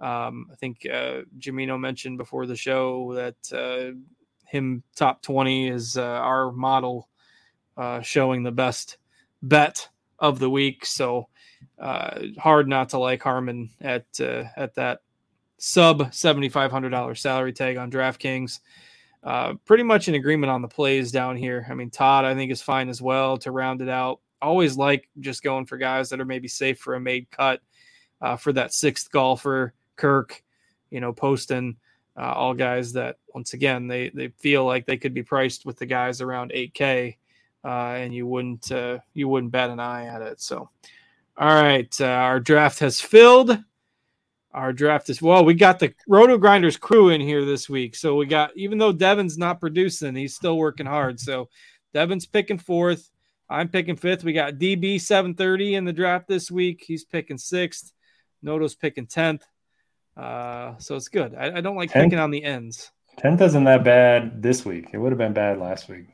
Um, 0.00 0.46
I 0.50 0.54
think 0.54 0.86
uh, 0.90 1.22
Jamino 1.38 1.78
mentioned 1.78 2.16
before 2.16 2.46
the 2.46 2.56
show 2.56 3.12
that 3.14 3.52
uh, 3.52 3.98
him 4.46 4.82
top 4.94 5.20
20 5.20 5.68
is 5.68 5.98
uh, 5.98 6.02
our 6.02 6.52
model 6.52 7.08
uh, 7.76 8.00
showing 8.00 8.42
the 8.42 8.52
best 8.52 8.96
bet 9.42 9.88
of 10.18 10.38
the 10.38 10.48
week. 10.48 10.86
So 10.86 11.28
uh, 11.78 12.20
hard 12.38 12.68
not 12.68 12.90
to 12.90 12.98
like 12.98 13.22
Harman 13.22 13.70
at 13.80 14.06
uh, 14.20 14.44
at 14.56 14.74
that 14.74 15.00
sub 15.58 16.10
$7,500 16.10 17.18
salary 17.18 17.52
tag 17.52 17.76
on 17.76 17.90
DraftKings. 17.90 18.60
Uh, 19.22 19.54
pretty 19.64 19.82
much 19.82 20.08
in 20.08 20.14
agreement 20.14 20.50
on 20.50 20.62
the 20.62 20.68
plays 20.68 21.10
down 21.10 21.36
here. 21.36 21.66
I 21.68 21.74
mean, 21.74 21.90
Todd, 21.90 22.24
I 22.24 22.34
think, 22.34 22.52
is 22.52 22.62
fine 22.62 22.88
as 22.88 23.02
well 23.02 23.36
to 23.38 23.50
round 23.50 23.82
it 23.82 23.88
out. 23.88 24.20
Always 24.40 24.76
like 24.76 25.08
just 25.20 25.42
going 25.42 25.66
for 25.66 25.78
guys 25.78 26.10
that 26.10 26.20
are 26.20 26.26
maybe 26.26 26.46
safe 26.46 26.78
for 26.78 26.94
a 26.94 27.00
made 27.00 27.30
cut 27.30 27.60
uh, 28.20 28.36
for 28.36 28.52
that 28.52 28.72
sixth 28.72 29.10
golfer, 29.10 29.74
Kirk, 29.96 30.42
you 30.90 31.00
know, 31.00 31.12
Poston, 31.12 31.76
uh, 32.16 32.32
all 32.32 32.54
guys 32.54 32.92
that, 32.92 33.16
once 33.34 33.52
again, 33.52 33.88
they, 33.88 34.10
they 34.10 34.28
feel 34.28 34.64
like 34.64 34.86
they 34.86 34.96
could 34.96 35.14
be 35.14 35.22
priced 35.22 35.66
with 35.66 35.78
the 35.78 35.86
guys 35.86 36.20
around 36.20 36.52
8K. 36.52 37.16
Uh, 37.64 37.94
and 37.98 38.14
you 38.14 38.28
wouldn't 38.28 38.70
you 39.12 39.26
wouldn't 39.26 39.50
bat 39.50 39.70
an 39.70 39.80
eye 39.80 40.06
at 40.06 40.22
it. 40.22 40.40
So, 40.40 40.70
all 41.38 41.54
right, 41.54 42.00
our 42.00 42.40
draft 42.40 42.78
has 42.80 43.00
filled 43.00 43.58
our 44.56 44.72
draft 44.72 45.10
is 45.10 45.20
well. 45.20 45.44
We 45.44 45.52
got 45.52 45.78
the 45.78 45.92
RotoGrinders 46.08 46.80
crew 46.80 47.10
in 47.10 47.20
here 47.20 47.44
this 47.44 47.68
week, 47.68 47.94
so 47.94 48.16
we 48.16 48.24
got 48.24 48.56
even 48.56 48.78
though 48.78 48.90
Devin's 48.90 49.36
not 49.36 49.60
producing, 49.60 50.16
he's 50.16 50.34
still 50.34 50.56
working 50.56 50.86
hard. 50.86 51.20
So 51.20 51.50
Devin's 51.92 52.24
picking 52.26 52.58
fourth. 52.58 53.10
I'm 53.50 53.68
picking 53.68 53.96
fifth. 53.96 54.24
We 54.24 54.32
got 54.32 54.54
DB 54.54 54.98
730 54.98 55.74
in 55.74 55.84
the 55.84 55.92
draft 55.92 56.26
this 56.26 56.50
week. 56.50 56.82
He's 56.84 57.04
picking 57.04 57.36
sixth. 57.36 57.92
Noto's 58.42 58.74
picking 58.74 59.06
tenth. 59.06 59.44
Uh, 60.16 60.72
so 60.78 60.96
it's 60.96 61.08
good. 61.08 61.34
I, 61.34 61.58
I 61.58 61.60
don't 61.60 61.76
like 61.76 61.92
tenth, 61.92 62.04
picking 62.04 62.18
on 62.18 62.30
the 62.30 62.42
ends. 62.42 62.90
Tenth 63.18 63.42
isn't 63.42 63.64
that 63.64 63.84
bad 63.84 64.42
this 64.42 64.64
week. 64.64 64.88
It 64.92 64.98
would 64.98 65.12
have 65.12 65.18
been 65.18 65.34
bad 65.34 65.58
last 65.58 65.86
week. 65.90 66.06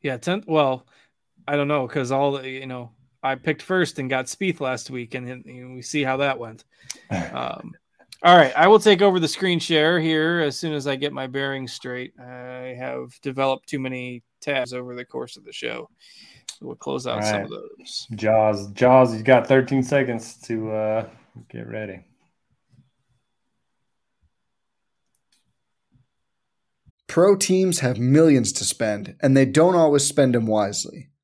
Yeah, 0.00 0.16
tenth. 0.16 0.46
Well, 0.46 0.86
I 1.46 1.56
don't 1.56 1.68
know 1.68 1.86
because 1.86 2.10
all 2.10 2.32
the 2.32 2.48
you 2.48 2.66
know 2.66 2.92
I 3.22 3.36
picked 3.36 3.62
first 3.62 3.98
and 3.98 4.10
got 4.10 4.26
Spieth 4.26 4.60
last 4.60 4.90
week, 4.90 5.14
and, 5.14 5.28
and 5.28 5.74
we 5.74 5.82
see 5.82 6.02
how 6.02 6.18
that 6.18 6.38
went. 6.38 6.64
Um, 7.10 7.72
all 8.24 8.36
right, 8.36 8.52
I 8.56 8.68
will 8.68 8.78
take 8.78 9.02
over 9.02 9.18
the 9.18 9.26
screen 9.26 9.58
share 9.58 9.98
here 9.98 10.40
as 10.40 10.56
soon 10.56 10.74
as 10.74 10.86
I 10.86 10.94
get 10.94 11.12
my 11.12 11.26
bearings 11.26 11.72
straight. 11.72 12.12
I 12.20 12.76
have 12.78 13.10
developed 13.20 13.68
too 13.68 13.80
many 13.80 14.22
tabs 14.40 14.72
over 14.72 14.94
the 14.94 15.04
course 15.04 15.36
of 15.36 15.44
the 15.44 15.52
show. 15.52 15.90
we'll 16.60 16.76
close 16.76 17.04
out 17.04 17.18
right. 17.18 17.24
some 17.24 17.42
of 17.42 17.50
those. 17.50 18.06
Jaws, 18.14 18.70
Jaws, 18.74 19.16
you 19.16 19.24
got 19.24 19.48
13 19.48 19.82
seconds 19.82 20.36
to 20.42 20.70
uh, 20.70 21.08
get 21.50 21.66
ready. 21.66 22.04
Pro 27.08 27.34
teams 27.34 27.80
have 27.80 27.98
millions 27.98 28.52
to 28.52 28.64
spend, 28.64 29.16
and 29.20 29.36
they 29.36 29.46
don't 29.46 29.74
always 29.74 30.04
spend 30.04 30.34
them 30.34 30.46
wisely. 30.46 31.08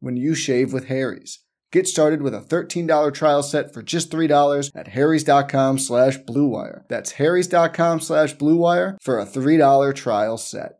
when 0.00 0.16
you 0.16 0.34
shave 0.34 0.72
with 0.72 0.86
Harry's. 0.86 1.40
Get 1.70 1.86
started 1.86 2.22
with 2.22 2.34
a 2.34 2.40
$13 2.40 3.12
trial 3.12 3.42
set 3.42 3.74
for 3.74 3.82
just 3.82 4.10
$3 4.10 4.70
at 4.74 4.88
harrys.com 4.88 5.78
slash 5.78 6.18
bluewire. 6.18 6.84
That's 6.88 7.12
harrys.com 7.12 8.00
slash 8.00 8.34
bluewire 8.36 8.96
for 9.02 9.18
a 9.18 9.26
$3 9.26 9.94
trial 9.94 10.38
set. 10.38 10.78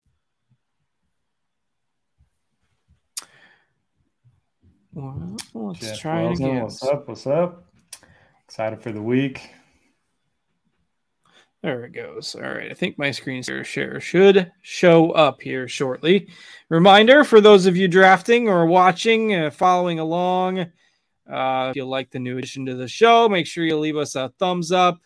Well, 4.94 5.36
let's 5.54 5.80
Jeff 5.80 5.98
try 6.00 6.22
it 6.24 6.32
again. 6.32 6.62
What's 6.62 6.82
up? 6.82 7.06
What's 7.06 7.26
up? 7.26 7.64
Excited 8.46 8.82
for 8.82 8.90
the 8.90 9.02
week. 9.02 9.50
There 11.68 11.84
it 11.84 11.92
goes. 11.92 12.34
All 12.34 12.40
right. 12.40 12.70
I 12.70 12.74
think 12.74 12.96
my 12.96 13.10
screen 13.10 13.42
share 13.42 14.00
should 14.00 14.50
show 14.62 15.10
up 15.10 15.42
here 15.42 15.68
shortly. 15.68 16.30
Reminder 16.70 17.24
for 17.24 17.42
those 17.42 17.66
of 17.66 17.76
you 17.76 17.88
drafting 17.88 18.48
or 18.48 18.64
watching, 18.64 19.34
uh, 19.34 19.50
following 19.50 19.98
along, 19.98 20.60
uh, 21.30 21.68
if 21.68 21.76
you 21.76 21.84
like 21.84 22.10
the 22.10 22.20
new 22.20 22.38
addition 22.38 22.64
to 22.64 22.74
the 22.74 22.88
show, 22.88 23.28
make 23.28 23.46
sure 23.46 23.64
you 23.64 23.76
leave 23.76 23.98
us 23.98 24.14
a 24.14 24.32
thumbs 24.38 24.72
up 24.72 24.98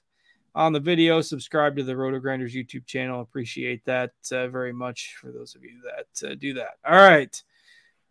on 0.55 0.73
the 0.73 0.79
video. 0.79 1.21
Subscribe 1.21 1.75
to 1.79 1.83
the 1.83 1.95
RotoGrinders 1.95 2.55
YouTube 2.55 2.87
channel. 2.87 3.23
Appreciate 3.23 3.85
that 3.87 4.13
uh, 4.31 4.47
very 4.47 4.73
much 4.73 5.17
for 5.21 5.33
those 5.33 5.57
of 5.57 5.65
you 5.65 5.81
that 5.83 6.31
uh, 6.31 6.37
do 6.37 6.55
that. 6.55 6.75
All 6.87 6.95
right. 6.95 7.43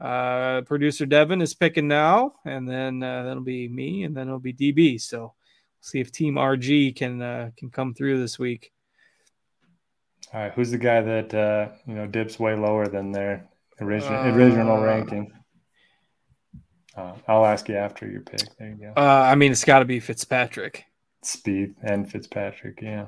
Uh, 0.01 0.59
producer 0.63 1.05
Devin 1.05 1.41
is 1.41 1.53
picking 1.53 1.87
now, 1.87 2.33
and 2.43 2.67
then 2.67 3.01
uh, 3.01 3.23
that'll 3.23 3.43
be 3.43 3.69
me, 3.69 4.03
and 4.03 4.13
then 4.13 4.27
it'll 4.27 4.39
be 4.39 4.51
DB. 4.51 4.99
So 4.99 5.35
see 5.81 5.99
if 5.99 6.11
Team 6.11 6.35
RG 6.35 6.95
can 6.95 7.21
uh, 7.21 7.51
can 7.57 7.69
come 7.69 7.93
through 7.93 8.19
this 8.19 8.39
week. 8.39 8.71
All 10.33 10.39
right, 10.39 10.53
who's 10.53 10.71
the 10.71 10.77
guy 10.77 11.01
that 11.01 11.33
uh, 11.33 11.69
you 11.85 11.95
know 11.95 12.07
dips 12.07 12.39
way 12.39 12.55
lower 12.55 12.87
than 12.87 13.11
their 13.11 13.49
original 13.81 14.19
Uh, 14.19 14.33
original 14.33 14.81
ranking? 14.81 15.31
Uh, 16.95 17.13
I'll 17.27 17.45
ask 17.45 17.67
you 17.69 17.75
after 17.75 18.09
your 18.09 18.21
pick. 18.21 18.41
There 18.57 18.69
you 18.69 18.75
go. 18.75 18.93
Uh, 18.95 19.01
I 19.31 19.35
mean, 19.35 19.51
it's 19.51 19.63
got 19.65 19.79
to 19.79 19.85
be 19.85 19.99
Fitzpatrick. 19.99 20.85
Spieth 21.23 21.75
and 21.83 22.09
Fitzpatrick. 22.09 22.79
Yeah. 22.81 23.07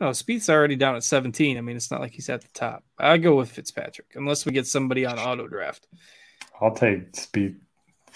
No, 0.00 0.10
Spieth's 0.10 0.48
already 0.50 0.76
down 0.76 0.94
at 0.96 1.04
17. 1.04 1.56
I 1.56 1.60
mean, 1.62 1.76
it's 1.76 1.90
not 1.90 2.00
like 2.00 2.12
he's 2.12 2.28
at 2.28 2.42
the 2.42 2.48
top. 2.54 2.84
I 2.98 3.16
go 3.18 3.34
with 3.36 3.50
Fitzpatrick 3.50 4.08
unless 4.14 4.44
we 4.44 4.52
get 4.52 4.66
somebody 4.66 5.06
on 5.06 5.18
auto 5.18 5.48
draft. 5.48 5.86
I'll 6.60 6.74
take 6.74 7.12
Spieth 7.12 7.56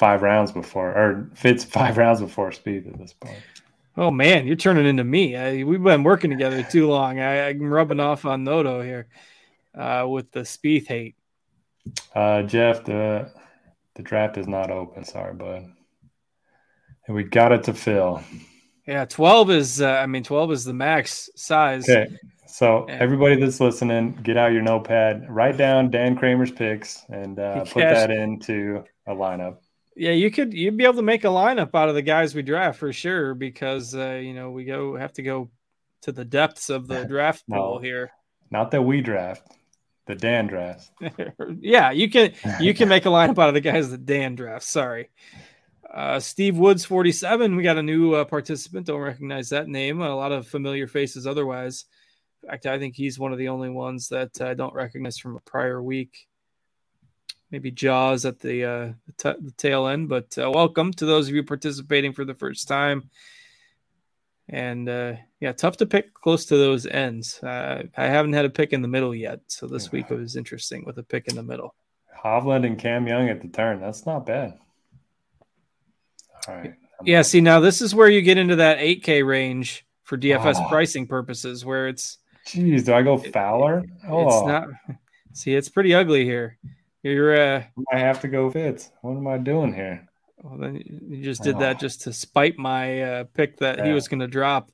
five 0.01 0.23
rounds 0.23 0.51
before, 0.51 0.89
or 0.89 1.29
Fitz 1.35 1.63
five 1.79 1.99
rounds 1.99 2.21
before 2.21 2.51
Spieth 2.51 2.89
at 2.93 2.99
this 2.99 3.13
point. 3.13 3.37
Oh 3.97 4.11
man, 4.11 4.47
you're 4.47 4.57
turning 4.57 4.87
into 4.87 5.05
me. 5.05 5.37
I, 5.37 5.63
we've 5.63 5.83
been 5.83 6.03
working 6.03 6.31
together 6.31 6.63
too 6.63 6.89
long. 6.89 7.21
I, 7.21 7.51
I'm 7.51 7.71
rubbing 7.71 8.01
off 8.01 8.25
on 8.25 8.43
Noto 8.43 8.81
here 8.81 9.09
uh, 9.77 10.07
with 10.09 10.33
the 10.33 10.41
Spieth 10.41 10.87
hate. 10.87 11.17
Uh, 12.15 12.43
Jeff, 12.43 12.83
the 12.83 13.31
the 13.95 14.03
draft 14.03 14.39
is 14.39 14.49
not 14.49 14.71
open. 14.71 15.05
Sorry, 15.05 15.35
bud. 15.35 15.71
And 17.07 17.17
we 17.17 17.25
got 17.25 17.53
it 17.53 17.63
to 17.65 17.75
fill. 17.75 18.23
Yeah, 18.87 19.05
12 19.05 19.51
is. 19.51 19.83
Uh, 19.83 19.91
I 19.91 20.07
mean, 20.07 20.25
12 20.25 20.53
is 20.53 20.65
the 20.65 20.73
max 20.73 21.29
size. 21.37 21.89
Okay. 21.89 22.17
So 22.47 22.85
everybody 22.89 23.37
that's 23.37 23.61
listening, 23.61 24.19
get 24.23 24.37
out 24.37 24.53
your 24.53 24.63
notepad, 24.63 25.27
write 25.29 25.57
down 25.57 25.91
Dan 25.91 26.17
Kramer's 26.17 26.51
picks, 26.51 27.05
and 27.09 27.39
uh, 27.39 27.65
put 27.65 27.83
that 27.83 28.11
into 28.11 28.83
a 29.07 29.15
lineup. 29.15 29.59
Yeah, 30.01 30.13
you 30.13 30.31
could. 30.31 30.55
You'd 30.55 30.79
be 30.79 30.85
able 30.85 30.95
to 30.95 31.03
make 31.03 31.25
a 31.25 31.29
lineup 31.29 31.75
out 31.75 31.91
of 31.91 31.95
the 31.95 32.01
guys 32.01 32.35
we 32.35 32.41
draft 32.41 32.79
for 32.79 32.91
sure 32.91 33.35
because 33.35 33.95
uh, 33.95 34.13
you 34.15 34.33
know 34.33 34.51
we 34.51 34.65
go 34.65 34.97
have 34.97 35.13
to 35.13 35.23
go 35.23 35.51
to 36.03 36.13
the 36.13 36.25
depths 36.25 36.71
of 36.71 36.89
the 36.89 37.05
draft 37.09 37.45
No. 37.49 37.57
pool 37.57 37.79
here. 37.81 38.11
Not 38.51 38.71
that 38.71 38.81
we 38.81 39.03
draft, 39.03 39.47
the 40.07 40.15
Dan 40.15 40.47
draft. 40.47 40.91
yeah, 41.61 41.91
you 41.91 42.09
can 42.09 42.33
you 42.61 42.73
can 42.73 42.89
make 42.89 43.05
a 43.05 43.11
lineup 43.11 43.39
out 43.39 43.49
of 43.49 43.55
the 43.55 43.61
guys 43.61 43.91
that 43.91 44.07
Dan 44.07 44.37
drafts. 44.37 44.69
Sorry. 44.69 45.11
Uh, 45.93 46.19
Steve 46.19 46.57
Woods, 46.57 46.83
47. 46.87 47.55
We 47.55 47.63
got 47.63 47.77
a 47.77 47.83
new 47.83 48.15
uh, 48.15 48.25
participant. 48.25 48.87
Don't 48.87 49.01
recognize 49.01 49.51
that 49.51 49.69
name. 49.69 50.01
A 50.01 50.17
lot 50.17 50.33
of 50.33 50.47
familiar 50.47 50.87
faces 50.87 51.27
otherwise. 51.27 51.85
In 52.43 52.49
fact, 52.49 52.65
I 52.65 52.79
think 52.79 52.97
he's 52.97 53.19
one 53.19 53.33
of 53.33 53.39
the 53.39 53.49
only 53.49 53.69
ones 53.69 54.09
that 54.09 54.41
I 54.41 54.55
don't 54.55 54.73
recognize 54.73 55.19
from 55.19 55.37
a 55.37 55.41
prior 55.41 55.83
week. 55.83 56.29
Maybe 57.51 57.71
Jaws 57.71 58.25
at 58.25 58.39
the, 58.39 58.65
uh, 58.65 58.87
t- 59.17 59.41
the 59.41 59.53
tail 59.57 59.89
end, 59.89 60.09
but 60.09 60.37
uh, 60.39 60.51
welcome 60.51 60.93
to 60.95 61.05
those 61.07 61.29
of 61.29 61.35
you 61.35 61.43
participating 61.43 62.13
for 62.13 62.25
the 62.25 62.35
first 62.35 62.69
time. 62.69 63.11
And 64.49 64.89
uh, 64.89 65.15
yeah, 65.41 65.53
tough 65.53 65.77
to 65.79 65.87
pick 65.87 66.15
close 66.15 66.45
to 66.47 66.57
those 66.57 66.87
ends. 66.87 67.43
Uh, 67.43 67.85
I 67.97 68.07
haven't 68.07 68.33
had 68.35 68.45
a 68.45 68.51
pick 68.51 68.73
in 68.73 68.83
the 68.83 68.89
middle 68.89 69.15
yet, 69.15 69.41
so 69.49 69.67
this 69.67 69.91
week 69.93 70.11
was 70.11 70.37
interesting 70.37 70.85
with 70.85 70.99
a 70.99 71.03
pick 71.03 71.29
in 71.29 71.37
the 71.37 71.43
middle. 71.43 71.75
Hovland 72.25 72.67
and 72.67 72.79
Cam 72.79 73.07
Young 73.07 73.29
at 73.29 73.41
the 73.41 73.49
turn. 73.49 73.81
That's 73.81 74.07
not 74.07 74.27
bad. 74.27 74.55
All 76.49 76.55
right. 76.55 76.75
Yeah, 77.05 77.23
see 77.23 77.41
now 77.41 77.61
this 77.61 77.81
is 77.81 77.95
where 77.95 78.09
you 78.09 78.23
get 78.23 78.39
into 78.39 78.57
that 78.57 78.79
8K 78.79 79.27
range 79.27 79.87
for 80.03 80.19
DFS 80.19 80.57
Oh. 80.59 80.69
pricing 80.69 81.07
purposes, 81.07 81.65
where 81.65 81.89
it's 81.89 82.19
Jeez, 82.47 82.85
do 82.85 82.93
I 82.95 83.03
go 83.03 83.17
Fowler? 83.19 83.85
Oh, 84.09 84.27
it's 84.27 84.47
not. 84.47 84.69
See, 85.33 85.55
it's 85.55 85.69
pretty 85.69 85.95
ugly 85.95 86.25
here. 86.25 86.59
You're 87.03 87.37
uh, 87.57 87.65
I 87.93 87.99
have 87.99 88.21
to 88.23 88.29
go 88.29 88.51
Fitz. 88.51 88.91
What 89.03 89.13
am 89.17 89.27
I 89.27 89.39
doing 89.39 89.73
here? 89.73 90.07
well, 90.43 90.59
then 90.59 90.77
you 91.09 91.23
just 91.23 91.43
did 91.43 91.59
that 91.59 91.77
Oh. 91.77 91.79
just 91.79 92.03
to 92.03 92.13
spite 92.13 92.59
my 92.59 93.03
uh, 93.03 93.25
pick 93.35 93.59
that 93.59 93.85
he 93.85 93.93
was 93.93 94.09
going 94.09 94.21
to 94.21 94.27
drop. 94.27 94.71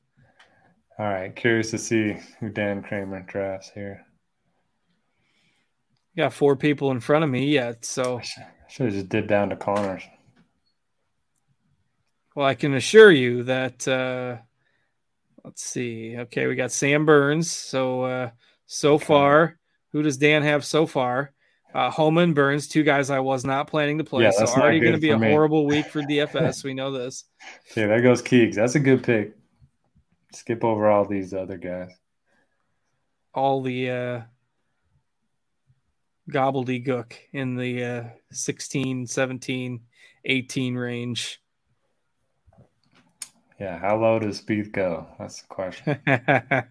All 0.99 1.07
right. 1.07 1.35
Curious 1.35 1.71
to 1.73 1.79
see 1.79 2.17
who 2.41 2.49
Dan 2.49 2.83
Kramer 2.83 3.21
drafts 3.23 3.71
here. 3.75 4.05
Got 6.17 6.33
four 6.33 6.57
people 6.57 6.91
in 6.93 7.01
front 7.01 7.25
of 7.25 7.31
me 7.31 7.47
yet, 7.47 7.85
so 7.85 8.19
I 8.19 8.23
should 8.69 8.87
have 8.87 8.95
just 8.95 9.09
did 9.11 9.27
down 9.27 9.51
to 9.51 9.57
Conners. 9.57 10.03
well, 12.35 12.47
I 12.47 12.55
can 12.55 12.75
assure 12.75 13.11
you 13.13 13.43
that. 13.45 13.87
Uh, 13.87 14.39
let's 15.45 15.63
see. 15.63 16.17
Okay, 16.17 16.47
we 16.47 16.55
got 16.55 16.73
Sam 16.73 17.05
Burns. 17.07 17.51
So 17.51 18.03
uh, 18.03 18.31
so 18.67 18.99
far, 18.99 19.59
who 19.93 20.03
does 20.03 20.17
Dan 20.17 20.43
have 20.43 20.65
so 20.65 20.87
far? 20.87 21.33
Uh, 21.77 21.91
Holman 21.91 22.33
Burns, 22.33 22.69
two 22.69 22.83
guys 22.83 23.11
I 23.11 23.19
was 23.21 23.45
not 23.45 23.67
planning 23.69 23.99
to 23.99 24.05
play. 24.05 24.23
Yeah, 24.23 24.31
so 24.31 24.47
already 24.47 24.81
going 24.81 24.95
to 24.95 24.99
be 24.99 25.11
a 25.11 25.19
me. 25.19 25.29
horrible 25.29 25.67
week 25.67 25.85
for 25.85 26.01
DFS. 26.11 26.65
we 26.65 26.73
know 26.73 26.91
this. 26.91 27.25
Okay, 27.71 27.85
there 27.87 28.01
goes 28.01 28.23
Keegs. 28.23 28.55
That's 28.55 28.77
a 28.77 28.81
good 28.81 29.03
pick. 29.03 29.37
Skip 30.33 30.65
over 30.65 30.89
all 30.89 31.05
these 31.07 31.35
other 31.35 31.59
guys. 31.59 31.91
all 33.35 33.61
the 33.61 33.91
uh, 33.91 34.21
gobbledygook 36.31 37.13
in 37.35 37.57
the 37.57 37.85
uh, 37.85 38.05
16, 38.33 39.07
17, 39.07 39.81
18 40.25 40.75
range. 40.77 41.43
Yeah, 43.61 43.79
how 43.79 44.01
low 44.01 44.19
does 44.19 44.41
Spieth 44.41 44.73
go? 44.73 45.07
That's 45.19 45.43
the 45.43 45.49
question. 45.49 45.99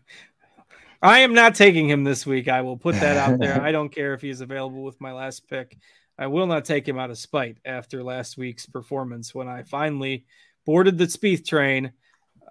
I 1.06 1.20
am 1.20 1.34
not 1.34 1.56
taking 1.56 1.90
him 1.90 2.04
this 2.04 2.26
week. 2.26 2.48
I 2.48 2.62
will 2.62 2.78
put 2.78 2.96
that 2.96 3.18
out 3.18 3.40
there. 3.40 3.62
I 3.68 3.72
don't 3.72 3.90
care 3.90 4.14
if 4.14 4.22
he's 4.22 4.42
available 4.42 4.84
with 4.84 5.00
my 5.00 5.12
last 5.14 5.48
pick. 5.50 5.78
I 6.18 6.28
will 6.28 6.48
not 6.48 6.66
take 6.66 6.88
him 6.88 6.98
out 6.98 7.10
of 7.12 7.18
spite 7.18 7.58
after 7.66 8.04
last 8.04 8.38
week's 8.38 8.66
performance 8.66 9.36
when 9.36 9.48
I 9.48 9.64
finally 9.64 10.26
boarded 10.66 10.98
the 10.98 11.06
Spieth 11.06 11.46
train 11.46 11.92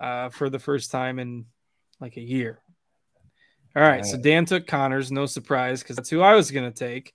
uh, 0.00 0.28
for 0.28 0.50
the 0.50 0.58
first 0.58 0.90
time 0.90 1.18
in 1.18 1.46
like 2.00 2.16
a 2.16 2.20
year. 2.20 2.60
All 3.76 3.82
right, 3.82 4.04
so 4.06 4.16
Dan 4.18 4.44
took 4.44 4.66
Conners, 4.68 5.10
no 5.10 5.26
surprise 5.26 5.82
because 5.82 5.96
that's 5.96 6.10
who 6.10 6.20
I 6.20 6.34
was 6.34 6.50
going 6.52 6.70
to 6.70 6.76
take. 6.78 7.12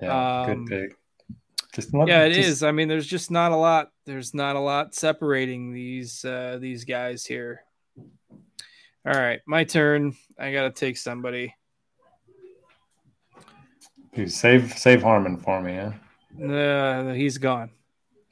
Yeah, 0.00 0.42
Um, 0.42 0.64
good 0.66 0.90
pick. 0.90 0.96
Just 1.74 1.92
let- 1.92 2.06
Yeah, 2.08 2.24
it 2.24 2.36
is. 2.36 2.46
just- 2.46 2.62
I 2.62 2.70
mean, 2.72 2.86
there's 2.88 3.06
just 3.06 3.30
not 3.30 3.50
a 3.52 3.56
lot. 3.56 3.90
There's 4.04 4.32
not 4.34 4.54
a 4.54 4.60
lot 4.60 4.94
separating 4.94 5.72
these 5.72 6.24
uh, 6.24 6.58
these 6.60 6.84
guys 6.84 7.24
here. 7.26 7.62
All 9.06 9.12
right, 9.12 9.40
my 9.46 9.64
turn. 9.64 10.16
I 10.38 10.52
gotta 10.52 10.70
take 10.72 10.96
somebody. 10.96 11.54
Dude, 14.14 14.32
save 14.32 14.76
save 14.76 15.02
Harman 15.02 15.36
for 15.36 15.60
me, 15.62 15.74
yeah. 15.74 15.92
Uh, 16.52 17.12
he's 17.12 17.38
gone. 17.38 17.70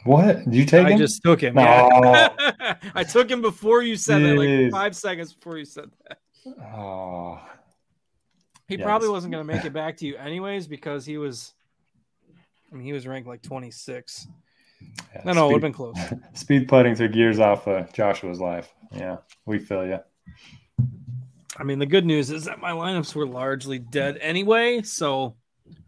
What? 0.04 0.44
Did 0.44 0.54
you 0.54 0.64
take 0.64 0.86
I 0.86 0.90
him? 0.90 0.96
I 0.96 0.98
just 0.98 1.22
took 1.22 1.40
him. 1.40 1.54
No. 1.54 1.62
yeah. 1.62 2.74
I 2.94 3.04
took 3.04 3.30
him 3.30 3.40
before 3.40 3.82
you 3.82 3.96
said 3.96 4.18
that, 4.22 4.36
like 4.36 4.70
five 4.72 4.96
seconds 4.96 5.32
before 5.32 5.58
you 5.58 5.64
said 5.64 5.90
that. 6.08 6.18
Oh, 6.74 7.40
He 8.68 8.74
Yes. 8.76 8.84
probably 8.84 9.08
wasn't 9.08 9.32
gonna 9.32 9.44
make 9.44 9.64
it 9.64 9.72
back 9.82 9.96
to 9.98 10.06
you 10.06 10.16
anyways 10.16 10.66
because 10.66 11.06
he 11.06 11.16
was. 11.18 11.54
I 12.72 12.76
mean, 12.76 12.84
he 12.84 12.92
was 12.92 13.06
ranked 13.06 13.28
like 13.28 13.42
26. 13.42 14.26
yeah, 15.14 15.22
No, 15.24 15.32
no, 15.32 15.44
it 15.44 15.52
would 15.52 15.54
have 15.54 15.60
been 15.62 15.72
close. 15.72 15.96
Spieth 16.34 16.66
putting 16.66 16.96
took 16.96 17.14
years 17.14 17.38
off 17.38 17.68
of 17.68 17.92
Joshua's 17.92 18.40
life. 18.40 18.74
Yeah, 18.92 19.18
we 19.46 19.58
feel 19.60 19.86
you. 19.86 20.00
I 21.56 21.62
mean, 21.62 21.78
the 21.78 21.86
good 21.86 22.04
news 22.04 22.30
is 22.30 22.44
that 22.44 22.60
my 22.60 22.72
lineups 22.72 23.14
were 23.14 23.26
largely 23.26 23.78
dead 23.78 24.18
anyway, 24.20 24.82
so 24.82 25.36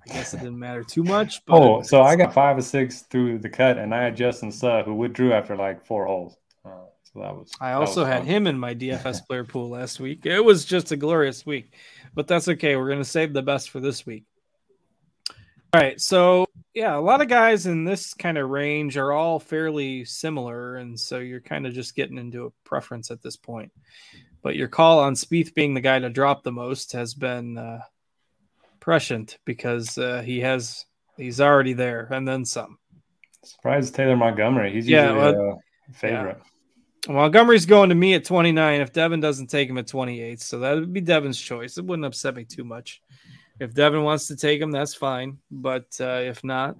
I 0.08 0.12
guess 0.12 0.32
it 0.32 0.38
didn't 0.38 0.58
matter 0.58 0.84
too 0.84 1.02
much. 1.02 1.44
But 1.44 1.56
oh, 1.56 1.82
so 1.82 2.02
I 2.02 2.14
got 2.16 2.32
five 2.32 2.56
or 2.56 2.62
six 2.62 3.02
through 3.02 3.38
the 3.38 3.48
cut, 3.48 3.78
and 3.78 3.94
I 3.94 4.04
had 4.04 4.16
Justin 4.16 4.52
Suh 4.52 4.84
who 4.84 4.94
withdrew 4.94 5.32
after 5.32 5.56
like 5.56 5.84
four 5.84 6.06
holes. 6.06 6.36
Uh, 6.64 6.70
so 7.02 7.20
that 7.20 7.34
was. 7.34 7.50
I 7.60 7.72
also 7.72 8.02
was 8.02 8.08
had 8.08 8.18
fun. 8.18 8.26
him 8.26 8.46
in 8.46 8.58
my 8.58 8.74
DFS 8.74 9.26
player 9.26 9.44
pool 9.44 9.68
last 9.68 9.98
week. 9.98 10.24
It 10.24 10.44
was 10.44 10.64
just 10.64 10.92
a 10.92 10.96
glorious 10.96 11.44
week, 11.44 11.74
but 12.14 12.28
that's 12.28 12.48
okay. 12.48 12.76
We're 12.76 12.88
gonna 12.88 13.04
save 13.04 13.32
the 13.32 13.42
best 13.42 13.70
for 13.70 13.80
this 13.80 14.06
week. 14.06 14.24
All 15.74 15.80
right, 15.80 16.00
so 16.00 16.46
yeah, 16.72 16.96
a 16.96 17.00
lot 17.00 17.20
of 17.20 17.28
guys 17.28 17.66
in 17.66 17.84
this 17.84 18.14
kind 18.14 18.38
of 18.38 18.48
range 18.48 18.96
are 18.96 19.12
all 19.12 19.40
fairly 19.40 20.04
similar, 20.04 20.76
and 20.76 20.98
so 20.98 21.18
you're 21.18 21.40
kind 21.40 21.66
of 21.66 21.74
just 21.74 21.96
getting 21.96 22.18
into 22.18 22.46
a 22.46 22.50
preference 22.64 23.10
at 23.10 23.20
this 23.20 23.36
point. 23.36 23.72
But 24.46 24.54
your 24.54 24.68
call 24.68 25.00
on 25.00 25.14
Spieth 25.14 25.54
being 25.54 25.74
the 25.74 25.80
guy 25.80 25.98
to 25.98 26.08
drop 26.08 26.44
the 26.44 26.52
most 26.52 26.92
has 26.92 27.14
been 27.14 27.58
uh, 27.58 27.80
prescient 28.78 29.38
because 29.44 29.98
uh, 29.98 30.22
he 30.24 30.38
has 30.38 30.84
he's 31.16 31.40
already 31.40 31.72
there 31.72 32.06
and 32.12 32.28
then 32.28 32.44
some. 32.44 32.78
Surprised 33.42 33.96
Taylor 33.96 34.16
Montgomery. 34.16 34.72
He's 34.72 34.86
yeah, 34.86 35.12
usually 35.14 35.36
well, 35.36 35.62
a 35.90 35.92
favorite. 35.94 36.40
Yeah. 37.08 37.12
Montgomery's 37.14 37.66
going 37.66 37.88
to 37.88 37.96
me 37.96 38.14
at 38.14 38.24
29 38.24 38.80
if 38.80 38.92
Devin 38.92 39.18
doesn't 39.18 39.48
take 39.48 39.68
him 39.68 39.78
at 39.78 39.88
28. 39.88 40.40
So 40.40 40.60
that 40.60 40.74
would 40.74 40.92
be 40.92 41.00
Devin's 41.00 41.40
choice. 41.40 41.76
It 41.76 41.84
wouldn't 41.84 42.06
upset 42.06 42.36
me 42.36 42.44
too 42.44 42.62
much. 42.62 43.02
If 43.58 43.74
Devin 43.74 44.04
wants 44.04 44.28
to 44.28 44.36
take 44.36 44.60
him, 44.60 44.70
that's 44.70 44.94
fine. 44.94 45.38
But 45.50 45.86
uh, 45.98 46.20
if 46.22 46.44
not, 46.44 46.76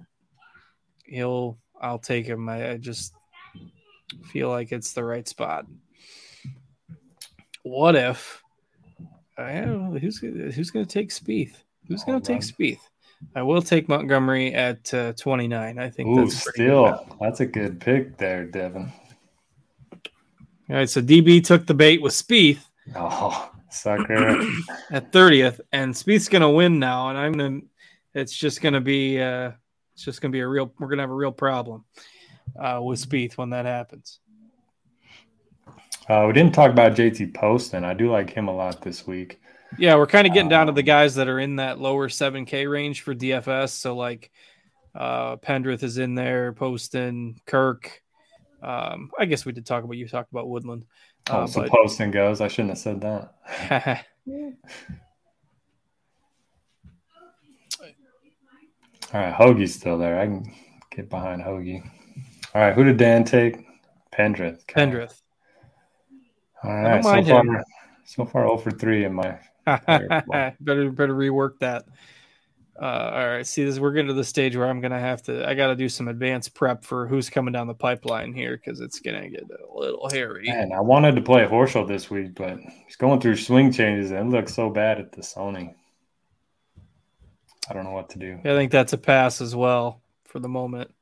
he'll 1.03 1.57
I'll 1.81 1.99
take 1.99 2.27
him. 2.27 2.47
I, 2.47 2.71
I 2.71 2.77
just 2.77 3.13
feel 4.31 4.47
like 4.47 4.71
it's 4.71 4.93
the 4.93 5.03
right 5.03 5.27
spot. 5.27 5.65
What 7.69 7.95
if 7.95 8.41
I 9.37 9.61
don't 9.61 9.93
know, 9.93 9.99
who's 9.99 10.19
who's 10.19 10.71
going 10.71 10.85
to 10.85 10.91
take 10.91 11.09
Spieth? 11.09 11.55
Who's 11.87 12.03
going 12.03 12.21
to 12.21 12.25
take 12.25 12.41
Spieth? 12.41 12.79
I 13.35 13.41
will 13.41 13.61
take 13.61 13.89
Montgomery 13.89 14.53
at 14.53 14.93
uh, 14.93 15.13
29. 15.13 15.79
I 15.79 15.89
think 15.89 16.09
Ooh, 16.09 16.21
that's 16.21 16.49
still 16.49 16.91
good. 16.91 17.17
that's 17.19 17.39
a 17.39 17.45
good 17.45 17.79
pick 17.79 18.17
there, 18.17 18.45
Devin. 18.45 18.91
All 20.69 20.75
right, 20.75 20.89
so 20.89 21.01
DB 21.01 21.43
took 21.43 21.65
the 21.65 21.73
bait 21.73 22.01
with 22.01 22.13
Spieth. 22.13 22.59
Oh, 22.95 23.51
sucker 23.69 24.13
at 24.91 25.11
30th, 25.11 25.59
and 25.71 25.93
Spieth's 25.93 26.29
going 26.29 26.41
to 26.41 26.49
win 26.49 26.79
now, 26.79 27.09
and 27.09 27.17
I'm 27.17 27.33
going 27.33 27.61
to. 27.61 27.67
It's 28.13 28.35
just 28.35 28.61
going 28.61 28.73
to 28.73 28.81
be. 28.81 29.21
Uh, 29.21 29.51
it's 29.93 30.03
just 30.03 30.21
going 30.21 30.31
to 30.31 30.35
be 30.35 30.41
a 30.41 30.47
real. 30.47 30.71
We're 30.79 30.87
going 30.87 30.97
to 30.97 31.03
have 31.03 31.11
a 31.11 31.15
real 31.15 31.31
problem 31.31 31.85
uh, 32.59 32.79
with 32.81 33.07
Spieth 33.07 33.37
when 33.37 33.51
that 33.51 33.65
happens. 33.65 34.19
Uh, 36.09 36.23
we 36.25 36.33
didn't 36.33 36.53
talk 36.53 36.71
about 36.71 36.93
JT 36.93 37.33
Poston. 37.33 37.83
I 37.83 37.93
do 37.93 38.09
like 38.09 38.29
him 38.29 38.47
a 38.47 38.55
lot 38.55 38.81
this 38.81 39.05
week. 39.05 39.41
Yeah, 39.77 39.95
we're 39.95 40.07
kind 40.07 40.25
of 40.25 40.33
getting 40.33 40.49
down 40.49 40.67
to 40.67 40.71
the 40.71 40.81
um, 40.81 40.85
guys 40.85 41.15
that 41.15 41.27
are 41.27 41.39
in 41.39 41.57
that 41.57 41.79
lower 41.79 42.07
7K 42.07 42.69
range 42.69 43.01
for 43.01 43.13
DFS. 43.13 43.69
So 43.69 43.95
like 43.95 44.31
uh 44.95 45.35
Pendrith 45.37 45.83
is 45.83 45.97
in 45.97 46.15
there, 46.15 46.53
Poston, 46.53 47.35
Kirk. 47.45 48.01
Um, 48.63 49.11
I 49.19 49.25
guess 49.25 49.45
we 49.45 49.51
did 49.51 49.65
talk 49.65 49.83
about 49.83 49.97
you 49.97 50.07
talked 50.07 50.31
about 50.31 50.47
Woodland. 50.47 50.85
Uh, 51.29 51.41
oh, 51.41 51.45
so 51.45 51.61
but... 51.61 51.69
Poston 51.69 52.11
goes. 52.11 52.39
I 52.41 52.47
shouldn't 52.47 52.71
have 52.71 52.79
said 52.79 53.01
that. 53.01 54.05
All 59.13 59.21
right, 59.21 59.33
Hoagie's 59.33 59.73
still 59.73 59.97
there. 59.97 60.19
I 60.19 60.25
can 60.25 60.53
get 60.91 61.09
behind 61.09 61.41
Hoagie. 61.41 61.81
All 62.53 62.61
right, 62.61 62.73
who 62.73 62.83
did 62.83 62.97
Dan 62.97 63.23
take? 63.23 63.65
Pendrith. 64.11 64.65
Pendrith. 64.65 65.21
All 66.63 66.71
right, 66.71 67.03
so 67.03 67.23
far, 67.23 67.63
so 68.05 68.25
far, 68.25 68.43
0 68.43 68.57
for 68.57 68.71
3 68.71 69.05
in 69.05 69.13
my 69.13 69.37
better 69.65 70.91
better 70.91 71.13
rework 71.13 71.59
that. 71.59 71.85
Uh, 72.79 72.85
all 72.85 73.27
right, 73.27 73.45
see 73.45 73.65
this. 73.65 73.79
We're 73.79 73.91
getting 73.91 74.07
to 74.07 74.13
the 74.13 74.23
stage 74.23 74.55
where 74.55 74.67
I'm 74.67 74.79
gonna 74.81 74.99
have 74.99 75.23
to. 75.23 75.47
I 75.47 75.55
got 75.55 75.67
to 75.67 75.75
do 75.75 75.89
some 75.89 76.07
advanced 76.07 76.53
prep 76.53 76.85
for 76.85 77.07
who's 77.07 77.29
coming 77.29 77.51
down 77.51 77.65
the 77.65 77.73
pipeline 77.73 78.33
here 78.33 78.55
because 78.55 78.81
it's 78.81 78.99
gonna 78.99 79.27
get 79.29 79.43
a 79.43 79.77
little 79.77 80.07
hairy. 80.09 80.47
And 80.47 80.71
I 80.73 80.79
wanted 80.79 81.15
to 81.15 81.21
play 81.21 81.43
Horschel 81.45 81.87
this 81.87 82.09
week, 82.11 82.35
but 82.35 82.59
he's 82.85 82.95
going 82.95 83.19
through 83.19 83.37
swing 83.37 83.71
changes 83.71 84.11
and 84.11 84.31
looks 84.31 84.53
so 84.53 84.69
bad 84.69 84.99
at 84.99 85.11
the 85.11 85.21
Sony. 85.21 85.73
I 87.69 87.73
don't 87.73 87.83
know 87.83 87.91
what 87.91 88.09
to 88.11 88.19
do. 88.19 88.39
I 88.45 88.49
think 88.49 88.71
that's 88.71 88.93
a 88.93 88.97
pass 88.97 89.41
as 89.41 89.55
well 89.55 90.01
for 90.25 90.39
the 90.39 90.47
moment. 90.47 90.93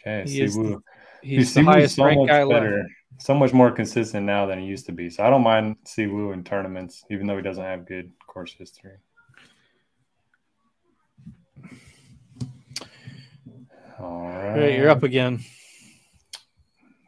Okay, 0.00 0.28
he 0.28 0.42
is 0.42 0.56
the, 0.56 0.82
he's 1.22 1.54
the 1.54 1.62
highest 1.62 1.96
so 1.96 2.04
ranked 2.04 2.28
guy 2.28 2.44
better. 2.44 2.78
left 2.78 2.90
so 3.18 3.34
much 3.34 3.52
more 3.52 3.70
consistent 3.70 4.26
now 4.26 4.46
than 4.46 4.60
he 4.60 4.66
used 4.66 4.86
to 4.86 4.92
be. 4.92 5.10
So 5.10 5.24
I 5.24 5.30
don't 5.30 5.42
mind 5.42 5.76
Si 5.84 6.06
Woo 6.06 6.32
in 6.32 6.44
tournaments, 6.44 7.04
even 7.10 7.26
though 7.26 7.36
he 7.36 7.42
doesn't 7.42 7.62
have 7.62 7.86
good 7.86 8.12
course 8.26 8.52
history. 8.52 8.98
All 13.98 14.28
right. 14.28 14.76
you're 14.76 14.90
up 14.90 15.02
again. 15.02 15.40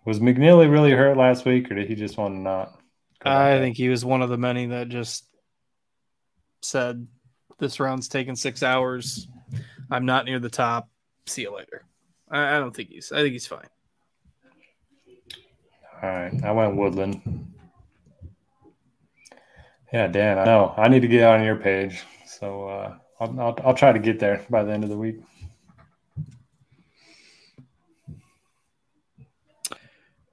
Was 0.06 0.20
McNealy 0.20 0.70
really 0.70 0.92
hurt 0.92 1.18
last 1.18 1.44
week, 1.44 1.70
or 1.70 1.74
did 1.74 1.86
he 1.86 1.94
just 1.94 2.16
want 2.16 2.34
to 2.34 2.40
not? 2.40 2.80
I 3.22 3.58
think 3.58 3.76
he 3.76 3.90
was 3.90 4.04
one 4.04 4.22
of 4.22 4.30
the 4.30 4.38
many 4.38 4.66
that 4.66 4.88
just 4.88 5.26
said, 6.62 7.06
"This 7.58 7.78
round's 7.78 8.08
taking 8.08 8.36
six 8.36 8.62
hours. 8.62 9.28
I'm 9.90 10.06
not 10.06 10.24
near 10.24 10.38
the 10.38 10.48
top. 10.48 10.88
See 11.26 11.42
you 11.42 11.54
later." 11.54 11.84
I, 12.30 12.56
I 12.56 12.58
don't 12.58 12.74
think 12.74 12.88
he's. 12.88 13.12
I 13.12 13.20
think 13.20 13.32
he's 13.32 13.46
fine. 13.46 13.68
All 16.00 16.08
right, 16.08 16.44
I 16.44 16.52
went 16.52 16.76
Woodland. 16.76 17.54
Yeah, 19.92 20.06
Dan, 20.06 20.38
I 20.38 20.44
know 20.44 20.74
I 20.76 20.88
need 20.88 21.00
to 21.00 21.08
get 21.08 21.24
on 21.24 21.42
your 21.42 21.56
page, 21.56 22.04
so 22.26 22.68
uh, 22.68 22.94
I'll, 23.18 23.40
I'll 23.40 23.58
I'll 23.64 23.74
try 23.74 23.90
to 23.90 23.98
get 23.98 24.20
there 24.20 24.44
by 24.48 24.62
the 24.62 24.72
end 24.72 24.84
of 24.84 24.90
the 24.90 24.96
week. 24.96 25.16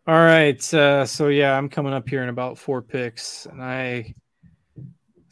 All 0.08 0.14
right, 0.14 0.74
uh, 0.74 1.06
so 1.06 1.30
yeah, 1.30 1.58
I'm 1.58 1.68
coming 1.68 1.94
up 1.94 2.08
here 2.08 2.22
in 2.22 2.30
about 2.30 2.60
four 2.60 2.84
picks, 2.84 3.48
and 3.48 3.60
I 3.60 4.14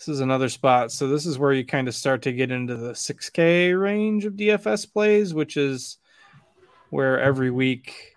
this 0.06 0.08
is 0.08 0.20
another 0.20 0.50
spot. 0.50 0.92
So 0.92 1.08
this 1.08 1.28
is 1.28 1.38
where 1.38 1.54
you 1.54 1.64
kind 1.64 1.88
of 1.88 1.94
start 1.94 2.24
to 2.24 2.34
get 2.34 2.50
into 2.50 2.76
the 2.76 2.92
6K 2.92 3.80
range 3.80 4.26
of 4.26 4.34
DFS 4.34 4.92
plays, 4.92 5.34
which 5.34 5.58
is 5.58 5.98
where 6.90 7.20
every 7.20 7.52
week 7.52 8.16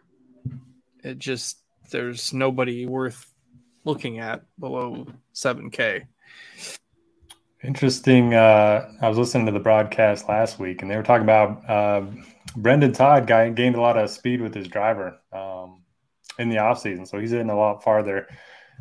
it 1.05 1.19
just 1.19 1.59
there's 1.91 2.33
nobody 2.33 2.87
worth 2.87 3.33
looking 3.85 4.19
at 4.19 4.43
below 4.59 5.07
7K. 5.35 6.07
Interesting. 7.63 8.35
Uh, 8.35 8.91
I 9.01 9.09
was 9.09 9.19
listening 9.19 9.47
to 9.47 9.53
the 9.53 9.61
broadcast 9.61 10.29
last 10.29 10.59
week, 10.59 10.83
and 10.83 10.91
they 10.91 10.97
were 10.97 11.03
talking 11.03 11.25
about 11.25 11.69
uh, 11.69 12.03
Brendon 12.57 12.93
Todd 12.93 13.27
guy 13.27 13.49
gained 13.51 13.77
a 13.77 13.81
lot 13.81 13.97
of 13.97 14.11
speed 14.11 14.41
with 14.41 14.55
his 14.55 14.69
driver 14.69 15.19
um, 15.33 15.83
in 16.39 16.49
the 16.49 16.57
offseason. 16.57 17.09
So 17.09 17.19
he's 17.19 17.31
hitting 17.31 17.51
a 17.51 17.57
lot 17.57 17.83
farther 17.83 18.29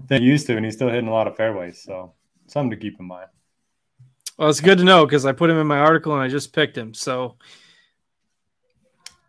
than 0.08 0.22
he 0.22 0.28
used 0.28 0.48
to, 0.48 0.58
and 0.58 0.66
he's 0.66 0.76
still 0.76 0.90
hitting 0.90 1.08
a 1.08 1.14
lot 1.14 1.28
of 1.28 1.36
fairways. 1.36 1.82
So 1.82 2.14
something 2.48 2.72
to 2.72 2.78
keep 2.78 3.00
in 3.00 3.08
mind. 3.08 3.30
Well, 4.38 4.50
it's 4.50 4.60
good 4.60 4.80
to 4.80 4.84
know 4.84 5.06
because 5.06 5.26
I 5.26 5.32
put 5.32 5.50
him 5.50 5.58
in 5.58 5.68
my 5.68 5.80
article 5.80 6.14
and 6.14 6.22
I 6.22 6.28
just 6.28 6.52
picked 6.52 6.78
him. 6.78 6.94
So 6.94 7.38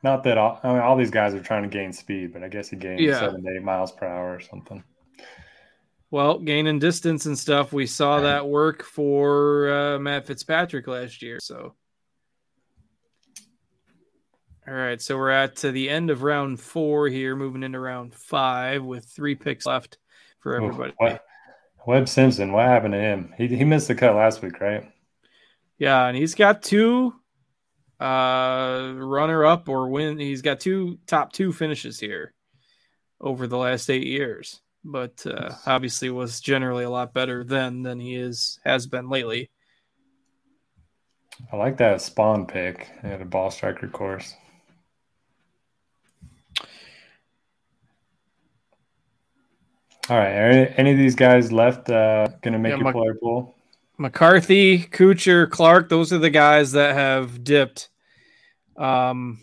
not 0.07 0.23
that 0.23 0.39
all, 0.39 0.61
I 0.63 0.69
mean, 0.69 0.79
all 0.79 0.97
these 0.97 1.11
guys 1.11 1.35
are 1.35 1.43
trying 1.43 1.65
to 1.65 1.69
gain 1.69 1.93
speed, 1.93 2.33
but 2.33 2.45
I 2.45 2.49
guess 2.49 2.69
he 2.69 2.77
gained 2.77 3.01
yeah. 3.01 3.19
seven 3.19 3.43
to 3.43 3.51
eight 3.51 3.63
miles 3.63 3.91
per 3.91 4.07
hour 4.07 4.37
or 4.37 4.41
something. 4.41 4.85
Well, 6.13 6.39
gaining 6.39 6.79
distance 6.79 7.27
and 7.27 7.37
stuff, 7.37 7.73
we 7.73 7.87
saw 7.87 8.21
that 8.21 8.47
work 8.47 8.85
for 8.85 9.69
uh, 9.69 9.99
Matt 9.99 10.29
Fitzpatrick 10.29 10.87
last 10.87 11.23
year. 11.23 11.41
So, 11.41 11.75
all 14.69 14.75
right, 14.75 15.03
so 15.03 15.17
we're 15.17 15.31
at 15.31 15.57
to 15.57 15.73
the 15.73 15.91
end 15.91 16.11
of 16.11 16.23
round 16.23 16.61
four 16.61 17.09
here, 17.09 17.35
moving 17.35 17.65
into 17.65 17.81
round 17.81 18.15
five 18.15 18.85
with 18.85 19.07
three 19.07 19.35
picks 19.35 19.67
left 19.67 19.99
for 20.39 20.55
everybody. 20.55 20.95
Webb 21.85 22.09
Simpson, 22.09 22.53
what 22.53 22.67
happened 22.67 22.95
to 22.95 23.01
him? 23.01 23.35
He 23.37 23.49
he 23.49 23.65
missed 23.65 23.89
the 23.89 23.97
cut 23.97 24.15
last 24.15 24.41
week, 24.41 24.61
right? 24.61 24.89
Yeah, 25.79 26.07
and 26.07 26.17
he's 26.17 26.37
got 26.37 26.63
two 26.63 27.13
uh, 28.01 28.93
runner 28.97 29.45
up 29.45 29.69
or 29.69 29.89
win. 29.89 30.19
He's 30.19 30.43
got 30.43 30.61
two 30.61 30.99
top 31.07 31.33
two 31.33 31.53
finishes 31.53 31.99
here 31.99 32.35
over 33.21 33.47
the 33.47 33.59
last 33.59 33.91
eight 33.91 34.07
years, 34.07 34.61
but 34.85 35.25
uh, 35.27 35.55
obviously 35.67 36.11
was 36.11 36.41
generally 36.41 36.85
a 36.85 36.91
lot 36.91 37.15
better 37.15 37.45
then 37.45 37.83
than 37.83 37.99
he 37.99 38.15
is 38.15 38.61
has 38.65 38.87
been 38.87 39.09
lately. 39.09 39.51
I 41.53 41.57
like 41.57 41.77
that 41.79 41.99
Spaun 41.99 42.49
pick 42.49 42.89
at 43.03 43.21
a 43.21 43.25
ball 43.25 43.51
striker 43.51 43.89
course. 43.89 44.35
All 50.09 50.17
right, 50.17 50.33
are 50.33 50.51
any 50.77 50.93
of 50.93 50.99
these 50.99 51.17
guys 51.17 51.51
left 51.51 51.91
uh, 51.91 52.29
going 52.41 52.53
to 52.53 52.61
make 52.61 52.71
yeah, 52.71 52.79
your 52.79 52.93
player 52.93 53.15
pool? 53.21 53.56
McCarthy, 53.99 54.79
Kuchar, 54.79 55.51
Clark, 55.51 55.89
those 55.89 56.13
are 56.13 56.19
the 56.19 56.31
guys 56.31 56.73
that 56.73 56.95
have 56.95 57.43
dipped. 57.43 57.89
Um, 58.77 59.41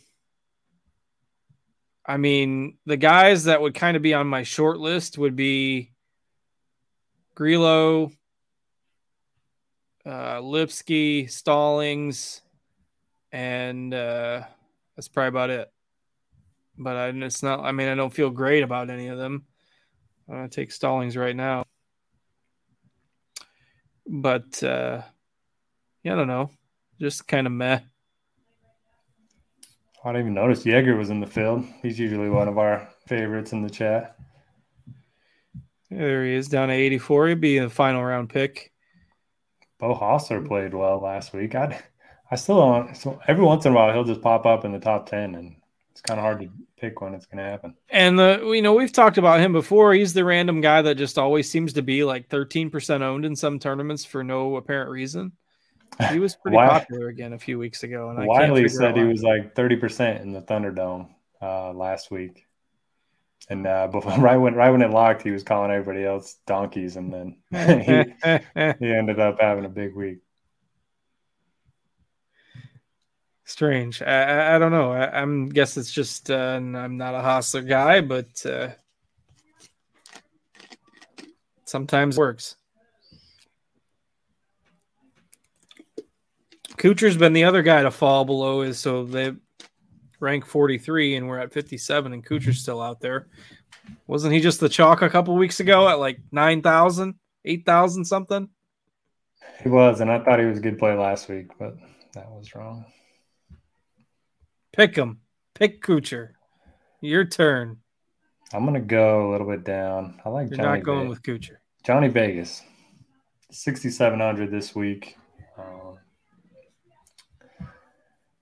I 2.05 2.17
mean, 2.17 2.77
the 2.85 2.97
guys 2.97 3.45
that 3.45 3.61
would 3.61 3.73
kind 3.73 3.97
of 3.97 4.03
be 4.03 4.13
on 4.13 4.27
my 4.27 4.43
short 4.43 4.77
list 4.77 5.17
would 5.17 5.35
be 5.35 5.91
Grillo, 7.33 8.11
uh, 10.05 10.39
Lipsky, 10.39 11.27
Stallings, 11.27 12.41
and 13.31 13.93
uh, 13.93 14.43
that's 14.95 15.07
probably 15.07 15.29
about 15.29 15.49
it. 15.49 15.71
But 16.77 16.95
I, 16.95 17.07
it's 17.09 17.41
not. 17.41 17.61
I 17.61 17.71
mean, 17.71 17.87
I 17.87 17.95
don't 17.95 18.13
feel 18.13 18.29
great 18.29 18.63
about 18.63 18.89
any 18.89 19.07
of 19.07 19.17
them. 19.17 19.45
I'm 20.27 20.35
gonna 20.35 20.49
take 20.49 20.71
Stallings 20.71 21.17
right 21.17 21.35
now, 21.35 21.65
but 24.07 24.61
uh, 24.63 25.01
yeah, 26.03 26.13
I 26.13 26.15
don't 26.15 26.27
know. 26.27 26.49
Just 26.99 27.27
kind 27.27 27.47
of 27.47 27.53
meh. 27.53 27.79
I 30.05 30.09
didn't 30.09 30.21
even 30.21 30.33
notice 30.33 30.65
Jaeger 30.65 30.97
was 30.97 31.09
in 31.09 31.21
the 31.21 31.27
field. 31.27 31.65
He's 31.81 31.97
usually 31.97 32.29
one 32.29 32.47
of 32.49 32.57
our 32.57 32.89
favorites 33.07 33.53
in 33.53 33.61
the 33.61 33.69
chat. 33.69 34.17
There 35.89 36.25
he 36.25 36.33
is 36.33 36.49
down 36.49 36.69
to 36.69 36.73
84. 36.73 37.27
He'd 37.27 37.41
be 37.41 37.57
a 37.57 37.69
final 37.69 38.03
round 38.03 38.29
pick. 38.29 38.71
Beau 39.79 39.95
Hossler 39.95 40.45
played 40.45 40.73
well 40.73 40.99
last 40.99 41.33
week. 41.33 41.55
I 41.55 41.81
I 42.31 42.35
still 42.35 42.57
don't. 42.57 42.95
So 42.95 43.19
every 43.27 43.43
once 43.43 43.65
in 43.65 43.73
a 43.73 43.75
while, 43.75 43.93
he'll 43.93 44.03
just 44.03 44.21
pop 44.21 44.45
up 44.45 44.65
in 44.65 44.71
the 44.71 44.79
top 44.79 45.07
ten, 45.07 45.35
and 45.35 45.55
it's 45.91 46.01
kind 46.01 46.19
of 46.19 46.23
hard 46.23 46.39
to 46.39 46.49
pick 46.83 46.99
when 46.99 47.13
it's 47.13 47.25
going 47.25 47.37
to 47.37 47.49
happen. 47.49 47.73
And 47.89 48.19
the 48.19 48.51
you 48.53 48.61
know 48.61 48.73
we've 48.73 48.91
talked 48.91 49.17
about 49.17 49.39
him 49.39 49.53
before. 49.53 49.93
He's 49.93 50.13
the 50.13 50.25
random 50.25 50.59
guy 50.59 50.81
that 50.81 50.95
just 50.95 51.17
always 51.17 51.49
seems 51.49 51.73
to 51.73 51.81
be 51.81 52.03
like 52.03 52.27
13% 52.29 53.01
owned 53.01 53.25
in 53.25 53.35
some 53.35 53.57
tournaments 53.57 54.03
for 54.03 54.23
no 54.23 54.57
apparent 54.57 54.89
reason. 54.89 55.31
He 56.11 56.19
was 56.19 56.35
pretty 56.35 56.57
popular 56.69 57.07
again 57.07 57.33
a 57.33 57.39
few 57.39 57.57
weeks 57.57 57.83
ago, 57.83 58.09
and 58.09 58.27
Wiley 58.27 58.67
said 58.67 58.97
he 58.97 59.03
was 59.03 59.23
like 59.23 59.55
30% 59.55 60.21
in 60.21 60.33
the 60.33 60.41
Thunderdome 60.41 61.09
uh, 61.41 61.71
last 61.71 62.11
week. 62.11 62.45
And 63.49 63.65
uh, 63.65 63.87
but 63.91 64.05
right 64.17 64.37
when 64.37 64.55
right 64.55 64.69
when 64.69 64.81
it 64.81 64.91
locked, 64.91 65.21
he 65.21 65.31
was 65.31 65.43
calling 65.43 65.71
everybody 65.71 66.03
else 66.05 66.37
donkeys, 66.45 66.97
and 66.97 67.13
then 67.13 67.37
he, 67.51 68.85
he 68.85 68.93
ended 68.93 69.19
up 69.19 69.39
having 69.39 69.65
a 69.65 69.69
big 69.69 69.95
week. 69.95 70.19
Strange. 73.45 74.01
I, 74.01 74.55
I 74.55 74.59
don't 74.59 74.71
know. 74.71 74.91
I, 74.91 75.21
am 75.21 75.49
guess 75.49 75.75
it's 75.77 75.91
just 75.91 76.31
uh, 76.31 76.35
I'm 76.55 76.97
not 76.97 77.15
a 77.15 77.19
Hossler 77.19 77.67
guy, 77.67 78.01
but 78.01 78.45
uh, 78.45 78.69
sometimes 81.65 82.17
works. 82.17 82.55
Kuchar's 86.77 87.17
been 87.17 87.33
the 87.33 87.43
other 87.43 87.61
guy 87.61 87.83
to 87.83 87.91
fall 87.91 88.25
below 88.25 88.61
is 88.61 88.79
so 88.79 89.05
they 89.05 89.33
rank 90.19 90.45
43 90.45 91.15
and 91.15 91.27
we're 91.27 91.39
at 91.39 91.53
57 91.53 92.13
and 92.13 92.25
Kuchar's 92.25 92.59
still 92.59 92.81
out 92.81 92.99
there. 92.99 93.27
Wasn't 94.07 94.33
he 94.33 94.39
just 94.39 94.59
the 94.59 94.69
chalk 94.69 95.01
a 95.01 95.09
couple 95.09 95.35
weeks 95.35 95.59
ago 95.59 95.87
at 95.89 95.99
like 95.99 96.19
9,000, 96.31 97.15
8,000 97.45 98.05
something? 98.05 98.49
He 99.61 99.69
was, 99.69 100.01
and 100.01 100.11
I 100.11 100.19
thought 100.19 100.39
he 100.39 100.45
was 100.45 100.57
a 100.57 100.61
good 100.61 100.79
play 100.79 100.93
last 100.93 101.29
week, 101.29 101.47
but 101.59 101.75
that 102.13 102.29
was 102.31 102.55
wrong. 102.55 102.85
Pick 104.73 104.95
him. 104.95 105.19
Pick 105.53 105.83
Kuchar. 105.83 106.29
Your 106.99 107.25
turn. 107.25 107.77
I'm 108.51 108.65
gonna 108.65 108.79
go 108.79 109.29
a 109.29 109.31
little 109.31 109.47
bit 109.47 109.63
down. 109.63 110.19
I 110.25 110.29
like 110.29 110.49
You're 110.49 110.57
Johnny 110.57 110.79
not 110.79 110.83
going 110.83 111.03
Ve- 111.03 111.09
with 111.09 111.21
Kuchar. 111.21 111.57
Johnny 111.85 112.07
Vegas, 112.07 112.63
6,700 113.51 114.49
this 114.49 114.73
week. 114.73 115.17
Um, 115.57 115.97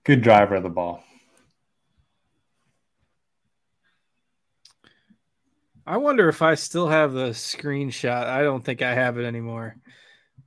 good 0.04 0.22
driver 0.22 0.54
of 0.56 0.62
the 0.62 0.68
ball. 0.68 1.02
I 5.84 5.96
wonder 5.96 6.28
if 6.28 6.40
I 6.40 6.54
still 6.54 6.88
have 6.88 7.12
the 7.12 7.30
screenshot. 7.30 8.24
I 8.24 8.42
don't 8.42 8.64
think 8.64 8.82
I 8.82 8.94
have 8.94 9.18
it 9.18 9.24
anymore. 9.24 9.76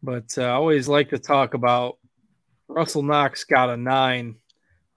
But 0.01 0.37
uh, 0.37 0.43
I 0.43 0.51
always 0.51 0.87
like 0.87 1.09
to 1.09 1.19
talk 1.19 1.53
about 1.53 1.97
Russell 2.67 3.03
Knox 3.03 3.43
got 3.43 3.69
a 3.69 3.77
nine 3.77 4.37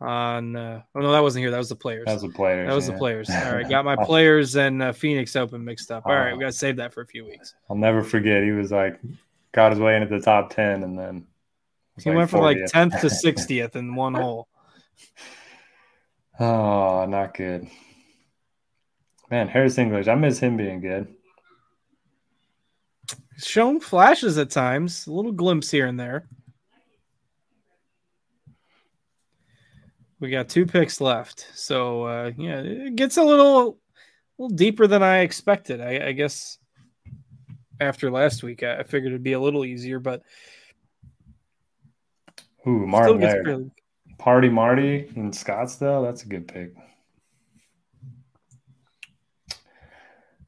on. 0.01 0.57
Uh, 0.57 0.83
oh 0.95 1.01
no, 1.01 1.13
that 1.13 1.23
wasn't 1.23 1.43
here. 1.43 1.51
That 1.51 1.59
was 1.59 1.69
the 1.69 1.77
players. 1.77 2.07
That 2.07 2.15
was 2.15 2.23
the 2.23 2.29
players. 2.29 2.69
That 2.69 2.75
was 2.75 2.87
yeah. 2.87 2.95
the 2.95 2.99
players. 2.99 3.31
All 3.31 3.53
right, 3.55 3.69
got 3.71 3.85
my 3.85 3.97
players 3.97 4.57
and 4.57 4.83
uh, 4.83 4.93
Phoenix 4.93 5.37
Open 5.37 5.65
mixed 5.65 5.91
up. 5.91 6.05
All 6.07 6.15
right, 6.15 6.33
we 6.35 6.41
got 6.41 6.47
to 6.47 6.53
save 6.53 6.77
that 6.77 6.93
for 6.93 7.03
a 7.03 7.07
few 7.07 7.25
weeks. 7.25 7.55
I'll 7.69 7.77
never 7.77 8.03
forget. 8.03 8.43
He 8.43 8.53
was 8.53 8.71
like, 8.71 9.01
got 9.53 9.73
his 9.73 9.81
way 9.81 9.97
into 9.97 10.09
the 10.09 10.21
top 10.21 10.55
ten, 10.55 10.83
and 10.83 10.99
then 10.99 11.27
he 12.03 12.11
like 12.11 12.17
went 12.17 12.31
from 12.31 12.41
40th. 12.41 12.43
like 12.43 12.59
tenth 12.67 13.01
to 13.01 13.11
sixtieth 13.11 13.77
in 13.77 13.95
one 13.95 14.15
hole. 14.15 14.49
Oh, 16.41 17.07
not 17.07 17.37
good. 17.37 17.69
Man, 19.31 19.49
Harris 19.49 19.77
English, 19.77 20.09
I 20.09 20.15
miss 20.15 20.39
him 20.39 20.57
being 20.57 20.81
good. 20.81 21.15
Shown 23.37 23.79
flashes 23.79 24.39
at 24.39 24.51
times, 24.51 25.07
a 25.07 25.13
little 25.13 25.33
glimpse 25.33 25.71
here 25.71 25.87
and 25.87 25.99
there. 25.99 26.27
We 30.21 30.31
got 30.31 30.49
two 30.49 30.67
picks 30.67 31.01
left, 31.01 31.47
so 31.55 32.05
uh, 32.05 32.33
yeah, 32.37 32.61
it 32.61 32.97
gets 32.97 33.19
a 33.19 33.23
little, 33.23 33.79
a 34.39 34.43
little 34.43 34.57
deeper 34.57 34.89
than 34.89 35.03
I 35.03 35.19
expected. 35.19 35.81
I, 35.81 36.09
I 36.09 36.13
guess 36.13 36.59
after 37.81 38.11
last 38.11 38.43
week, 38.43 38.65
I, 38.65 38.79
I, 38.79 38.83
figured 38.83 39.13
it'd 39.13 39.23
be 39.23 39.35
a 39.35 39.41
little 39.41 39.65
easier, 39.65 40.01
but 40.01 40.23
ooh, 42.67 42.85
Martin, 42.87 43.71
Party 44.19 44.49
Marty 44.49 45.11
in 45.15 45.31
Scottsdale, 45.31 46.05
that's 46.05 46.25
a 46.25 46.27
good 46.27 46.49
pick. 46.49 46.75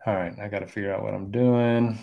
All 0.06 0.14
right, 0.14 0.36
I 0.40 0.48
got 0.48 0.60
to 0.60 0.66
figure 0.66 0.92
out 0.92 1.02
what 1.02 1.14
I'm 1.14 1.30
doing. 1.30 1.98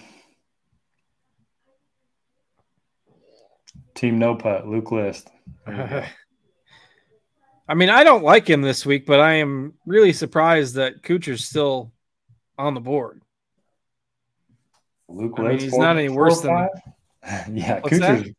Team 3.96 4.20
No 4.20 4.36
Putt, 4.36 4.68
Luke 4.68 4.92
List. 4.92 5.30
I 7.68 7.74
mean, 7.74 7.90
I 7.90 8.04
don't 8.04 8.24
like 8.24 8.50
him 8.50 8.62
this 8.62 8.86
week, 8.86 9.06
but 9.06 9.20
I 9.20 9.34
am 9.36 9.74
really 9.86 10.14
surprised 10.14 10.76
that 10.76 11.02
Kuchar's 11.02 11.46
still 11.46 11.92
on 12.58 12.74
the 12.74 12.80
board. 12.80 13.22
Luke 15.10 15.34
I 15.38 15.42
List, 15.42 15.52
mean, 15.52 15.60
he's 15.60 15.72
four, 15.72 15.84
not 15.84 15.98
any 15.98 16.10
worse 16.10 16.42
than. 16.42 16.70
yeah, 17.52 17.82
Kuchar's, 17.82 18.32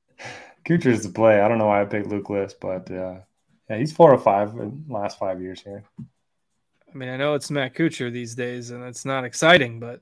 Kuchar's 0.67 1.03
the 1.03 1.11
play. 1.11 1.41
I 1.41 1.49
don't 1.49 1.59
know 1.59 1.67
why 1.67 1.83
I 1.83 1.85
picked 1.85 2.09
Luke 2.09 2.31
List, 2.31 2.57
but 2.61 2.91
uh, 2.91 3.21
yeah, 3.69 3.77
he's 3.77 3.93
four 3.93 4.13
or 4.13 4.19
five 4.19 4.51
in 4.51 4.85
the 4.87 4.95
last 4.95 5.19
five 5.19 5.43
years 5.43 5.61
here. 5.61 5.85
I 5.99 6.97
mean, 6.97 7.11
I 7.11 7.17
know 7.17 7.35
it's 7.35 7.51
Matt 7.51 7.75
Kuchar 7.75 8.11
these 8.11 8.35
days, 8.35 8.71
and 8.71 8.83
it's 8.85 9.05
not 9.05 9.25
exciting, 9.25 9.79
but 9.79 10.01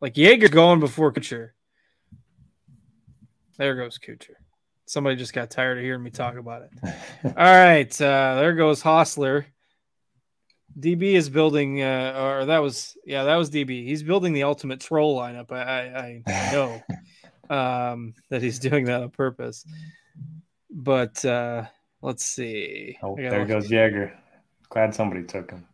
like 0.00 0.16
Jaeger 0.16 0.48
going 0.48 0.80
before 0.80 1.12
Kuchar. 1.12 1.50
There 3.56 3.76
goes 3.76 3.98
Kuchar. 3.98 4.34
Somebody 4.92 5.16
just 5.16 5.32
got 5.32 5.50
tired 5.50 5.78
of 5.78 5.84
hearing 5.84 6.02
me 6.02 6.10
talk 6.10 6.36
about 6.36 6.64
it. 6.64 6.70
All 7.24 7.32
right, 7.32 8.02
uh, 8.02 8.34
there 8.34 8.52
goes 8.52 8.82
Hossler. 8.82 9.46
DB 10.78 11.14
is 11.14 11.30
building, 11.30 11.80
uh, 11.80 12.12
or 12.14 12.44
that 12.44 12.58
was 12.58 12.94
yeah, 13.06 13.24
that 13.24 13.36
was 13.36 13.48
DB. 13.48 13.86
He's 13.86 14.02
building 14.02 14.34
the 14.34 14.42
ultimate 14.42 14.80
troll 14.80 15.18
lineup. 15.18 15.50
I, 15.50 15.62
I, 15.62 16.22
I 16.26 16.52
know 16.52 16.82
um, 17.48 18.12
that 18.28 18.42
he's 18.42 18.58
doing 18.58 18.84
that 18.84 19.02
on 19.02 19.08
purpose. 19.08 19.64
But 20.70 21.24
uh, 21.24 21.64
let's 22.02 22.26
see. 22.26 22.98
Oh, 23.02 23.16
there 23.16 23.46
goes 23.46 23.70
Jaeger. 23.70 24.12
Glad 24.68 24.94
somebody 24.94 25.22
took 25.22 25.52
him. 25.52 25.66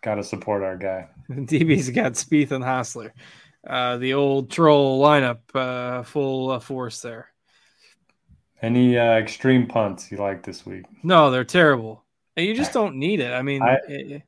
Got 0.00 0.16
to 0.16 0.24
support 0.24 0.64
our 0.64 0.76
guy. 0.76 1.10
DB's 1.30 1.90
got 1.90 2.14
Spieth 2.14 2.50
and 2.50 2.64
Hossler, 2.64 3.12
Uh, 3.64 3.98
the 3.98 4.14
old 4.14 4.50
troll 4.50 5.00
lineup, 5.00 5.42
uh, 5.54 6.02
full 6.02 6.50
uh, 6.50 6.58
force 6.58 7.00
there. 7.02 7.31
Any 8.62 8.96
uh, 8.96 9.14
extreme 9.14 9.66
punts 9.66 10.10
you 10.10 10.18
like 10.18 10.42
this 10.42 10.64
week? 10.64 10.84
No, 11.02 11.30
they're 11.30 11.44
terrible. 11.44 12.04
You 12.36 12.54
just 12.54 12.72
don't 12.72 12.96
need 12.96 13.20
it. 13.20 13.32
I 13.32 13.42
mean, 13.42 13.62
I, 13.62 13.78
it, 13.88 14.22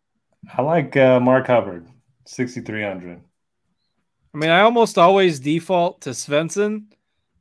I 0.57 0.63
like 0.63 0.97
uh, 0.97 1.21
Mark 1.21 1.47
Hubbard, 1.47 1.87
6,300. 2.27 3.21
I 4.35 4.37
mean, 4.37 4.51
I 4.51 4.61
almost 4.61 4.99
always 4.99 5.41
default 5.41 6.03
to 6.03 6.11
Svensson, 6.11 6.87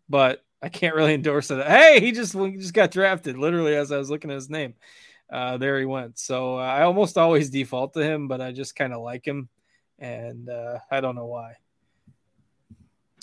but 0.07 0.43
I 0.61 0.69
can't 0.69 0.95
really 0.95 1.13
endorse 1.15 1.51
it. 1.51 1.65
Hey, 1.65 1.99
he 1.99 2.11
just 2.11 2.33
he 2.33 2.57
just 2.57 2.73
got 2.73 2.91
drafted 2.91 3.37
literally 3.37 3.75
as 3.75 3.91
I 3.91 3.97
was 3.97 4.09
looking 4.09 4.31
at 4.31 4.35
his 4.35 4.49
name 4.49 4.75
uh, 5.33 5.57
there 5.57 5.79
he 5.79 5.85
went. 5.85 6.19
So 6.19 6.59
uh, 6.59 6.61
I 6.61 6.83
almost 6.83 7.17
always 7.17 7.49
default 7.49 7.93
to 7.93 8.03
him, 8.03 8.27
but 8.27 8.39
I 8.39 8.51
just 8.51 8.75
kind 8.75 8.93
of 8.93 9.01
like 9.01 9.25
him, 9.25 9.49
and 9.97 10.47
uh, 10.47 10.77
I 10.91 11.01
don't 11.01 11.15
know 11.15 11.25
why. 11.25 11.55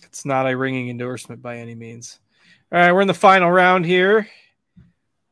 It's 0.05 0.25
not 0.25 0.51
a 0.51 0.57
ringing 0.57 0.91
endorsement 0.91 1.41
by 1.41 1.59
any 1.59 1.77
means. 1.77 2.19
All 2.73 2.79
right, 2.79 2.93
we're 2.93 3.01
in 3.01 3.09
the 3.09 3.15
final 3.15 3.51
round 3.51 3.85
here. 3.85 4.29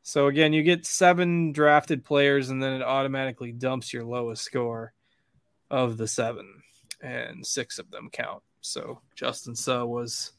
So 0.03 0.27
again, 0.27 0.51
you 0.51 0.61
get 0.61 0.85
seven 0.85 1.53
drafted 1.53 2.03
players, 2.03 2.49
and 2.49 2.61
then 2.61 2.73
it 2.73 2.81
automatically 2.81 3.53
dumps 3.53 3.93
your 3.93 4.03
lowest 4.03 4.43
score 4.43 4.91
of 5.71 5.95
the 5.95 6.05
seven, 6.05 6.61
and 7.01 7.47
six 7.47 7.79
of 7.79 7.89
them 7.91 8.09
count. 8.11 8.43
So 8.59 8.99
Justin 9.15 9.55
Suh 9.55 9.85
was 9.85 10.33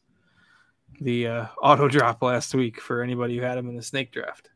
the 1.00 1.26
uh, 1.26 1.46
auto 1.62 1.88
drop 1.88 2.22
last 2.22 2.54
week 2.54 2.78
for 2.78 3.02
anybody 3.02 3.38
who 3.38 3.44
had 3.44 3.56
him 3.56 3.70
in 3.70 3.76
the 3.76 3.82
snake 3.82 4.12
draft. 4.12 4.50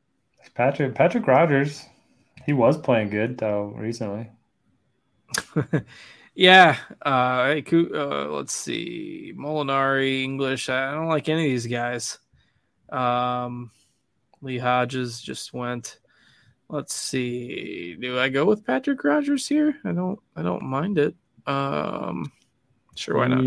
Patrick 0.55 0.95
Patrick 0.95 1.27
Rodgers, 1.27 1.87
he 2.45 2.53
was 2.53 2.77
playing 2.77 3.09
good 3.09 3.39
though 3.39 3.73
recently. 3.75 4.31
Yeah, 6.37 6.77
uh, 7.07 7.61
uh, 7.73 8.27
let's 8.29 8.53
see, 8.53 9.33
Molinari, 9.37 10.25
English. 10.25 10.69
I 10.69 10.91
don't 10.91 11.07
like 11.07 11.29
any 11.29 11.45
of 11.45 11.51
these 11.51 11.69
guys. 11.69 12.19
Um, 12.95 13.71
Lee 14.41 14.59
Hodges 14.59 15.21
just 15.21 15.53
went. 15.53 15.99
Let's 16.69 16.95
see. 16.95 17.97
Do 18.01 18.19
I 18.19 18.29
go 18.29 18.45
with 18.45 18.65
Patrick 18.65 19.03
Rodgers 19.05 19.49
here? 19.49 19.77
I 19.85 19.93
don't. 19.93 20.19
I 20.37 20.43
don't 20.43 20.63
mind 20.63 20.99
it. 20.99 21.15
Um, 21.47 22.33
sure, 22.95 23.17
why 23.17 23.29
not? 23.29 23.45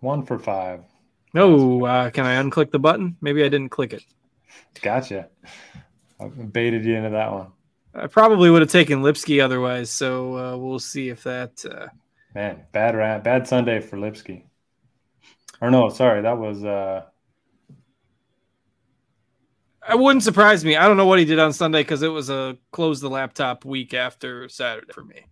One 0.00 0.24
for 0.24 0.38
five. 0.38 0.80
No, 1.32 1.84
uh, 1.84 2.10
can 2.10 2.26
I 2.26 2.42
unclick 2.42 2.70
the 2.70 2.78
button? 2.78 3.16
Maybe 3.20 3.42
I 3.42 3.48
didn't 3.48 3.70
click 3.70 3.92
it. 3.92 4.04
Gotcha. 4.82 5.28
I 6.20 6.26
baited 6.26 6.84
you 6.84 6.94
into 6.94 7.10
that 7.10 7.32
one. 7.32 7.48
I 7.94 8.06
probably 8.08 8.50
would 8.50 8.62
have 8.62 8.70
taken 8.70 9.02
Lipsky 9.02 9.40
otherwise, 9.40 9.90
so 9.90 10.36
uh, 10.36 10.56
we'll 10.56 10.78
see 10.78 11.08
if 11.08 11.22
that. 11.24 11.64
Uh... 11.64 11.88
Man, 12.34 12.62
bad 12.72 12.94
rat, 12.94 13.24
bad 13.24 13.48
Sunday 13.48 13.80
for 13.80 13.96
Lipsky. 13.96 14.44
Or 15.60 15.70
no, 15.70 15.88
sorry, 15.88 16.22
that 16.22 16.38
was. 16.38 16.64
uh 16.64 17.04
It 19.90 19.98
wouldn't 19.98 20.22
surprise 20.22 20.64
me. 20.64 20.76
I 20.76 20.88
don't 20.88 20.96
know 20.96 21.06
what 21.06 21.18
he 21.18 21.24
did 21.24 21.38
on 21.38 21.52
Sunday 21.52 21.82
because 21.82 22.02
it 22.02 22.08
was 22.08 22.30
a 22.30 22.56
close 22.72 23.00
the 23.00 23.10
laptop 23.10 23.64
week 23.64 23.92
after 23.92 24.48
Saturday 24.48 24.92
for 24.92 25.04
me. 25.04 25.26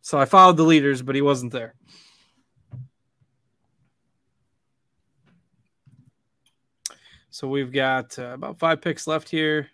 So 0.00 0.18
I 0.18 0.24
followed 0.26 0.56
the 0.56 0.62
leaders, 0.62 1.02
but 1.02 1.14
he 1.14 1.22
wasn't 1.22 1.52
there. 1.52 1.74
So 7.30 7.46
we've 7.46 7.72
got 7.72 8.18
uh, 8.18 8.32
about 8.32 8.58
five 8.58 8.80
picks 8.80 9.06
left 9.06 9.28
here. 9.28 9.68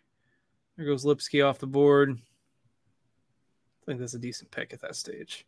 There 0.77 0.87
goes 0.87 1.05
Lipsky 1.05 1.41
off 1.41 1.59
the 1.59 1.67
board. 1.67 2.11
I 2.11 3.85
think 3.87 4.01
that's 4.01 4.15
a 4.15 4.19
decent 4.19 4.51
pick 4.51 4.73
at 4.73 4.81
that 4.81 4.97
stage. 4.97 5.47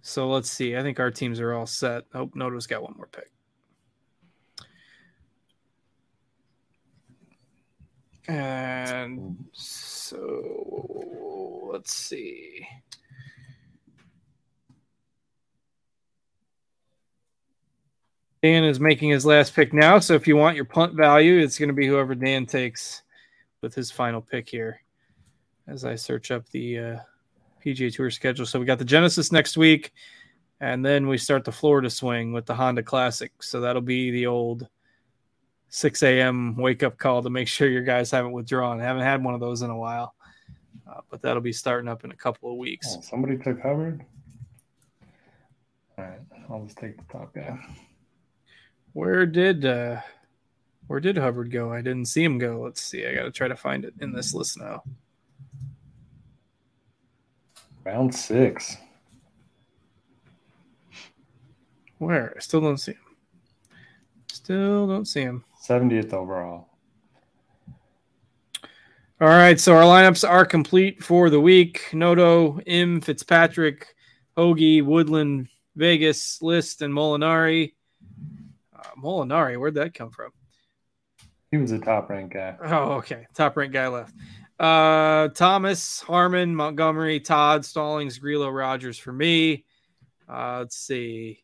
So 0.00 0.28
let's 0.28 0.50
see. 0.50 0.76
I 0.76 0.82
think 0.82 1.00
our 1.00 1.10
teams 1.10 1.40
are 1.40 1.54
all 1.54 1.66
set. 1.66 2.04
Oh, 2.14 2.30
Noto's 2.34 2.66
got 2.66 2.82
one 2.82 2.94
more 2.96 3.08
pick. 3.08 3.33
And 8.28 9.44
so 9.52 11.00
let's 11.72 11.92
see. 11.92 12.66
Dan 18.42 18.64
is 18.64 18.78
making 18.78 19.08
his 19.08 19.24
last 19.24 19.54
pick 19.54 19.72
now. 19.72 19.98
So 19.98 20.12
if 20.14 20.26
you 20.26 20.36
want 20.36 20.56
your 20.56 20.66
punt 20.66 20.92
value, 20.94 21.38
it's 21.38 21.58
going 21.58 21.70
to 21.70 21.74
be 21.74 21.86
whoever 21.86 22.14
Dan 22.14 22.44
takes 22.44 23.02
with 23.62 23.74
his 23.74 23.90
final 23.90 24.20
pick 24.20 24.48
here. 24.48 24.82
As 25.66 25.86
I 25.86 25.94
search 25.94 26.30
up 26.30 26.46
the 26.50 26.78
uh, 26.78 26.98
PGA 27.64 27.94
Tour 27.94 28.10
schedule, 28.10 28.44
so 28.44 28.60
we 28.60 28.66
got 28.66 28.78
the 28.78 28.84
Genesis 28.84 29.32
next 29.32 29.56
week, 29.56 29.94
and 30.60 30.84
then 30.84 31.08
we 31.08 31.16
start 31.16 31.44
the 31.44 31.52
Florida 31.52 31.88
swing 31.88 32.34
with 32.34 32.44
the 32.44 32.54
Honda 32.54 32.82
Classic. 32.82 33.32
So 33.40 33.62
that'll 33.62 33.80
be 33.80 34.10
the 34.10 34.26
old 34.26 34.68
6 35.74 36.04
a.m. 36.04 36.54
wake 36.54 36.84
up 36.84 36.96
call 36.98 37.20
to 37.20 37.30
make 37.30 37.48
sure 37.48 37.68
your 37.68 37.82
guys 37.82 38.08
haven't 38.08 38.30
withdrawn. 38.30 38.80
I 38.80 38.84
haven't 38.84 39.02
had 39.02 39.24
one 39.24 39.34
of 39.34 39.40
those 39.40 39.62
in 39.62 39.70
a 39.70 39.76
while, 39.76 40.14
uh, 40.88 41.00
but 41.10 41.20
that'll 41.20 41.42
be 41.42 41.52
starting 41.52 41.88
up 41.88 42.04
in 42.04 42.12
a 42.12 42.16
couple 42.16 42.52
of 42.52 42.58
weeks. 42.58 42.94
Oh, 42.96 43.00
somebody 43.00 43.36
took 43.36 43.60
Hubbard. 43.60 44.04
All 45.98 46.04
right, 46.04 46.20
I'll 46.48 46.62
just 46.64 46.78
take 46.78 46.96
the 46.96 47.12
top 47.12 47.34
guy. 47.34 47.58
Where 48.92 49.26
did 49.26 49.64
uh 49.64 50.00
where 50.86 51.00
did 51.00 51.18
Hubbard 51.18 51.50
go? 51.50 51.72
I 51.72 51.82
didn't 51.82 52.06
see 52.06 52.22
him 52.22 52.38
go. 52.38 52.60
Let's 52.60 52.80
see. 52.80 53.04
I 53.04 53.12
got 53.12 53.24
to 53.24 53.32
try 53.32 53.48
to 53.48 53.56
find 53.56 53.84
it 53.84 53.94
in 54.00 54.12
this 54.12 54.32
list 54.32 54.60
now. 54.60 54.84
Round 57.82 58.14
6. 58.14 58.76
Where? 61.98 62.32
I 62.36 62.38
still 62.38 62.60
don't 62.60 62.78
see 62.78 62.92
him. 62.92 63.16
Still 64.30 64.86
don't 64.86 65.06
see 65.06 65.22
him. 65.22 65.44
70th 65.66 66.12
overall. 66.12 66.68
All 69.20 69.28
right, 69.28 69.58
so 69.58 69.74
our 69.74 69.82
lineups 69.82 70.28
are 70.28 70.44
complete 70.44 71.02
for 71.02 71.30
the 71.30 71.40
week. 71.40 71.88
Noto, 71.92 72.60
Im, 72.66 73.00
Fitzpatrick, 73.00 73.94
Hoagie, 74.36 74.84
Woodland, 74.84 75.48
Vegas, 75.76 76.42
List, 76.42 76.82
and 76.82 76.92
Molinari. 76.92 77.74
Molinari, 79.02 79.56
where'd 79.56 79.74
that 79.74 79.94
come 79.94 80.10
from? 80.10 80.30
He 81.50 81.56
was 81.56 81.70
a 81.70 81.78
top 81.78 82.10
ranked 82.10 82.34
guy. 82.34 82.56
Oh, 82.64 82.94
okay. 82.94 83.26
Top 83.34 83.56
ranked 83.56 83.72
guy 83.72 83.86
left. 83.86 84.14
Uh, 84.58 85.28
Thomas, 85.28 86.00
Harman, 86.00 86.54
Montgomery, 86.54 87.20
Todd, 87.20 87.64
Stallings, 87.64 88.18
Grillo, 88.18 88.48
Rodgers 88.50 88.98
for 88.98 89.12
me. 89.12 89.64
Uh, 90.28 90.58
let's 90.60 90.76
see. 90.76 91.43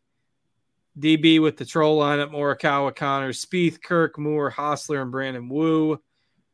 DB 1.01 1.41
with 1.41 1.57
the 1.57 1.65
troll 1.65 1.99
lineup, 1.99 2.31
Morikawa, 2.31 2.95
Connor, 2.95 3.31
Spieth, 3.31 3.81
Kirk, 3.81 4.17
Moore, 4.17 4.51
Hossler, 4.51 5.01
and 5.01 5.11
Brandon 5.11 5.49
Wu. 5.49 5.99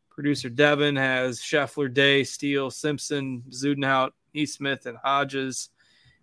Producer 0.09 0.49
Devin 0.49 0.95
has 0.95 1.39
Scheffler, 1.39 1.93
Day, 1.93 2.23
Steele, 2.23 2.71
Simpson, 2.71 3.43
Zudenhout, 3.49 4.11
Smith, 4.45 4.85
and 4.85 4.97
Hodges. 4.97 5.69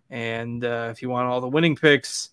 And 0.09 0.65
uh, 0.65 0.89
if 0.91 1.01
you 1.01 1.09
want 1.09 1.27
all 1.27 1.41
the 1.41 1.47
winning 1.47 1.75
picks, 1.75 2.29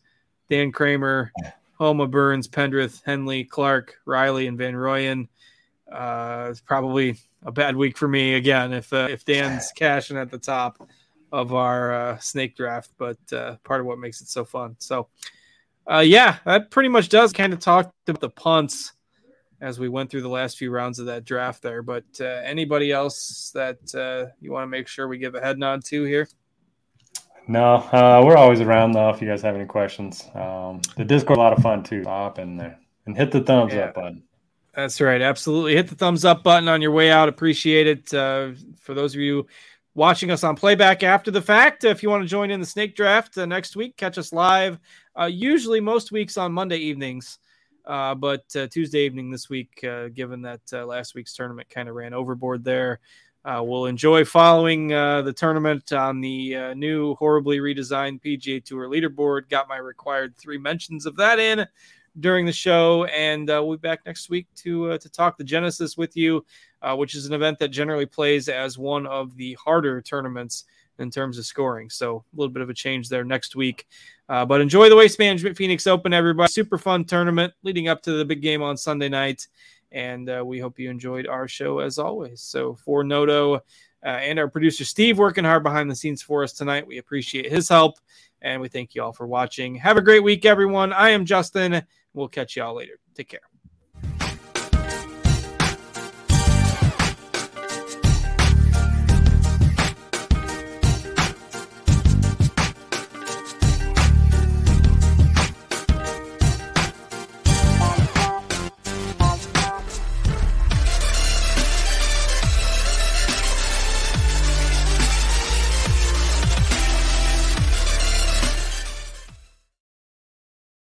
Dan 0.49 0.73
Kramer, 0.73 1.33
Homa, 1.79 2.07
Burns, 2.07 2.49
Pendrith, 2.49 3.03
Henley, 3.05 3.45
Clark, 3.45 3.97
Riley, 4.05 4.47
and 4.47 4.59
Van 4.59 4.75
Rooyen. 4.75 5.29
Uh, 5.91 6.49
it's 6.51 6.61
probably 6.61 7.17
a 7.45 7.53
bad 7.53 7.77
week 7.77 7.97
for 7.97 8.09
me 8.09 8.35
again 8.35 8.73
if 8.73 8.93
uh, 8.93 9.09
if 9.11 9.25
Dan's 9.25 9.71
cashing 9.77 10.17
at 10.17 10.31
the 10.31 10.39
top 10.39 10.89
of 11.33 11.55
our 11.55 11.93
uh, 11.93 12.19
snake 12.19 12.57
draft, 12.57 12.91
but 12.99 13.19
uh, 13.33 13.57
part 13.65 13.81
of 13.81 13.87
what 13.87 13.99
makes 13.99 14.21
it 14.21 14.29
so 14.29 14.45
fun. 14.45 14.77
So, 14.79 15.09
uh, 15.91 16.01
yeah, 16.01 16.39
that 16.45 16.71
pretty 16.71 16.89
much 16.89 17.09
does 17.09 17.33
kind 17.33 17.53
of 17.53 17.61
talk 17.61 17.93
about 18.07 18.21
the 18.21 18.31
punts 18.31 18.93
as 19.61 19.79
we 19.79 19.89
went 19.89 20.11
through 20.11 20.23
the 20.23 20.29
last 20.29 20.59
few 20.59 20.71
rounds 20.71 20.99
of 20.99 21.07
that 21.07 21.25
draft 21.25 21.63
there. 21.63 21.83
But 21.83 22.05
uh, 22.21 22.25
anybody 22.25 22.93
else 22.93 23.53
that 23.55 23.95
uh, 23.95 24.33
you 24.41 24.53
want 24.53 24.65
to 24.65 24.69
make 24.69 24.89
sure 24.89 25.09
we 25.09 25.19
give 25.19 25.35
a 25.35 25.41
head 25.41 25.59
nod 25.59 25.85
to 25.87 26.05
here? 26.05 26.29
No, 27.49 27.77
uh, 27.77 28.23
we're 28.25 28.37
always 28.37 28.61
around 28.61 28.93
though. 28.93 29.11
If 29.11 29.21
you 29.21 29.29
guys 29.29 29.43
have 29.43 29.55
any 29.55 29.67
questions, 29.67 30.29
um, 30.35 30.81
the 30.97 31.05
Discord 31.05 31.39
a 31.39 31.41
lot 31.41 31.53
of 31.53 31.63
fun 31.63 31.83
too. 31.83 32.03
Hop 32.05 32.39
in 32.39 32.57
there 32.57 32.79
and 33.07 33.17
hit 33.17 33.31
the 33.31 33.41
thumbs 33.41 33.73
yeah. 33.73 33.87
up 33.87 33.95
button. 33.95 34.23
That's 34.75 35.01
right, 35.01 35.21
absolutely. 35.21 35.75
Hit 35.75 35.89
the 35.89 35.97
thumbs 35.97 36.25
up 36.25 36.43
button 36.43 36.69
on 36.69 36.81
your 36.81 36.93
way 36.93 37.11
out. 37.11 37.29
Appreciate 37.29 37.87
it. 37.87 38.15
Uh, 38.15 38.53
for 38.81 38.95
those 38.95 39.15
of 39.15 39.21
you 39.21 39.47
watching 39.95 40.31
us 40.31 40.45
on 40.45 40.57
playback 40.57 41.03
after 41.03 41.31
the 41.31 41.43
fact, 41.43 41.85
if 41.85 42.03
you 42.03 42.11
want 42.11 42.23
to 42.23 42.29
join 42.29 42.51
in 42.51 42.61
the 42.61 42.67
snake 42.67 42.97
draft 42.97 43.37
uh, 43.37 43.47
next 43.47 43.77
week, 43.77 43.97
catch 43.97 44.19
us 44.19 44.33
live. 44.33 44.79
Uh, 45.19 45.27
usually, 45.27 45.81
most 45.81 46.13
weeks 46.13 46.37
on 46.37 46.53
Monday 46.53 46.79
evenings. 46.79 47.39
Uh, 47.85 48.15
but 48.15 48.45
uh, 48.57 48.67
Tuesday 48.69 49.01
evening 49.01 49.31
this 49.31 49.51
week, 49.51 49.83
uh, 49.85 50.09
given 50.09 50.41
that 50.43 50.61
uh, 50.73 50.87
last 50.87 51.15
week's 51.15 51.35
tournament 51.35 51.69
kind 51.69 51.89
of 51.89 51.97
ran 51.97 52.15
overboard 52.15 52.65
there, 52.65 53.01
we'll 53.45 53.87
enjoy 53.87 54.25
following 54.25 54.89
the 54.89 55.35
tournament 55.37 55.93
on 55.93 56.21
the 56.21 56.75
new, 56.75 57.15
horribly 57.17 57.59
redesigned 57.59 58.23
PGA 58.23 58.65
Tour 58.65 58.89
leaderboard. 58.89 59.49
Got 59.49 59.69
my 59.69 59.79
required 59.79 60.37
three 60.37 60.59
mentions 60.59 61.07
of 61.07 61.17
that 61.17 61.41
in 61.41 61.67
during 62.21 62.47
the 62.47 62.53
show, 62.53 63.05
and 63.07 63.49
we'll 63.49 63.73
be 63.73 63.79
back 63.79 64.07
next 64.07 64.31
week 64.31 64.47
to 64.59 64.97
to 64.97 65.09
talk 65.09 65.37
the 65.37 65.43
Genesis 65.43 65.97
with 65.97 66.17
you, 66.17 66.45
uh, 66.83 66.95
which 66.95 67.15
is 67.15 67.27
an 67.27 67.33
event 67.33 67.59
that 67.59 67.69
generally 67.69 68.07
plays 68.07 68.49
as 68.49 68.77
one 68.77 69.07
of 69.07 69.37
the 69.37 69.55
harder 69.55 70.03
tournaments 70.03 70.65
in 70.99 71.11
terms 71.11 71.39
of 71.39 71.47
scoring. 71.47 71.89
So 71.89 72.17
a 72.17 72.37
little 72.37 72.53
bit 72.53 72.63
of 72.63 72.69
a 72.69 72.75
change 72.75 73.09
there 73.09 73.25
next 73.25 73.57
week. 73.57 73.87
but 74.29 74.61
enjoy 74.61 74.89
the 74.89 74.97
Waste 74.97 75.19
Management 75.19 75.57
Phoenix 75.57 75.87
Open, 75.87 76.13
everybody! 76.13 76.51
Super 76.51 76.79
fun 76.79 77.05
tournament 77.05 77.53
leading 77.63 77.89
up 77.89 78.03
to 78.03 78.13
the 78.13 78.25
big 78.25 78.43
game 78.43 78.63
on 78.63 78.77
Sunday 78.77 79.09
night. 79.09 79.47
And 79.93 80.29
uh, 80.29 80.43
we 80.45 80.59
hope 80.59 80.79
you 80.79 80.91
enjoyed 80.91 81.27
our 81.27 81.47
show 81.47 81.79
as 81.79 81.99
always. 81.99 82.41
So 82.41 82.75
for 82.75 83.05
Noto 83.05 83.57
uh, 83.57 83.61
and 84.05 84.39
our 84.39 84.49
producer 84.49 84.85
Steve 84.85 85.19
working 85.19 85.45
hard 85.45 85.63
behind 85.63 85.91
the 85.91 85.95
scenes 85.95 86.23
for 86.23 86.43
us 86.43 86.53
tonight, 86.53 86.87
we 86.87 86.99
appreciate 86.99 87.51
his 87.51 87.69
help. 87.69 87.99
And 88.41 88.61
we 88.61 88.69
thank 88.69 88.95
you 88.95 89.03
all 89.03 89.13
for 89.13 89.27
watching. 89.27 89.77
Have 89.77 89.99
a 89.99 90.03
great 90.03 90.25
week, 90.25 90.45
everyone. 90.45 90.93
I 90.93 91.11
am 91.11 91.25
Justin. 91.25 91.83
We'll 92.13 92.29
catch 92.29 92.57
you 92.57 92.65
all 92.65 92.75
later. 92.75 92.99
Take 93.15 93.29
care. 93.29 93.52